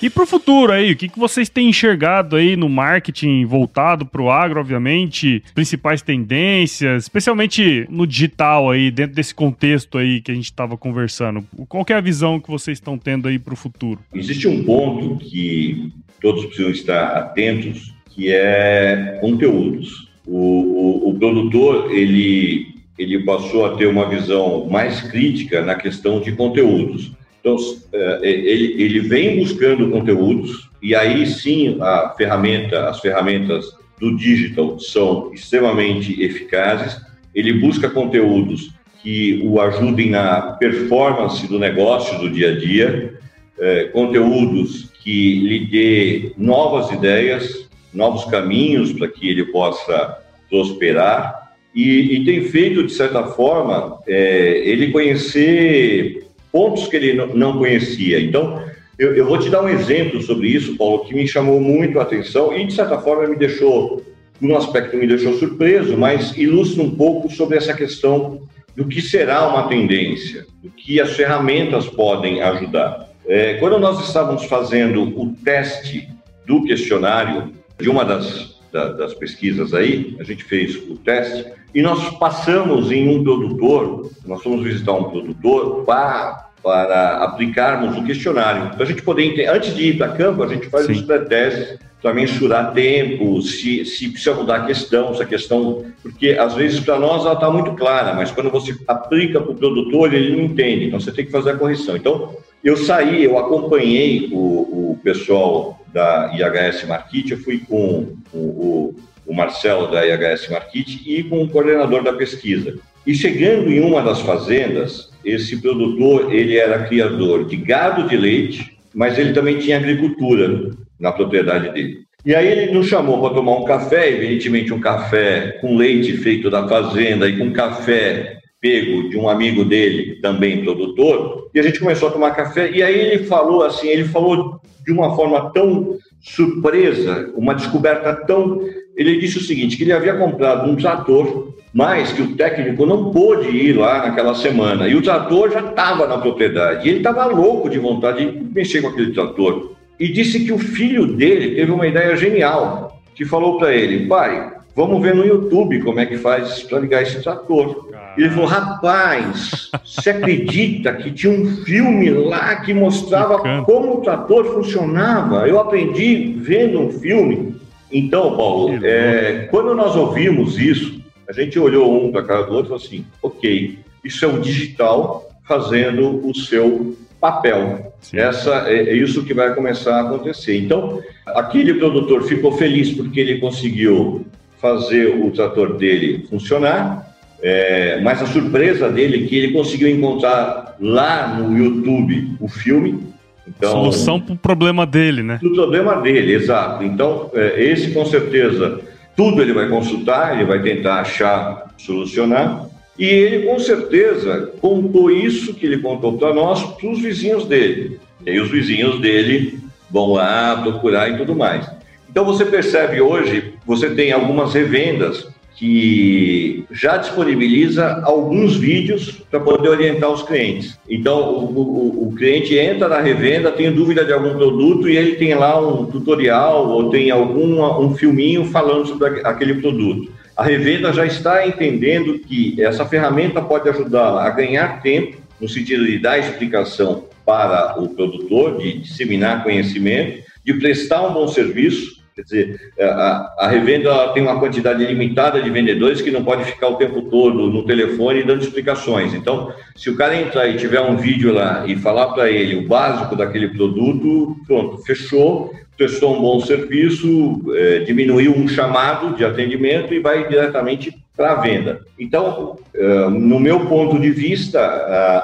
E 0.00 0.08
para 0.08 0.22
o 0.22 0.26
futuro 0.26 0.72
aí, 0.72 0.92
o 0.92 0.96
que, 0.96 1.08
que 1.08 1.18
vocês 1.18 1.48
têm 1.48 1.70
enxergado 1.70 2.36
aí 2.36 2.56
no 2.56 2.68
marketing 2.68 3.44
voltado 3.44 4.06
para 4.06 4.22
o 4.22 4.30
agro, 4.30 4.60
obviamente, 4.60 5.42
principais 5.54 6.02
tendências, 6.02 7.02
especialmente 7.04 7.84
no 7.90 8.06
digital 8.06 8.70
aí, 8.70 8.92
dentro 8.92 9.16
desse 9.16 9.34
contexto 9.34 9.98
aí 9.98 10.20
que 10.20 10.30
a 10.30 10.34
gente 10.34 10.44
estava 10.44 10.76
conversando? 10.76 11.44
Qual 11.68 11.84
é 11.88 11.94
a 11.94 12.00
visão 12.00 12.38
que 12.38 12.48
vocês 12.48 12.78
estão 12.78 12.96
tendo 12.96 13.26
aí 13.26 13.40
para 13.40 13.54
o 13.54 13.56
futuro? 13.56 13.98
Existe 14.14 14.46
um 14.46 14.62
ponto 14.62 15.16
que 15.16 15.92
todos 16.20 16.44
precisam 16.46 16.70
estar 16.70 17.16
atentos, 17.16 17.92
que 18.10 18.30
é 18.30 19.18
conteúdos. 19.20 20.08
O, 20.24 20.38
o, 20.38 21.10
o 21.10 21.18
produtor, 21.18 21.90
ele, 21.92 22.74
ele 22.96 23.24
passou 23.24 23.66
a 23.66 23.76
ter 23.76 23.86
uma 23.86 24.08
visão 24.08 24.68
mais 24.68 25.00
crítica 25.00 25.60
na 25.62 25.74
questão 25.74 26.20
de 26.20 26.30
conteúdos. 26.32 27.10
Então, 27.40 27.56
é, 27.92 28.20
é, 28.22 28.30
ele, 28.30 28.82
ele 28.82 29.00
vem 29.00 29.38
buscando 29.38 29.90
conteúdos 29.90 30.68
e 30.82 30.94
aí 30.94 31.26
sim 31.26 31.76
a 31.80 32.14
ferramenta, 32.16 32.88
as 32.88 33.00
ferramentas 33.00 33.66
do 34.00 34.16
digital 34.16 34.78
são 34.78 35.32
extremamente 35.32 36.22
eficazes. 36.22 37.00
Ele 37.34 37.52
busca 37.52 37.88
conteúdos 37.88 38.72
que 39.02 39.40
o 39.44 39.60
ajudem 39.60 40.10
na 40.10 40.52
performance 40.52 41.46
do 41.46 41.58
negócio 41.58 42.18
do 42.18 42.30
dia 42.30 42.52
a 42.52 42.58
dia, 42.58 43.18
é, 43.58 43.84
conteúdos 43.84 44.90
que 45.02 45.40
lhe 45.40 45.66
dê 45.66 46.32
novas 46.36 46.90
ideias, 46.90 47.68
novos 47.92 48.24
caminhos 48.26 48.92
para 48.92 49.08
que 49.08 49.28
ele 49.28 49.46
possa 49.46 50.18
prosperar 50.50 51.48
e, 51.74 52.16
e 52.16 52.24
tem 52.24 52.42
feito 52.42 52.84
de 52.84 52.92
certa 52.92 53.24
forma 53.24 54.00
é, 54.06 54.62
ele 54.64 54.90
conhecer 54.90 56.27
pontos 56.52 56.86
que 56.86 56.96
ele 56.96 57.14
não 57.34 57.58
conhecia. 57.58 58.20
Então, 58.20 58.62
eu, 58.98 59.14
eu, 59.14 59.26
vou 59.26 59.38
te 59.38 59.48
dar 59.48 59.62
um 59.62 59.68
exemplo 59.68 60.20
sobre 60.20 60.48
isso, 60.48 60.76
Paulo, 60.76 61.04
que 61.04 61.14
me 61.14 61.26
chamou 61.26 61.60
muito 61.60 61.98
a 61.98 62.02
atenção 62.02 62.56
e, 62.56 62.66
de 62.66 62.72
certa 62.72 62.98
forma, 62.98 63.28
me 63.28 63.36
deixou, 63.36 64.02
num 64.40 64.56
aspecto, 64.56 64.96
me 64.96 65.06
deixou 65.06 65.34
surpreso, 65.34 65.96
mas 65.96 66.36
ilustra 66.36 66.82
um 66.82 66.90
pouco 66.90 67.30
sobre 67.30 67.56
essa 67.56 67.72
questão 67.72 68.42
do 68.74 68.86
que 68.86 69.00
será 69.00 69.48
uma 69.48 69.68
tendência, 69.68 70.46
do 70.62 70.70
que 70.70 71.00
as 71.00 71.12
ferramentas 71.14 71.86
podem 71.86 72.42
ajudar. 72.42 73.08
É, 73.26 73.54
quando 73.54 73.78
nós 73.78 74.06
estávamos 74.06 74.44
fazendo 74.44 75.02
o 75.02 75.34
teste 75.44 76.08
do 76.46 76.64
questionário 76.64 77.52
de 77.78 77.90
uma 77.90 78.04
das, 78.04 78.47
da, 78.72 78.92
das 78.92 79.14
pesquisas 79.14 79.74
aí, 79.74 80.16
a 80.18 80.24
gente 80.24 80.44
fez 80.44 80.76
o 80.76 80.96
teste, 80.96 81.52
e 81.74 81.82
nós 81.82 82.16
passamos 82.18 82.90
em 82.90 83.08
um 83.08 83.22
produtor, 83.22 84.10
nós 84.26 84.42
fomos 84.42 84.62
visitar 84.62 84.92
um 84.92 85.10
produtor 85.10 85.84
para, 85.84 86.50
para 86.62 87.24
aplicarmos 87.24 87.96
o 87.96 88.04
questionário. 88.04 88.70
Para 88.70 88.84
a 88.84 88.86
gente 88.86 89.02
poder 89.02 89.24
entender, 89.24 89.48
antes 89.48 89.74
de 89.74 89.90
ir 89.90 89.98
para 89.98 90.12
campo, 90.12 90.42
a 90.42 90.48
gente 90.48 90.68
faz 90.68 90.86
Sim. 90.86 90.92
os 90.92 91.02
pré-testes 91.02 91.78
para 92.00 92.14
mensurar 92.14 92.72
tempo, 92.72 93.40
se, 93.42 93.84
se 93.84 94.08
precisa 94.08 94.34
mudar 94.34 94.56
a 94.56 94.66
questão, 94.66 95.14
se 95.14 95.22
a 95.22 95.26
questão. 95.26 95.84
Porque 96.02 96.30
às 96.30 96.54
vezes 96.54 96.80
para 96.80 96.98
nós 96.98 97.24
ela 97.24 97.34
está 97.34 97.50
muito 97.50 97.72
clara, 97.72 98.14
mas 98.14 98.30
quando 98.30 98.50
você 98.50 98.76
aplica 98.86 99.40
para 99.40 99.52
o 99.52 99.56
produtor, 99.56 100.12
ele 100.14 100.36
não 100.36 100.44
entende, 100.44 100.86
então 100.86 101.00
você 101.00 101.12
tem 101.12 101.24
que 101.24 101.32
fazer 101.32 101.50
a 101.50 101.56
correção. 101.56 101.96
Então, 101.96 102.36
eu 102.62 102.76
saí, 102.76 103.24
eu 103.24 103.38
acompanhei 103.38 104.28
o, 104.32 104.92
o 104.92 105.00
pessoal 105.02 105.80
da 105.92 106.32
IHS 106.34 106.86
Market, 106.86 107.30
eu 107.30 107.38
fui 107.38 107.58
com 107.58 108.14
o, 108.32 108.38
o 108.38 108.96
o 109.28 109.34
Marcelo 109.34 109.90
da 109.90 110.04
IHS 110.06 110.48
Market 110.48 110.88
e 111.06 111.22
com 111.22 111.42
o 111.42 111.48
coordenador 111.48 112.02
da 112.02 112.14
pesquisa. 112.14 112.78
E 113.06 113.14
chegando 113.14 113.70
em 113.70 113.78
uma 113.78 114.02
das 114.02 114.20
fazendas, 114.20 115.10
esse 115.22 115.60
produtor, 115.60 116.34
ele 116.34 116.56
era 116.56 116.84
criador 116.84 117.44
de 117.44 117.56
gado 117.56 118.08
de 118.08 118.16
leite, 118.16 118.78
mas 118.94 119.18
ele 119.18 119.34
também 119.34 119.58
tinha 119.58 119.76
agricultura 119.76 120.70
na 120.98 121.12
propriedade 121.12 121.72
dele. 121.72 121.98
E 122.24 122.34
aí 122.34 122.46
ele 122.46 122.72
nos 122.72 122.86
chamou 122.86 123.20
para 123.20 123.34
tomar 123.34 123.56
um 123.56 123.64
café, 123.64 124.10
evidentemente 124.10 124.72
um 124.72 124.80
café 124.80 125.58
com 125.60 125.76
leite 125.76 126.16
feito 126.16 126.50
da 126.50 126.66
fazenda 126.66 127.28
e 127.28 127.38
com 127.38 127.52
café 127.52 128.38
pego 128.60 129.08
de 129.08 129.16
um 129.16 129.28
amigo 129.28 129.64
dele, 129.64 130.20
também 130.20 130.64
produtor, 130.64 131.48
e 131.54 131.60
a 131.60 131.62
gente 131.62 131.78
começou 131.78 132.08
a 132.08 132.12
tomar 132.12 132.32
café, 132.32 132.72
e 132.72 132.82
aí 132.82 132.98
ele 132.98 133.24
falou 133.24 133.62
assim, 133.62 133.86
ele 133.86 134.02
falou 134.04 134.60
de 134.84 134.92
uma 134.92 135.14
forma 135.14 135.52
tão 135.52 135.96
surpresa, 136.20 137.32
uma 137.36 137.54
descoberta 137.54 138.12
tão 138.26 138.60
ele 138.98 139.20
disse 139.20 139.38
o 139.38 139.42
seguinte, 139.42 139.76
que 139.76 139.84
ele 139.84 139.92
havia 139.92 140.14
comprado 140.14 140.68
um 140.68 140.74
trator, 140.74 141.54
mas 141.72 142.10
que 142.10 142.20
o 142.20 142.34
técnico 142.34 142.84
não 142.84 143.12
pôde 143.12 143.48
ir 143.48 143.74
lá 143.74 144.08
naquela 144.08 144.34
semana. 144.34 144.88
E 144.88 144.96
o 144.96 145.02
trator 145.02 145.52
já 145.52 145.60
estava 145.60 146.08
na 146.08 146.18
propriedade. 146.18 146.84
E 146.84 146.90
ele 146.90 146.98
estava 146.98 147.24
louco 147.26 147.70
de 147.70 147.78
vontade 147.78 148.28
de 148.28 148.52
mexer 148.52 148.82
com 148.82 148.88
aquele 148.88 149.12
trator. 149.12 149.76
E 149.98 150.12
disse 150.12 150.44
que 150.44 150.52
o 150.52 150.58
filho 150.58 151.06
dele 151.06 151.54
teve 151.54 151.70
uma 151.72 151.86
ideia 151.86 152.16
genial, 152.16 153.02
que 153.14 153.24
falou 153.24 153.58
para 153.58 153.74
ele, 153.74 154.06
pai, 154.06 154.52
vamos 154.76 155.02
ver 155.02 155.14
no 155.14 155.26
YouTube 155.26 155.82
como 155.82 155.98
é 155.98 156.06
que 156.06 156.16
faz 156.16 156.62
para 156.62 156.78
ligar 156.78 157.02
esse 157.02 157.22
trator. 157.22 157.88
E 158.16 158.22
ele 158.22 158.30
falou, 158.30 158.48
rapaz, 158.48 159.70
você 159.84 160.10
acredita 160.10 160.92
que 160.92 161.10
tinha 161.10 161.32
um 161.32 161.56
filme 161.64 162.10
lá 162.10 162.56
que 162.56 162.72
mostrava 162.72 163.38
como 163.64 163.94
o 163.94 164.00
trator 164.00 164.44
funcionava? 164.54 165.48
Eu 165.48 165.58
aprendi 165.58 166.34
vendo 166.38 166.80
um 166.80 166.90
filme 166.90 167.58
então, 167.90 168.36
Paulo, 168.36 168.84
é, 168.84 169.48
quando 169.50 169.74
nós 169.74 169.96
ouvimos 169.96 170.58
isso, 170.58 171.00
a 171.26 171.32
gente 171.32 171.58
olhou 171.58 172.04
um 172.04 172.12
para 172.12 172.20
a 172.20 172.24
cara 172.24 172.42
do 172.42 172.52
outro 172.52 172.66
e 172.66 172.68
falou 172.68 172.84
assim: 172.84 173.06
ok, 173.22 173.78
isso 174.04 174.24
é 174.24 174.28
o 174.28 174.40
digital 174.40 175.28
fazendo 175.46 176.26
o 176.26 176.34
seu 176.34 176.96
papel. 177.20 177.92
Sim. 178.00 178.18
Essa 178.18 178.68
é, 178.68 178.90
é, 178.90 178.94
isso 178.94 179.24
que 179.24 179.34
vai 179.34 179.54
começar 179.54 179.96
a 179.96 180.00
acontecer. 180.02 180.58
Então, 180.58 181.00
aquele 181.26 181.74
produtor 181.74 182.22
ficou 182.24 182.52
feliz 182.52 182.92
porque 182.92 183.20
ele 183.20 183.38
conseguiu 183.38 184.26
fazer 184.60 185.06
o 185.06 185.30
trator 185.30 185.76
dele 185.76 186.26
funcionar, 186.28 187.14
é, 187.40 188.00
mas 188.00 188.20
a 188.20 188.26
surpresa 188.26 188.88
dele 188.90 189.24
é 189.24 189.28
que 189.28 189.36
ele 189.36 189.52
conseguiu 189.52 189.88
encontrar 189.88 190.76
lá 190.80 191.28
no 191.28 191.56
YouTube 191.56 192.36
o 192.40 192.48
filme 192.48 193.08
então, 193.48 193.72
Solução 193.72 194.20
para 194.20 194.34
o 194.34 194.36
problema 194.36 194.84
dele, 194.84 195.22
né? 195.22 195.40
o 195.42 195.52
problema 195.52 195.96
dele, 195.96 196.34
exato. 196.34 196.84
Então, 196.84 197.30
é, 197.34 197.62
esse 197.62 197.92
com 197.92 198.04
certeza, 198.04 198.80
tudo 199.16 199.40
ele 199.40 199.52
vai 199.52 199.68
consultar, 199.68 200.34
ele 200.34 200.44
vai 200.44 200.60
tentar 200.60 201.00
achar, 201.00 201.66
solucionar. 201.78 202.66
E 202.98 203.04
ele 203.04 203.46
com 203.46 203.58
certeza 203.58 204.52
contou 204.60 205.10
isso 205.10 205.54
que 205.54 205.64
ele 205.64 205.78
contou 205.78 206.18
para 206.18 206.34
nós, 206.34 206.62
para 206.62 206.90
os 206.90 207.00
vizinhos 207.00 207.44
dele. 207.44 208.00
E 208.26 208.30
aí 208.30 208.40
os 208.40 208.50
vizinhos 208.50 209.00
dele 209.00 209.60
vão 209.88 210.12
lá 210.12 210.60
procurar 210.60 211.08
e 211.08 211.16
tudo 211.16 211.34
mais. 211.34 211.70
Então 212.10 212.24
você 212.24 212.44
percebe 212.44 213.00
hoje, 213.00 213.54
você 213.64 213.90
tem 213.90 214.10
algumas 214.10 214.52
revendas 214.52 215.28
que 215.58 216.64
já 216.70 216.98
disponibiliza 216.98 218.00
alguns 218.04 218.56
vídeos 218.56 219.10
para 219.28 219.40
poder 219.40 219.68
orientar 219.68 220.08
os 220.08 220.22
clientes. 220.22 220.78
Então, 220.88 221.20
o, 221.20 221.58
o, 221.58 222.08
o, 222.08 222.14
cliente 222.14 222.56
entra 222.56 222.86
na 222.86 223.00
revenda, 223.00 223.50
tem 223.50 223.72
dúvida 223.72 224.04
de 224.04 224.12
algum 224.12 224.34
produto 224.34 224.88
e 224.88 224.96
ele 224.96 225.16
tem 225.16 225.34
lá 225.34 225.60
um 225.60 225.86
tutorial 225.86 226.68
ou 226.68 226.90
tem 226.90 227.10
algum 227.10 227.60
um 227.82 227.92
filminho 227.96 228.44
falando 228.44 228.86
sobre 228.86 229.20
aquele 229.24 229.54
produto. 229.54 230.12
A 230.36 230.44
revenda 230.44 230.92
já 230.92 231.04
está 231.04 231.44
entendendo 231.44 232.20
que 232.20 232.62
essa 232.62 232.86
ferramenta 232.86 233.42
pode 233.42 233.68
ajudá-la 233.68 234.24
a 234.24 234.30
ganhar 234.30 234.80
tempo, 234.80 235.16
no 235.40 235.48
sentido 235.48 235.84
de 235.84 235.98
dar 235.98 236.20
explicação 236.20 237.06
para 237.26 237.74
o 237.80 237.88
produtor, 237.88 238.58
de 238.58 238.78
disseminar 238.78 239.42
conhecimento, 239.42 240.22
de 240.44 240.54
prestar 240.54 241.04
um 241.08 241.12
bom 241.12 241.26
serviço 241.26 241.97
Quer 242.18 242.24
dizer, 242.24 242.72
é, 242.76 242.84
a, 242.84 243.32
a 243.38 243.48
revenda 243.48 244.08
tem 244.08 244.24
uma 244.24 244.40
quantidade 244.40 244.84
limitada 244.84 245.40
de 245.40 245.48
vendedores 245.50 246.02
que 246.02 246.10
não 246.10 246.24
pode 246.24 246.44
ficar 246.46 246.66
o 246.66 246.74
tempo 246.74 247.02
todo 247.02 247.48
no 247.48 247.62
telefone 247.64 248.24
dando 248.24 248.42
explicações. 248.42 249.14
Então, 249.14 249.52
se 249.76 249.88
o 249.88 249.96
cara 249.96 250.20
entrar 250.20 250.48
e 250.48 250.56
tiver 250.56 250.80
um 250.80 250.96
vídeo 250.96 251.32
lá 251.32 251.64
e 251.64 251.76
falar 251.76 252.08
para 252.08 252.28
ele 252.28 252.56
o 252.56 252.66
básico 252.66 253.14
daquele 253.14 253.50
produto, 253.50 254.36
pronto, 254.48 254.78
fechou, 254.78 255.52
prestou 255.76 256.16
um 256.16 256.20
bom 256.20 256.40
serviço, 256.40 257.40
é, 257.54 257.78
diminuiu 257.80 258.36
um 258.36 258.48
chamado 258.48 259.16
de 259.16 259.24
atendimento 259.24 259.94
e 259.94 260.00
vai 260.00 260.26
diretamente 260.26 260.92
para 261.16 261.32
a 261.32 261.36
venda. 261.36 261.82
Então, 261.96 262.58
é, 262.74 263.08
no 263.10 263.38
meu 263.38 263.66
ponto 263.66 263.96
de 263.96 264.10
vista, 264.10 264.60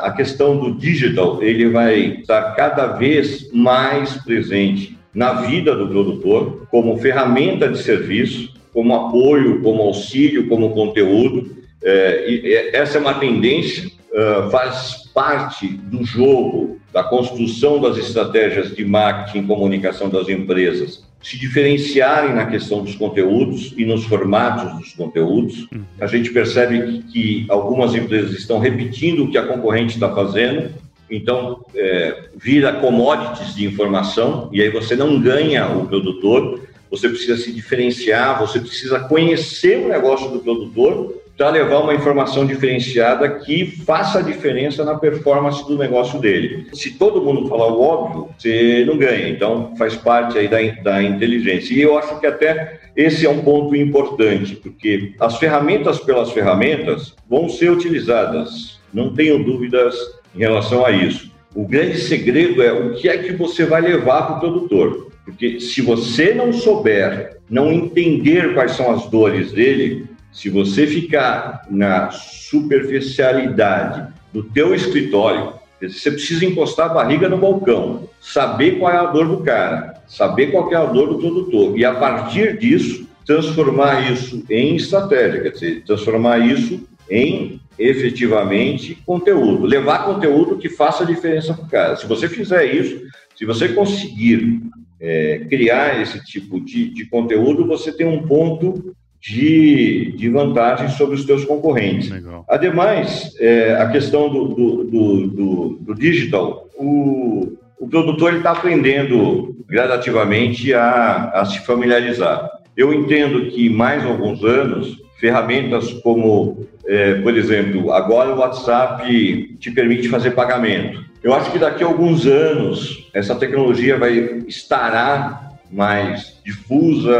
a 0.01 0.13
questão 0.13 0.57
do 0.57 0.79
digital 0.79 1.43
ele 1.43 1.69
vai 1.71 2.21
estar 2.21 2.55
cada 2.55 2.87
vez 2.87 3.53
mais 3.53 4.15
presente 4.19 4.95
na 5.15 5.43
vida 5.43 5.75
do 5.75 5.89
produtor 5.89 6.67
como 6.71 6.99
ferramenta 6.99 7.69
de 7.69 7.83
serviço. 7.83 8.53
como 8.73 8.93
apoio, 8.93 9.63
como 9.63 9.83
auxílio, 9.83 10.49
como 10.49 10.71
conteúdo. 10.71 11.57
É, 11.81 12.29
e 12.29 12.53
essa 12.73 12.99
é 12.99 13.01
uma 13.01 13.15
tendência, 13.15 13.87
uh, 13.87 14.51
faz 14.51 15.05
parte 15.15 15.69
do 15.69 16.05
jogo, 16.05 16.81
da 16.93 17.05
construção 17.05 17.81
das 17.81 17.97
estratégias 17.97 18.75
de 18.75 18.85
marketing 18.85 19.45
e 19.45 19.47
comunicação 19.47 20.09
das 20.09 20.29
empresas, 20.29 21.05
se 21.23 21.39
diferenciarem 21.39 22.35
na 22.35 22.47
questão 22.47 22.83
dos 22.83 22.95
conteúdos 22.95 23.73
e 23.77 23.85
nos 23.85 24.05
formatos 24.05 24.77
dos 24.79 24.93
conteúdos. 24.93 25.69
Uhum. 25.73 25.85
A 26.01 26.07
gente 26.07 26.31
percebe 26.31 26.81
que, 26.81 27.03
que 27.13 27.47
algumas 27.49 27.95
empresas 27.95 28.33
estão 28.33 28.59
repetindo 28.59 29.25
o 29.25 29.31
que 29.31 29.39
a 29.39 29.47
concorrente 29.47 29.95
está 29.95 30.13
fazendo, 30.15 30.71
então 31.11 31.65
é, 31.75 32.25
vira 32.37 32.73
commodities 32.75 33.55
de 33.55 33.67
informação, 33.67 34.49
e 34.53 34.63
aí 34.63 34.71
você 34.71 34.97
não 34.97 35.21
ganha 35.21 35.69
o 35.69 35.87
produtor, 35.87 36.61
você 36.91 37.09
precisa 37.09 37.37
se 37.37 37.53
diferenciar, 37.53 38.39
você 38.39 38.61
precisa 38.61 39.01
conhecer 39.01 39.85
o 39.85 39.89
negócio 39.89 40.31
do 40.31 40.39
produtor 40.39 41.23
para 41.37 41.51
levar 41.51 41.81
uma 41.81 41.95
informação 41.95 42.47
diferenciada 42.47 43.29
que 43.41 43.67
faça 43.85 44.21
a 44.21 44.23
diferença 44.23 44.85
na 44.85 44.95
performance 44.95 45.67
do 45.67 45.77
negócio 45.77 46.21
dele. 46.21 46.69
Se 46.73 46.93
todo 46.93 47.23
mundo 47.23 47.49
falar 47.49 47.67
o 47.67 47.81
óbvio, 47.81 48.29
você 48.39 48.85
não 48.87 48.97
ganha. 48.97 49.29
Então, 49.29 49.75
faz 49.77 49.97
parte 49.97 50.39
aí 50.39 50.47
da, 50.47 50.59
da 50.83 51.03
inteligência. 51.03 51.75
E 51.75 51.83
eu 51.83 51.99
acho 51.99 52.21
que 52.21 52.27
até 52.27 52.79
esse 52.97 53.27
é 53.27 53.31
um 53.31 53.43
ponto 53.43 53.75
importante, 53.75 54.55
porque 54.55 55.15
as 55.19 55.37
ferramentas 55.39 55.99
pelas 55.99 56.31
ferramentas 56.31 57.15
vão 57.29 57.49
ser 57.49 57.71
utilizadas. 57.73 58.79
Não 58.93 59.13
tenho 59.13 59.43
dúvidas 59.43 59.97
em 60.35 60.39
relação 60.39 60.85
a 60.85 60.91
isso. 60.91 61.31
O 61.55 61.67
grande 61.67 61.99
segredo 61.99 62.63
é 62.63 62.73
o 62.73 62.95
que 62.95 63.09
é 63.09 63.19
que 63.19 63.33
você 63.33 63.65
vai 63.65 63.81
levar 63.81 64.23
para 64.23 64.37
o 64.37 64.41
produtor. 64.41 65.13
Porque 65.25 65.61
se 65.61 65.81
você 65.81 66.35
não 66.35 66.53
souber, 66.53 67.39
não 67.49 67.73
entender 67.73 68.55
quais 68.55 68.73
são 68.73 68.91
as 68.91 69.09
dores 69.09 69.53
dele, 69.53 70.07
se 70.33 70.51
você 70.51 70.87
ficar 70.87 71.67
na 71.71 72.11
superficialidade 72.11 74.13
do 74.33 74.43
teu 74.43 74.75
escritório, 74.75 75.55
você 75.81 76.11
precisa 76.11 76.45
encostar 76.45 76.91
a 76.91 76.95
barriga 76.95 77.29
no 77.29 77.39
balcão, 77.39 78.09
saber 78.21 78.79
qual 78.79 78.93
é 78.93 78.97
a 78.97 79.07
dor 79.07 79.29
do 79.29 79.39
cara, 79.39 80.03
saber 80.09 80.49
qual 80.49 80.73
é 80.73 80.77
a 80.77 80.85
dor 80.85 81.09
do 81.09 81.19
produtor 81.19 81.79
e 81.79 81.85
a 81.85 81.95
partir 81.95 82.59
disso 82.59 83.07
transformar 83.25 84.11
isso 84.11 84.45
em 84.51 84.77
estratégia, 84.77 85.43
quer 85.43 85.51
dizer, 85.51 85.83
transformar 85.85 86.39
isso 86.39 86.87
em 87.11 87.61
efetivamente 87.79 88.99
conteúdo, 89.07 89.67
levar 89.67 90.05
conteúdo 90.05 90.59
que 90.59 90.69
faça 90.69 91.05
diferença 91.07 91.55
para 91.55 91.65
o 91.65 91.69
cara. 91.69 91.97
Se 91.97 92.07
você 92.07 92.29
fizer 92.29 92.65
isso, 92.73 93.01
se 93.37 93.45
você 93.45 93.69
conseguir 93.69 94.61
é, 95.01 95.41
criar 95.49 96.01
esse 96.01 96.25
tipo 96.25 96.61
de, 96.61 96.91
de 96.91 97.07
conteúdo, 97.07 97.67
você 97.67 97.93
tem 97.93 98.07
um 98.07 98.23
ponto 98.27 98.95
de, 99.21 100.13
de 100.17 100.29
vantagem 100.29 100.89
sobre 100.91 101.15
os 101.17 101.25
teus 101.25 101.45
concorrentes. 101.45 102.11
Legal. 102.11 102.45
Ademais, 102.49 103.35
é, 103.41 103.75
a 103.75 103.89
questão 103.89 104.29
do, 104.29 104.49
do, 104.49 104.85
do, 104.85 105.27
do, 105.27 105.79
do 105.81 105.95
digital, 105.95 106.69
o, 106.77 107.57
o 107.79 107.89
produtor 107.89 108.35
está 108.35 108.53
aprendendo 108.53 109.57
gradativamente 109.67 110.73
a, 110.75 111.31
a 111.31 111.45
se 111.47 111.61
familiarizar. 111.61 112.51
Eu 112.77 112.93
entendo 112.93 113.47
que 113.51 113.71
mais 113.71 114.05
alguns 114.05 114.45
anos, 114.45 114.97
ferramentas 115.19 115.93
como, 115.95 116.67
é, 116.87 117.15
por 117.15 117.37
exemplo, 117.37 117.93
agora 117.93 118.35
o 118.35 118.39
WhatsApp 118.39 119.57
te 119.59 119.71
permite 119.71 120.09
fazer 120.09 120.33
pagamento. 120.33 121.05
Eu 121.23 121.33
acho 121.33 121.51
que 121.51 121.59
daqui 121.59 121.83
a 121.83 121.87
alguns 121.87 122.27
anos 122.27 123.09
essa 123.15 123.35
tecnologia 123.35 123.97
vai 123.97 124.43
estará 124.47 125.51
mais 125.71 126.39
difusa, 126.45 127.17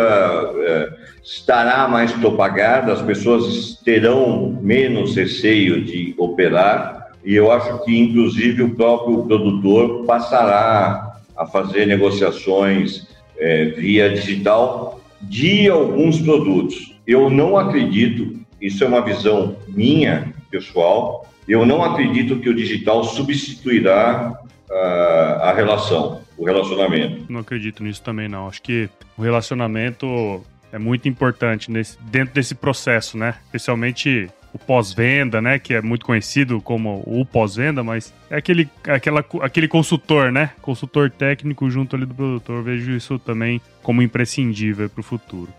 é, 0.59 0.93
estará 1.23 1.89
mais 1.89 2.13
propagada, 2.13 2.93
as 2.93 3.03
pessoas 3.03 3.81
terão 3.85 4.59
menos 4.61 5.17
receio 5.17 5.83
de 5.83 6.15
operar 6.19 7.05
e 7.25 7.35
eu 7.35 7.51
acho 7.51 7.83
que, 7.85 7.99
inclusive, 7.99 8.63
o 8.63 8.75
próprio 8.75 9.25
produtor 9.25 10.05
passará 10.05 11.17
a 11.35 11.47
fazer 11.47 11.87
negociações 11.87 13.07
é, 13.39 13.65
via 13.65 14.11
digital 14.11 15.01
de 15.23 15.69
alguns 15.69 16.21
produtos. 16.21 16.94
Eu 17.07 17.29
não 17.29 17.57
acredito, 17.57 18.39
isso 18.61 18.83
é 18.83 18.87
uma 18.87 19.03
visão 19.03 19.57
minha, 19.69 20.33
pessoal, 20.51 21.27
eu 21.47 21.67
não 21.67 21.83
acredito 21.83 22.39
que 22.39 22.49
o 22.49 22.55
digital 22.55 23.05
substituirá 23.05 24.39
uh, 24.71 25.43
a 25.43 25.53
relação, 25.53 26.23
o 26.37 26.45
relacionamento. 26.45 27.27
Não 27.29 27.41
acredito 27.41 27.83
nisso 27.83 28.03
também, 28.03 28.29
não. 28.29 28.49
Acho 28.49 28.63
que 28.63 28.89
o 29.17 29.23
relacionamento 29.23 30.43
é 30.73 30.79
muito 30.79 31.09
importante 31.09 31.71
nesse, 31.71 31.99
dentro 32.03 32.35
desse 32.35 32.55
processo, 32.55 33.19
né? 33.19 33.35
Especialmente 33.45 34.29
o 34.55 34.59
pós-venda, 34.59 35.43
né? 35.43 35.59
Que 35.59 35.75
é 35.75 35.83
muito 35.83 36.07
conhecido 36.07 36.61
como 36.61 37.03
o 37.07 37.27
pós-venda, 37.27 37.85
mas 37.85 38.15
é 38.31 38.37
aquele, 38.37 38.69
aquela, 38.89 39.25
aquele 39.43 39.69
consultor, 39.69 40.33
né? 40.33 40.51
Consultor 40.63 41.11
técnico 41.11 41.69
junto 41.69 41.95
ali 41.95 42.07
do 42.07 42.15
produtor. 42.15 42.63
Vejo 42.63 42.93
isso 42.93 43.19
também 43.19 43.61
como 43.83 44.01
imprescindível 44.01 44.89
para 44.89 45.01
o 45.01 45.05
futuro. 45.05 45.53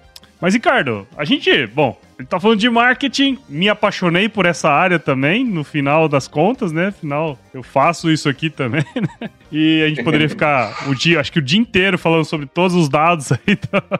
Mas, 0.46 0.54
Ricardo, 0.54 1.08
a 1.18 1.26
gente, 1.26 1.66
bom, 1.66 2.00
ele 2.20 2.28
tá 2.28 2.40
falando 2.40 2.60
de 2.60 2.70
marketing, 2.70 3.40
me 3.50 3.68
apaixonei 3.68 4.30
por 4.30 4.46
essa 4.46 4.70
área 4.70 5.00
também, 5.00 5.44
no 5.44 5.64
final 5.64 6.08
das 6.08 6.28
contas, 6.28 6.72
né? 6.72 6.90
Afinal, 6.90 7.36
eu 7.52 7.64
faço 7.64 8.12
isso 8.12 8.30
aqui 8.30 8.52
também, 8.52 8.86
né? 8.94 9.28
E 9.52 9.82
a 9.82 9.90
gente 9.90 10.04
poderia 10.04 10.30
ficar 10.30 10.88
o 10.88 10.94
dia, 10.94 11.20
acho 11.20 11.32
que 11.32 11.40
o 11.40 11.42
dia 11.42 11.60
inteiro 11.60 11.98
falando 11.98 12.26
sobre 12.26 12.46
todos 12.46 12.76
os 12.76 12.88
dados 12.88 13.32
aí 13.34 13.58
da, 13.72 14.00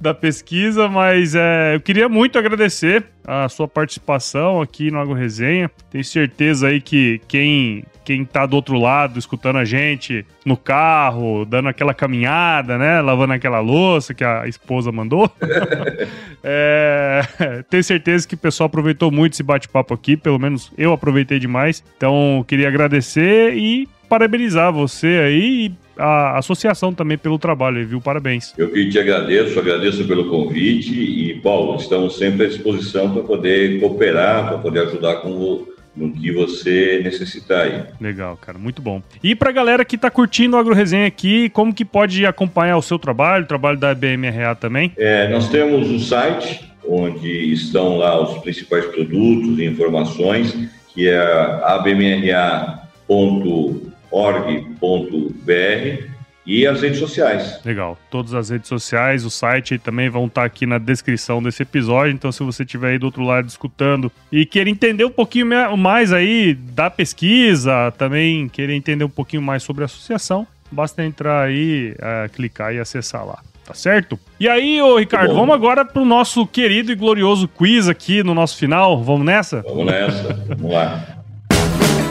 da 0.00 0.14
pesquisa, 0.14 0.88
mas 0.88 1.34
é, 1.34 1.74
eu 1.74 1.80
queria 1.82 2.08
muito 2.08 2.38
agradecer 2.38 3.04
a 3.22 3.46
sua 3.50 3.68
participação 3.68 4.62
aqui 4.62 4.90
no 4.90 4.98
Agro 4.98 5.12
Resenha. 5.12 5.70
Tenho 5.90 6.04
certeza 6.04 6.68
aí 6.68 6.80
que 6.80 7.20
quem 7.28 7.84
quem 8.04 8.24
tá 8.24 8.46
do 8.46 8.56
outro 8.56 8.78
lado 8.78 9.18
escutando 9.18 9.58
a 9.58 9.64
gente 9.64 10.24
no 10.44 10.56
carro, 10.56 11.44
dando 11.44 11.68
aquela 11.68 11.94
caminhada, 11.94 12.76
né, 12.78 13.00
lavando 13.00 13.32
aquela 13.32 13.60
louça 13.60 14.14
que 14.14 14.24
a 14.24 14.46
esposa 14.46 14.90
mandou. 14.90 15.30
é, 16.42 17.22
tenho 17.70 17.84
certeza 17.84 18.26
que 18.26 18.34
o 18.34 18.38
pessoal 18.38 18.66
aproveitou 18.66 19.10
muito 19.10 19.34
esse 19.34 19.42
bate-papo 19.42 19.94
aqui, 19.94 20.16
pelo 20.16 20.38
menos 20.38 20.72
eu 20.76 20.92
aproveitei 20.92 21.38
demais. 21.38 21.82
Então, 21.96 22.44
queria 22.46 22.68
agradecer 22.68 23.54
e 23.54 23.88
parabenizar 24.08 24.70
você 24.70 25.22
aí 25.24 25.66
e 25.66 25.72
a 25.96 26.38
associação 26.38 26.92
também 26.92 27.16
pelo 27.16 27.38
trabalho, 27.38 27.86
viu? 27.86 28.00
Parabéns. 28.00 28.52
Eu 28.58 28.70
que 28.70 28.88
te 28.88 28.98
agradeço, 28.98 29.58
agradeço 29.58 30.06
pelo 30.06 30.28
convite 30.28 30.94
e, 30.94 31.40
Paulo, 31.40 31.76
estamos 31.76 32.16
sempre 32.16 32.46
à 32.46 32.48
disposição 32.48 33.12
para 33.12 33.22
poder 33.22 33.80
cooperar, 33.80 34.48
para 34.48 34.58
poder 34.58 34.80
ajudar 34.80 35.16
com 35.16 35.30
o, 35.30 35.68
no 35.94 36.12
que 36.12 36.32
você 36.32 37.00
necessitar 37.02 37.66
aí. 37.66 37.82
Legal, 38.00 38.36
cara, 38.36 38.58
muito 38.58 38.80
bom. 38.80 39.02
E 39.22 39.34
para 39.34 39.50
a 39.50 39.52
galera 39.52 39.84
que 39.84 39.96
está 39.96 40.10
curtindo 40.10 40.56
o 40.56 40.58
Agro 40.58 40.74
Resenha 40.74 41.06
aqui, 41.06 41.50
como 41.50 41.74
que 41.74 41.84
pode 41.84 42.24
acompanhar 42.24 42.76
o 42.76 42.82
seu 42.82 42.98
trabalho, 42.98 43.44
o 43.44 43.48
trabalho 43.48 43.78
da 43.78 43.94
BMRA 43.94 44.54
também? 44.54 44.92
É, 44.96 45.28
nós 45.28 45.48
temos 45.48 45.90
o 45.90 45.94
um 45.94 46.00
site 46.00 46.70
onde 46.88 47.52
estão 47.52 47.98
lá 47.98 48.20
os 48.20 48.42
principais 48.42 48.84
produtos 48.86 49.58
e 49.58 49.64
informações, 49.64 50.56
que 50.92 51.08
é 51.08 51.20
abmra.com 51.64 52.82
org.br 54.12 56.11
e 56.46 56.66
as 56.66 56.80
redes 56.80 56.98
sociais. 56.98 57.60
Legal. 57.64 57.98
Todas 58.10 58.34
as 58.34 58.50
redes 58.50 58.68
sociais, 58.68 59.24
o 59.24 59.30
site 59.30 59.78
também 59.78 60.08
vão 60.08 60.26
estar 60.26 60.44
aqui 60.44 60.66
na 60.66 60.78
descrição 60.78 61.42
desse 61.42 61.62
episódio. 61.62 62.12
Então, 62.12 62.32
se 62.32 62.42
você 62.42 62.62
estiver 62.62 62.90
aí 62.90 62.98
do 62.98 63.06
outro 63.06 63.22
lado 63.22 63.48
escutando 63.48 64.10
e 64.30 64.44
querer 64.44 64.70
entender 64.70 65.04
um 65.04 65.10
pouquinho 65.10 65.46
mais 65.76 66.12
aí 66.12 66.54
da 66.54 66.90
pesquisa, 66.90 67.92
também 67.96 68.48
querer 68.48 68.74
entender 68.74 69.04
um 69.04 69.10
pouquinho 69.10 69.42
mais 69.42 69.62
sobre 69.62 69.84
a 69.84 69.86
associação, 69.86 70.46
basta 70.70 71.04
entrar 71.04 71.44
aí, 71.44 71.94
uh, 71.98 72.28
clicar 72.32 72.74
e 72.74 72.80
acessar 72.80 73.24
lá. 73.24 73.38
Tá 73.64 73.74
certo? 73.74 74.18
E 74.40 74.48
aí, 74.48 74.82
ô 74.82 74.98
Ricardo, 74.98 75.34
vamos 75.34 75.54
agora 75.54 75.84
pro 75.84 76.04
nosso 76.04 76.44
querido 76.44 76.90
e 76.90 76.96
glorioso 76.96 77.46
quiz 77.46 77.88
aqui 77.88 78.22
no 78.24 78.34
nosso 78.34 78.56
final. 78.56 79.00
Vamos 79.02 79.24
nessa? 79.24 79.62
Vamos 79.62 79.86
nessa. 79.86 80.34
Vamos 80.48 80.72
lá. 80.72 81.22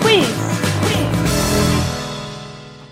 Quiz. 0.02 0.61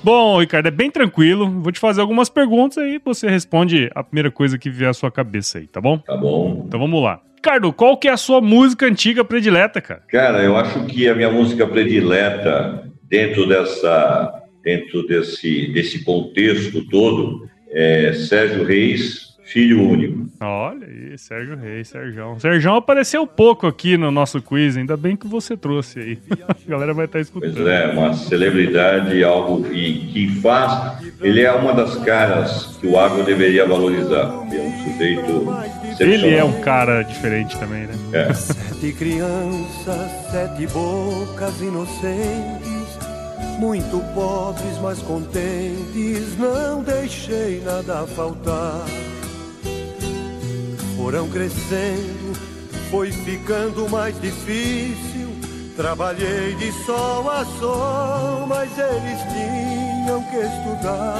Bom, 0.09 0.39
Ricardo, 0.39 0.65
é 0.67 0.71
bem 0.71 0.89
tranquilo. 0.89 1.47
Vou 1.61 1.71
te 1.71 1.79
fazer 1.79 2.01
algumas 2.01 2.29
perguntas 2.29 2.79
aí 2.79 2.99
você 3.05 3.29
responde 3.29 3.91
a 3.93 4.03
primeira 4.03 4.31
coisa 4.31 4.57
que 4.57 4.67
vier 4.67 4.89
à 4.89 4.93
sua 4.93 5.11
cabeça 5.11 5.59
aí, 5.59 5.67
tá 5.67 5.79
bom? 5.79 5.99
Tá 5.99 6.17
bom. 6.17 6.63
Então 6.67 6.79
vamos 6.79 7.03
lá. 7.03 7.21
Ricardo, 7.35 7.71
qual 7.71 7.95
que 7.95 8.07
é 8.07 8.11
a 8.11 8.17
sua 8.17 8.41
música 8.41 8.87
antiga 8.87 9.23
predileta, 9.23 9.79
cara? 9.79 10.01
Cara, 10.07 10.41
eu 10.41 10.57
acho 10.57 10.83
que 10.85 11.07
a 11.07 11.13
minha 11.13 11.29
música 11.29 11.67
predileta 11.67 12.89
dentro 13.03 13.47
dessa 13.47 14.41
dentro 14.63 15.05
desse 15.05 15.71
desse 15.73 16.03
contexto 16.03 16.83
todo 16.87 17.47
é 17.69 18.11
Sérgio 18.13 18.63
Reis, 18.63 19.28
Filho 19.49 19.81
Único. 19.81 20.29
Olha 20.39 20.85
aí, 20.85 21.17
Sérgio 21.17 21.57
Reis, 21.57 21.87
Sérgio. 21.87 22.39
Sérgio 22.39 22.75
apareceu 22.75 23.25
pouco 23.25 23.65
aqui 23.65 23.97
no 23.97 24.11
nosso 24.11 24.41
quiz, 24.41 24.77
ainda 24.77 24.95
bem 24.95 25.15
que 25.15 25.27
você 25.27 25.57
trouxe 25.57 25.99
aí. 25.99 26.19
A 26.47 26.69
galera 26.69 26.93
vai 26.93 27.05
estar 27.05 27.19
escutando. 27.19 27.55
Pois 27.55 27.67
é, 27.67 27.87
uma 27.87 28.13
celebridade, 28.13 29.23
algo 29.23 29.63
que, 29.63 30.07
que 30.13 30.39
faz. 30.39 31.03
Ele 31.19 31.41
é 31.41 31.51
uma 31.51 31.73
das 31.73 31.95
caras 31.97 32.77
que 32.79 32.85
o 32.85 32.99
agro 32.99 33.23
deveria 33.23 33.65
valorizar. 33.65 34.31
É 34.51 34.61
um 34.61 34.83
sujeito 34.83 35.47
Ele 35.99 36.35
é 36.35 36.43
um 36.43 36.61
cara 36.61 37.01
diferente 37.01 37.57
também, 37.57 37.87
né? 37.87 37.93
É. 38.13 38.33
Sete 38.79 38.93
crianças, 38.93 40.31
sete 40.31 40.67
bocas 40.67 41.59
inocentes, 41.59 42.97
muito 43.59 43.99
pobres, 44.13 44.79
mas 44.81 44.99
contentes, 44.99 46.37
não 46.37 46.81
deixei 46.81 47.61
nada 47.65 48.07
faltar. 48.07 48.85
Foram 51.01 51.29
crescendo, 51.29 52.33
foi 52.91 53.09
ficando 53.09 53.87
mais 53.89 54.19
difícil. 54.19 55.29
Trabalhei 55.77 56.53
de 56.55 56.73
sol 56.73 57.29
a 57.31 57.45
sol, 57.45 58.45
mas 58.45 58.69
eles 58.77 59.21
tinham 59.31 60.21
que 60.23 60.35
estudar. 60.35 61.15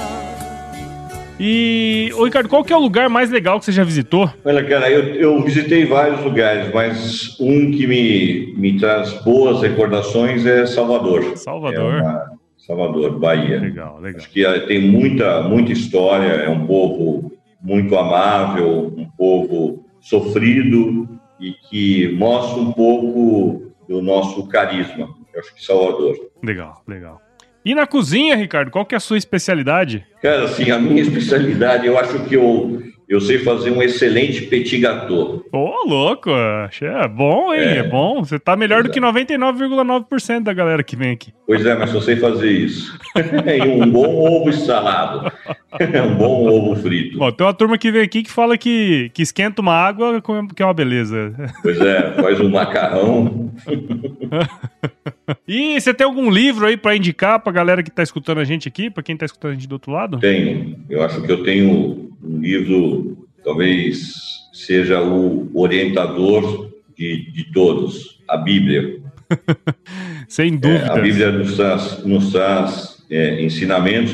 E, 1.40 2.12
ô 2.18 2.26
Ricardo, 2.26 2.50
qual 2.50 2.62
que 2.62 2.74
é 2.74 2.76
o 2.76 2.82
lugar 2.82 3.08
mais 3.08 3.32
legal 3.32 3.58
que 3.58 3.64
você 3.64 3.72
já 3.72 3.86
visitou? 3.86 4.30
Olha, 4.44 4.66
cara, 4.66 4.92
eu, 4.92 5.16
eu 5.16 5.42
visitei 5.44 5.86
vários 5.86 6.22
lugares, 6.26 6.74
mas 6.74 7.40
um 7.40 7.72
que 7.72 7.88
me, 7.88 8.54
me 8.58 8.78
traz 8.78 9.14
boas 9.24 9.62
recordações 9.62 10.46
é 10.46 10.66
Salvador. 10.66 11.38
Salvador. 11.38 11.94
É 11.94 12.02
uma, 12.02 12.40
Salvador, 12.58 13.18
Bahia. 13.18 13.62
Legal, 13.62 13.98
legal. 14.02 14.20
Acho 14.20 14.30
que 14.30 14.46
eh, 14.46 14.60
tem 14.60 14.82
muita, 14.82 15.42
muita 15.44 15.72
história, 15.72 16.28
é 16.28 16.50
um 16.50 16.68
povo 16.68 17.29
muito 17.62 17.96
amável, 17.98 18.94
um 18.96 19.06
povo 19.18 19.86
sofrido 20.00 21.08
e 21.40 21.54
que 21.54 22.12
mostra 22.14 22.62
um 22.62 22.72
pouco 22.72 23.72
do 23.88 24.02
nosso 24.02 24.48
carisma. 24.48 25.10
Eu 25.34 25.40
acho 25.40 25.56
que 25.56 25.64
Salvador. 25.64 26.16
Legal, 26.44 26.82
legal. 26.88 27.22
E 27.64 27.76
na 27.76 27.86
cozinha, 27.86 28.36
Ricardo, 28.36 28.72
qual 28.72 28.86
que 28.86 28.96
é 28.96 28.98
a 28.98 29.02
sua 29.02 29.18
especialidade? 29.18 30.06
Cara, 30.22 30.46
assim, 30.46 30.72
a 30.72 30.80
minha 30.80 31.02
especialidade, 31.04 31.86
eu 31.86 31.98
acho 31.98 32.24
que 32.26 32.36
eu, 32.36 32.82
eu 33.10 33.20
sei 33.20 33.40
fazer 33.40 33.72
um 33.72 33.82
excelente 33.82 34.44
petit 34.44 34.78
gâteau. 34.78 35.44
Ô, 35.52 35.88
louco, 35.88 36.30
é 36.30 37.08
bom, 37.08 37.52
hein? 37.52 37.62
É, 37.62 37.78
é 37.78 37.84
bom. 37.84 38.24
Você 38.24 38.38
tá 38.38 38.56
melhor 38.56 38.84
do 38.84 38.92
que 38.92 39.02
99,9% 39.02 40.44
da 40.44 40.54
galera 40.54 40.84
que 40.84 40.96
vem 40.96 41.10
aqui. 41.12 41.34
Pois 41.48 41.66
é, 41.66 41.76
mas 41.76 41.90
só 41.90 42.00
sei 42.00 42.18
fazer 42.18 42.52
isso. 42.52 42.96
e 43.18 43.62
um 43.68 43.90
bom 43.90 44.16
ovo 44.16 44.52
estralado. 44.52 45.32
um 46.08 46.16
bom 46.16 46.48
ovo 46.48 46.76
frito. 46.76 47.18
Bom, 47.18 47.32
tem 47.32 47.48
uma 47.48 47.54
turma 47.54 47.80
que 47.80 47.92
vem 47.92 48.04
aqui 48.04 48.22
que 48.22 48.32
fala 48.32 48.56
que, 48.56 49.10
que 49.12 49.24
esquenta 49.24 49.60
uma 49.60 49.74
água, 49.74 50.22
que 50.56 50.62
é 50.62 50.66
uma 50.66 50.74
beleza. 50.74 51.34
Pois 51.64 51.82
é, 51.82 52.14
faz 52.14 52.40
um 52.40 52.50
macarrão. 52.50 53.52
e 55.48 55.80
você 55.80 55.94
tem 55.94 56.06
algum 56.06 56.30
livro 56.30 56.66
aí 56.66 56.78
para 56.78 56.96
indicar 56.96 57.40
pra 57.40 57.52
galera 57.52 57.84
que 57.84 57.92
tá 57.92 58.04
escutando 58.04 58.40
a 58.40 58.44
gente 58.44 58.68
aqui, 58.68 58.90
para 58.90 59.04
quem 59.04 59.18
tá 59.18 59.26
escutando 59.26 59.52
a 59.52 59.54
gente 59.56 59.68
do 59.68 59.74
outro 59.74 59.92
lado? 59.92 60.20
Tenho. 60.20 60.78
Eu 60.90 61.04
acho 61.04 61.22
que 61.22 61.32
eu 61.32 61.44
tenho 61.44 62.12
um 62.24 62.40
livro, 62.40 63.28
talvez 63.44 64.40
seja 64.54 65.02
o 65.02 65.50
orientador 65.54 66.70
de, 66.98 67.32
de 67.32 67.52
todos, 67.52 68.22
a 68.28 68.38
Bíblia. 68.38 69.00
Sem 70.28 70.58
dúvida. 70.58 70.86
É, 70.86 70.92
a 70.92 71.02
Bíblia 71.02 71.32
nos 71.32 71.56
traz, 71.56 72.04
nos 72.04 72.32
traz 72.32 73.06
é, 73.10 73.42
ensinamentos 73.42 74.14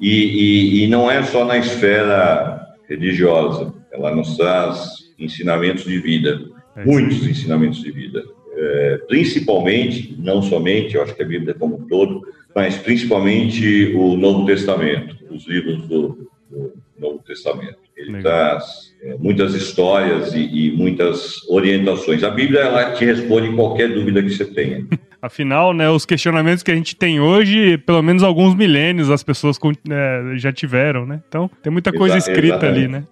e, 0.00 0.80
e, 0.80 0.84
e 0.84 0.86
não 0.86 1.10
é 1.10 1.22
só 1.22 1.44
na 1.44 1.58
esfera 1.58 2.66
religiosa, 2.88 3.74
ela 3.92 4.14
nos 4.14 4.36
traz 4.36 5.08
ensinamentos 5.18 5.84
de 5.84 5.98
vida, 5.98 6.40
é 6.76 6.84
muitos 6.84 7.26
ensinamentos 7.26 7.82
de 7.82 7.90
vida. 7.90 8.22
É, 8.60 8.98
principalmente, 9.06 10.16
não 10.18 10.42
somente, 10.42 10.96
eu 10.96 11.02
acho 11.02 11.14
que 11.14 11.22
a 11.22 11.26
Bíblia 11.26 11.54
como 11.54 11.76
um 11.76 11.86
todo, 11.86 12.26
mas 12.54 12.76
principalmente 12.76 13.94
o 13.94 14.16
Novo 14.16 14.44
Testamento, 14.44 15.16
os 15.30 15.46
livros 15.46 15.86
do, 15.86 16.28
do 16.50 16.72
Novo 16.98 17.22
Testamento. 17.24 17.78
Ele 17.96 18.20
traz 18.20 18.94
é, 19.02 19.16
muitas 19.18 19.54
histórias 19.54 20.32
e, 20.32 20.40
e, 20.40 20.72
muitas 20.72 21.48
orientações. 21.48 22.22
A 22.22 22.30
Bíblia 22.30 22.60
ela 22.60 22.92
te 22.92 23.04
responde 23.04 23.52
qualquer 23.54 23.92
dúvida 23.92 24.22
que 24.22 24.30
você 24.30 24.44
tenha. 24.44 24.86
Afinal, 25.20 25.72
né, 25.72 25.90
os 25.90 26.06
questionamentos 26.06 26.62
que 26.62 26.70
a 26.70 26.74
gente 26.74 26.94
tem 26.94 27.20
hoje, 27.20 27.76
pelo 27.78 28.02
menos 28.02 28.22
alguns 28.22 28.54
milênios 28.54 29.10
as 29.10 29.24
pessoas 29.24 29.58
é, 29.90 30.36
já 30.36 30.52
tiveram, 30.52 31.04
né? 31.04 31.20
Então, 31.28 31.50
tem 31.60 31.72
muita 31.72 31.92
coisa 31.92 32.16
Exa 32.16 32.30
escrita 32.30 32.54
exatamente. 32.54 32.78
ali, 32.78 32.88
né? 32.88 33.04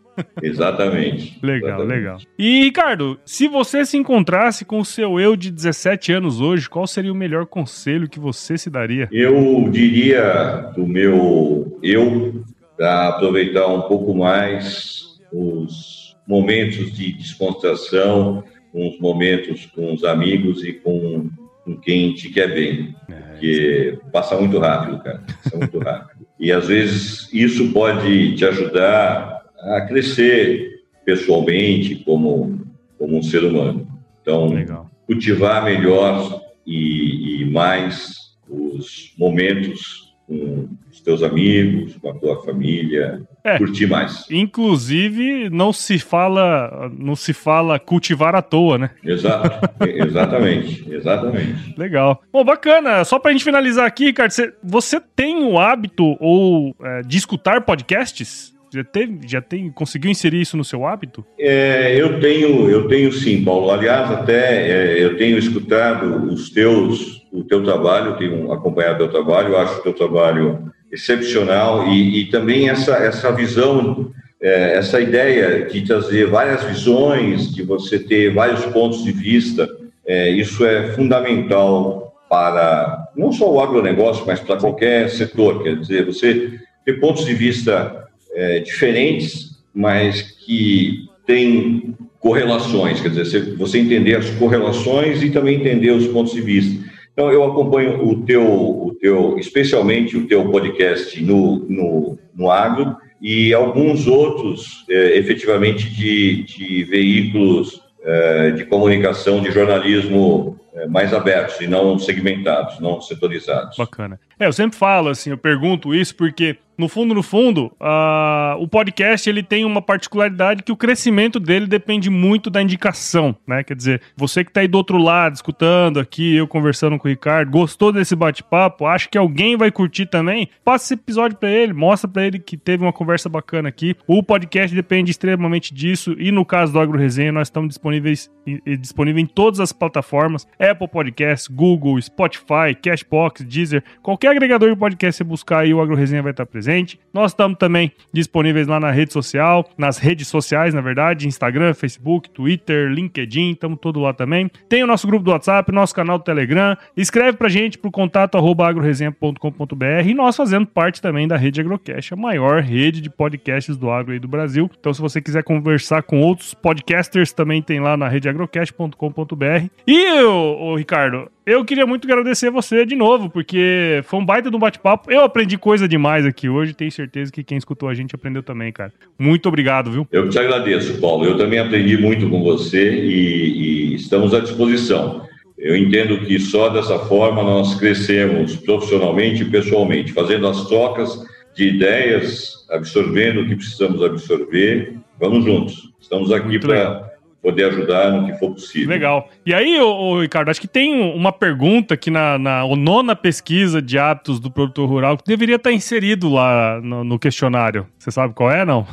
Exatamente. 0.43 1.39
legal, 1.43 1.81
exatamente. 1.81 1.97
legal. 1.97 2.19
E, 2.39 2.65
Ricardo, 2.65 3.19
se 3.25 3.49
você 3.49 3.85
se 3.85 3.97
encontrasse 3.97 4.65
com 4.65 4.81
o 4.81 4.85
seu 4.85 5.19
eu 5.21 5.37
de 5.37 5.51
17 5.51 6.13
anos 6.13 6.41
hoje, 6.41 6.69
qual 6.69 6.87
seria 6.87 7.13
o 7.13 7.17
melhor 7.17 7.47
conselho 7.47 8.09
que 8.09 8.19
você 8.19 8.57
se 8.57 8.71
daria? 8.71 9.09
Eu 9.13 9.69
diria 9.71 10.73
do 10.75 10.87
meu 10.87 11.79
eu 11.83 12.45
para 12.77 13.09
aproveitar 13.09 13.67
um 13.67 13.83
pouco 13.83 14.15
mais 14.15 15.19
os 15.33 16.17
momentos 16.27 16.93
de 16.93 17.13
descontração, 17.13 18.45
os 18.73 18.99
momentos 18.99 19.67
com 19.67 19.95
os 19.95 20.05
amigos 20.05 20.63
e 20.65 20.73
com, 20.73 21.31
com 21.65 21.77
quem 21.77 22.13
te 22.15 22.29
quer 22.29 22.53
bem. 22.53 22.95
É, 23.09 23.13
porque 23.13 23.99
passa 24.13 24.37
muito 24.37 24.59
rápido, 24.59 25.03
cara. 25.03 25.23
Passa 25.43 25.57
muito 25.57 25.79
rápido. 25.79 26.27
E 26.39 26.53
às 26.53 26.69
vezes 26.69 27.33
isso 27.33 27.73
pode 27.73 28.35
te 28.35 28.45
ajudar 28.45 29.36
a 29.61 29.81
crescer 29.83 30.83
pessoalmente 31.05 31.97
como, 31.97 32.67
como 32.99 33.17
um 33.17 33.23
ser 33.23 33.45
humano. 33.45 33.87
Então, 34.21 34.49
Legal. 34.49 34.91
cultivar 35.07 35.65
melhor 35.65 36.41
e, 36.67 37.43
e 37.43 37.45
mais 37.45 38.35
os 38.49 39.15
momentos 39.17 40.07
com 40.27 40.69
os 40.91 41.01
teus 41.01 41.23
amigos, 41.23 41.97
com 41.99 42.11
a 42.11 42.15
tua 42.15 42.45
família, 42.45 43.23
é, 43.45 43.59
curtir 43.59 43.87
mais. 43.87 44.27
Inclusive, 44.29 45.49
não 45.51 45.73
se 45.73 46.01
fala, 46.01 46.91
não 46.99 47.15
se 47.15 47.33
fala 47.33 47.79
cultivar 47.79 48.35
à 48.35 48.43
toa, 48.43 48.77
né? 48.77 48.91
Exato, 49.05 49.69
exatamente, 49.87 50.85
exatamente. 50.93 51.79
Legal. 51.79 52.21
Bom, 52.33 52.45
bacana. 52.45 53.05
Só 53.05 53.21
pra 53.21 53.31
gente 53.31 53.45
finalizar 53.45 53.87
aqui, 53.87 54.07
Ricardo, 54.07 54.33
você, 54.33 54.53
você 54.63 55.01
tem 55.01 55.45
o 55.45 55.59
hábito 55.59 56.17
ou 56.19 56.75
é, 56.83 57.03
de 57.03 57.17
escutar 57.17 57.61
podcasts? 57.65 58.56
Já, 58.77 58.85
teve, 58.85 59.19
já 59.27 59.41
tem, 59.41 59.71
conseguiu 59.71 60.11
inserir 60.11 60.43
isso 60.43 60.57
no 60.57 60.65
seu 60.65 60.87
hábito? 60.87 61.25
É, 61.39 61.99
eu 61.99 62.21
tenho, 62.21 62.69
eu 62.69 62.87
tenho 62.89 63.11
sim, 63.11 63.43
Paulo. 63.43 63.71
Aliás, 63.71 64.11
até 64.11 64.69
é, 64.69 65.03
eu 65.03 65.17
tenho 65.17 65.39
escutado 65.39 66.31
os 66.31 66.51
teus, 66.51 67.27
o 67.33 67.43
teu 67.43 67.65
trabalho, 67.65 68.19
tenho 68.19 68.53
acompanhado 68.53 68.97
o 68.97 69.09
teu 69.09 69.23
trabalho, 69.23 69.57
acho 69.57 69.81
o 69.81 69.83
teu 69.83 69.95
trabalho 69.95 70.71
excepcional 70.93 71.89
e, 71.89 72.21
e 72.21 72.27
também 72.27 72.69
essa, 72.69 72.97
essa 72.97 73.33
visão, 73.33 74.13
é, 74.43 74.77
essa 74.77 75.01
ideia 75.01 75.65
de 75.65 75.81
trazer 75.81 76.27
várias 76.27 76.63
visões, 76.65 77.55
de 77.55 77.63
você 77.63 77.99
ter 77.99 78.35
vários 78.35 78.65
pontos 78.67 79.03
de 79.03 79.11
vista, 79.11 79.67
é, 80.07 80.31
isso 80.31 80.67
é 80.67 80.93
fundamental 80.93 82.15
para 82.29 83.09
não 83.17 83.33
só 83.33 83.51
o 83.51 83.61
agronegócio, 83.61 84.25
mas 84.27 84.39
para 84.39 84.59
qualquer 84.59 85.09
setor. 85.09 85.63
Quer 85.63 85.77
dizer, 85.77 86.05
você 86.05 86.61
ter 86.85 87.01
pontos 87.01 87.25
de 87.25 87.33
vista 87.33 88.06
é, 88.37 88.61
diferentes, 88.61 89.59
mas 89.75 90.23
que 90.23 91.09
têm 91.27 91.97
correlações, 92.21 93.01
quer 93.01 93.09
dizer, 93.09 93.57
você 93.57 93.79
entender 93.79 94.15
as 94.17 94.29
correlações 94.31 95.23
e 95.23 95.31
também 95.31 95.57
entender 95.57 95.91
os 95.91 96.07
pontos 96.07 96.33
de 96.33 96.41
vista. 96.41 96.85
Então, 97.13 97.33
eu 97.33 97.43
acompanho 97.45 98.07
o 98.07 98.23
teu, 98.25 98.45
o 98.45 98.95
teu 99.01 99.39
especialmente 99.39 100.17
o 100.17 100.27
teu 100.27 100.51
podcast 100.51 101.19
no, 101.23 101.65
no, 101.69 102.19
no 102.35 102.51
agro 102.51 102.95
e 103.23 103.55
alguns 103.55 104.07
outros, 104.07 104.85
é, 104.91 105.17
efetivamente, 105.17 105.89
de, 105.89 106.43
de 106.43 106.85
veículos 106.85 107.81
é, 108.03 108.51
de 108.51 108.67
comunicação, 108.67 109.41
de 109.41 109.51
jornalismo 109.51 110.61
é, 110.75 110.87
mais 110.87 111.15
abertos 111.15 111.59
e 111.61 111.67
não 111.67 111.99
segmentados, 111.99 112.79
não 112.81 113.01
setorizados. 113.01 113.79
Bacana. 113.79 114.21
É, 114.39 114.47
eu 114.47 114.53
sempre 114.53 114.77
falo 114.77 115.09
assim, 115.09 115.31
eu 115.31 115.39
pergunto 115.39 115.95
isso 115.95 116.15
porque 116.15 116.59
no 116.79 116.89
fundo, 116.89 117.15
no 117.15 117.23
fundo, 117.23 117.73
uh, 117.81 118.61
o 118.61 118.69
podcast 118.69 119.29
ele 119.29 119.43
tem 119.43 119.65
uma 119.65 119.81
particularidade 119.81 120.63
que 120.63 120.71
o 120.71 120.77
crescimento 120.77 121.41
dele 121.41 121.67
depende 121.67 122.11
muito 122.11 122.51
da 122.51 122.61
indicação, 122.61 123.35
né? 123.47 123.65
Quer 123.65 123.75
dizer, 123.75 124.03
você 124.15 124.45
que 124.45 124.51
está 124.51 124.61
aí 124.61 124.69
do 124.69 124.77
outro 124.77 124.99
lado, 124.99 125.35
escutando 125.35 125.99
aqui, 125.99 126.37
eu 126.37 126.47
conversando 126.47 126.99
com 126.99 127.09
o 127.09 127.11
Ricardo, 127.11 127.51
gostou 127.51 127.91
desse 127.93 128.15
bate-papo, 128.15 128.85
acha 128.85 129.09
que 129.09 129.17
alguém 129.17 129.57
vai 129.57 129.71
curtir 129.71 130.05
também, 130.05 130.51
passa 130.63 130.85
esse 130.85 130.95
episódio 130.95 131.39
para 131.39 131.51
ele, 131.51 131.73
mostra 131.73 132.09
para 132.09 132.27
ele 132.27 132.39
que 132.39 132.59
teve 132.59 132.85
uma 132.85 132.93
conversa 132.93 133.29
bacana 133.29 133.71
aqui. 133.71 133.97
O 134.07 134.23
podcast 134.23 134.75
depende 134.75 135.11
extremamente 135.11 135.73
disso 135.73 136.15
e 136.19 136.31
no 136.31 136.45
caso 136.45 136.75
do 136.75 136.81
Agro 136.81 136.99
Resenha, 136.99 137.33
nós 137.33 137.49
estamos 137.49 137.71
disponíveis 137.71 138.31
disponível 138.79 139.21
em 139.21 139.27
todas 139.27 139.59
as 139.59 139.73
plataformas, 139.73 140.47
Apple 140.59 140.87
Podcasts, 140.87 141.49
Google, 141.49 142.01
Spotify, 142.01 142.77
Cashbox, 142.81 143.43
Deezer, 143.43 143.83
qualquer 144.03 144.29
agregador 144.29 144.71
de 144.71 144.77
podcast 144.77 145.17
você 145.17 145.25
buscar 145.25 145.61
aí, 145.61 145.75
o 145.75 145.81
Agro 145.81 145.97
Resenha 145.97 146.23
vai 146.23 146.31
estar 146.31 146.47
presente 146.47 146.66
presente. 146.67 146.99
Nós 147.15 147.31
estamos 147.31 147.57
também 147.57 147.93
disponíveis 148.13 148.67
lá 148.67 148.79
na 148.79 148.91
rede 148.91 149.13
social, 149.13 149.65
nas 149.79 149.97
redes 149.97 150.29
sociais, 150.29 150.75
na 150.75 150.81
verdade, 150.81 151.27
Instagram, 151.27 151.73
Facebook, 151.73 152.29
Twitter, 152.29 152.91
LinkedIn, 152.91 153.53
estamos 153.53 153.79
todo 153.81 154.01
lá 154.01 154.13
também. 154.13 154.51
Tem 154.69 154.83
o 154.83 154.87
nosso 154.87 155.07
grupo 155.07 155.25
do 155.25 155.31
WhatsApp, 155.31 155.73
nosso 155.73 155.95
canal 155.95 156.19
do 156.19 156.25
Telegram. 156.25 156.77
Escreve 156.97 157.39
pra 157.39 157.49
gente 157.49 157.79
pro 157.79 157.91
contato 157.91 158.37
agroresenha.com.br 158.37 160.07
e 160.07 160.15
nós 160.15 160.37
fazendo 160.37 160.67
parte 160.67 161.01
também 161.01 161.29
da 161.29 161.37
rede 161.37 161.61
Agrocast, 161.61 162.13
a 162.13 162.17
maior 162.17 162.61
rede 162.61 163.01
de 163.01 163.09
podcasts 163.09 163.77
do 163.77 163.91
agro 163.91 164.13
aí 164.13 164.19
do 164.19 164.29
Brasil. 164.29 164.71
Então, 164.79 164.93
se 164.93 165.01
você 165.01 165.21
quiser 165.21 165.43
conversar 165.43 166.03
com 166.03 166.21
outros 166.21 166.53
podcasters, 166.53 167.33
também 167.33 167.63
tem 167.63 167.81
lá 167.81 167.97
na 167.97 168.09
rede 168.09 168.29
agrocast.com.br. 168.29 169.71
E, 169.87 170.23
ô, 170.23 170.75
Ricardo, 170.77 171.31
eu 171.47 171.65
queria 171.65 171.87
muito 171.87 172.05
agradecer 172.07 172.51
você 172.51 172.85
de 172.85 172.97
novo, 172.97 173.31
porque 173.31 174.03
foi 174.05 174.19
um 174.19 174.25
baita 174.25 174.51
de 174.51 174.57
um 174.57 174.59
bate-papo. 174.59 175.13
Eu 175.13 175.21
aprendi 175.21 175.57
coisa 175.57 175.87
demais 175.87 176.27
aqui 176.27 176.49
hoje, 176.49 176.75
tenho 176.75 176.91
certeza 176.91 177.31
que 177.31 177.45
quem 177.45 177.57
escutou 177.57 177.89
a 177.89 177.95
gente 177.95 178.17
aprendeu 178.17 178.43
também, 178.43 178.73
cara. 178.73 178.93
Muito 179.17 179.49
obrigado, 179.49 179.93
viu? 179.93 180.09
Eu 180.11 180.29
te 180.29 180.37
agradeço, 180.41 181.01
Paulo. 181.01 181.25
Eu 181.25 181.39
também 181.39 181.61
aprendi 181.61 181.97
muito 181.97 182.29
com 182.29 182.43
você 182.43 182.93
e, 182.93 183.93
e 183.93 183.95
estamos 183.95 184.35
à 184.35 184.41
disposição. 184.41 185.25
Eu 185.57 185.77
entendo 185.77 186.19
que 186.19 186.37
só 186.41 186.69
dessa 186.69 186.99
forma 186.99 187.45
nós 187.45 187.77
crescemos 187.77 188.57
profissionalmente 188.57 189.43
e 189.43 189.51
pessoalmente, 189.51 190.13
fazendo 190.13 190.49
as 190.49 190.67
trocas 190.67 191.25
de 191.55 191.69
ideias, 191.69 192.67
absorvendo 192.71 193.43
o 193.43 193.49
que 193.49 193.55
precisamos 193.55 194.03
absorver. 194.03 194.97
Vamos 195.19 195.45
juntos. 195.45 195.93
Estamos 196.01 196.33
aqui 196.33 196.59
para 196.59 197.16
poder 197.47 197.67
ajudar 197.67 198.11
no 198.11 198.27
que 198.27 198.37
for 198.41 198.51
possível. 198.51 198.89
Legal. 198.89 199.31
E 199.47 199.55
aí, 199.55 199.81
ô, 199.81 200.21
Ricardo, 200.21 200.51
acho 200.51 200.61
que 200.61 200.67
tem 200.67 201.01
uma 201.15 201.31
pergunta 201.31 201.95
aqui 201.95 202.11
na, 202.11 202.37
na 202.37 202.67
nona 202.77 203.15
pesquisa 203.15 203.81
de 203.81 203.97
hábitos 203.97 204.41
do 204.41 204.51
produtor 204.51 204.89
rural 204.89 205.17
que 205.17 205.23
deveria 205.25 205.55
estar 205.55 205.71
inserido 205.71 206.29
lá 206.29 206.81
no, 206.83 207.05
no 207.05 207.21
questionário. 207.21 207.87
Você 207.97 208.11
sabe 208.11 208.35
qual 208.35 208.51
é, 208.51 208.65
não? 208.65 208.85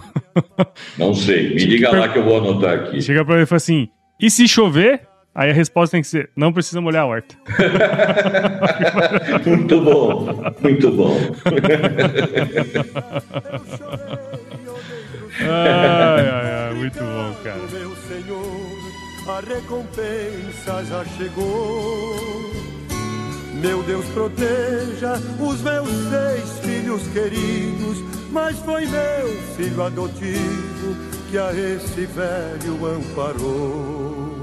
Não 0.99 1.15
sei. 1.15 1.55
Me 1.55 1.65
diga 1.65 1.97
lá 1.97 2.07
que 2.07 2.19
eu 2.19 2.23
vou 2.23 2.37
anotar 2.37 2.75
aqui. 2.75 3.01
Chega 3.01 3.25
para 3.25 3.37
mim 3.37 3.41
e 3.41 3.45
fala 3.47 3.57
assim: 3.57 3.89
e 4.19 4.29
se 4.29 4.47
chover? 4.47 5.01
Aí 5.33 5.49
a 5.49 5.53
resposta 5.53 5.97
tem 5.97 6.01
que 6.01 6.07
ser: 6.07 6.29
não 6.35 6.53
precisa 6.53 6.79
molhar 6.79 7.03
a 7.03 7.07
horta. 7.07 7.35
muito 9.49 9.81
bom, 9.81 10.53
muito 10.61 10.91
bom. 10.91 11.17
ai, 15.39 16.27
ai, 16.29 16.67
ai, 16.67 16.73
muito 16.73 16.99
bom, 16.99 17.35
cara. 17.43 17.59
Meu 17.71 17.95
Senhor, 18.07 18.77
a 19.27 19.39
recompensa 19.39 20.85
já 20.85 21.05
chegou. 21.17 22.53
Meu 23.55 23.81
Deus, 23.83 24.05
proteja 24.07 25.13
os 25.39 25.61
meus 25.61 25.87
seis 25.87 26.59
filhos 26.59 27.07
queridos, 27.07 27.97
mas 28.31 28.59
foi 28.59 28.85
meu 28.85 29.41
filho 29.55 29.83
adotivo 29.83 30.95
que 31.31 31.37
a 31.37 31.51
esse 31.53 32.05
velho 32.05 32.85
amparou. 32.85 34.42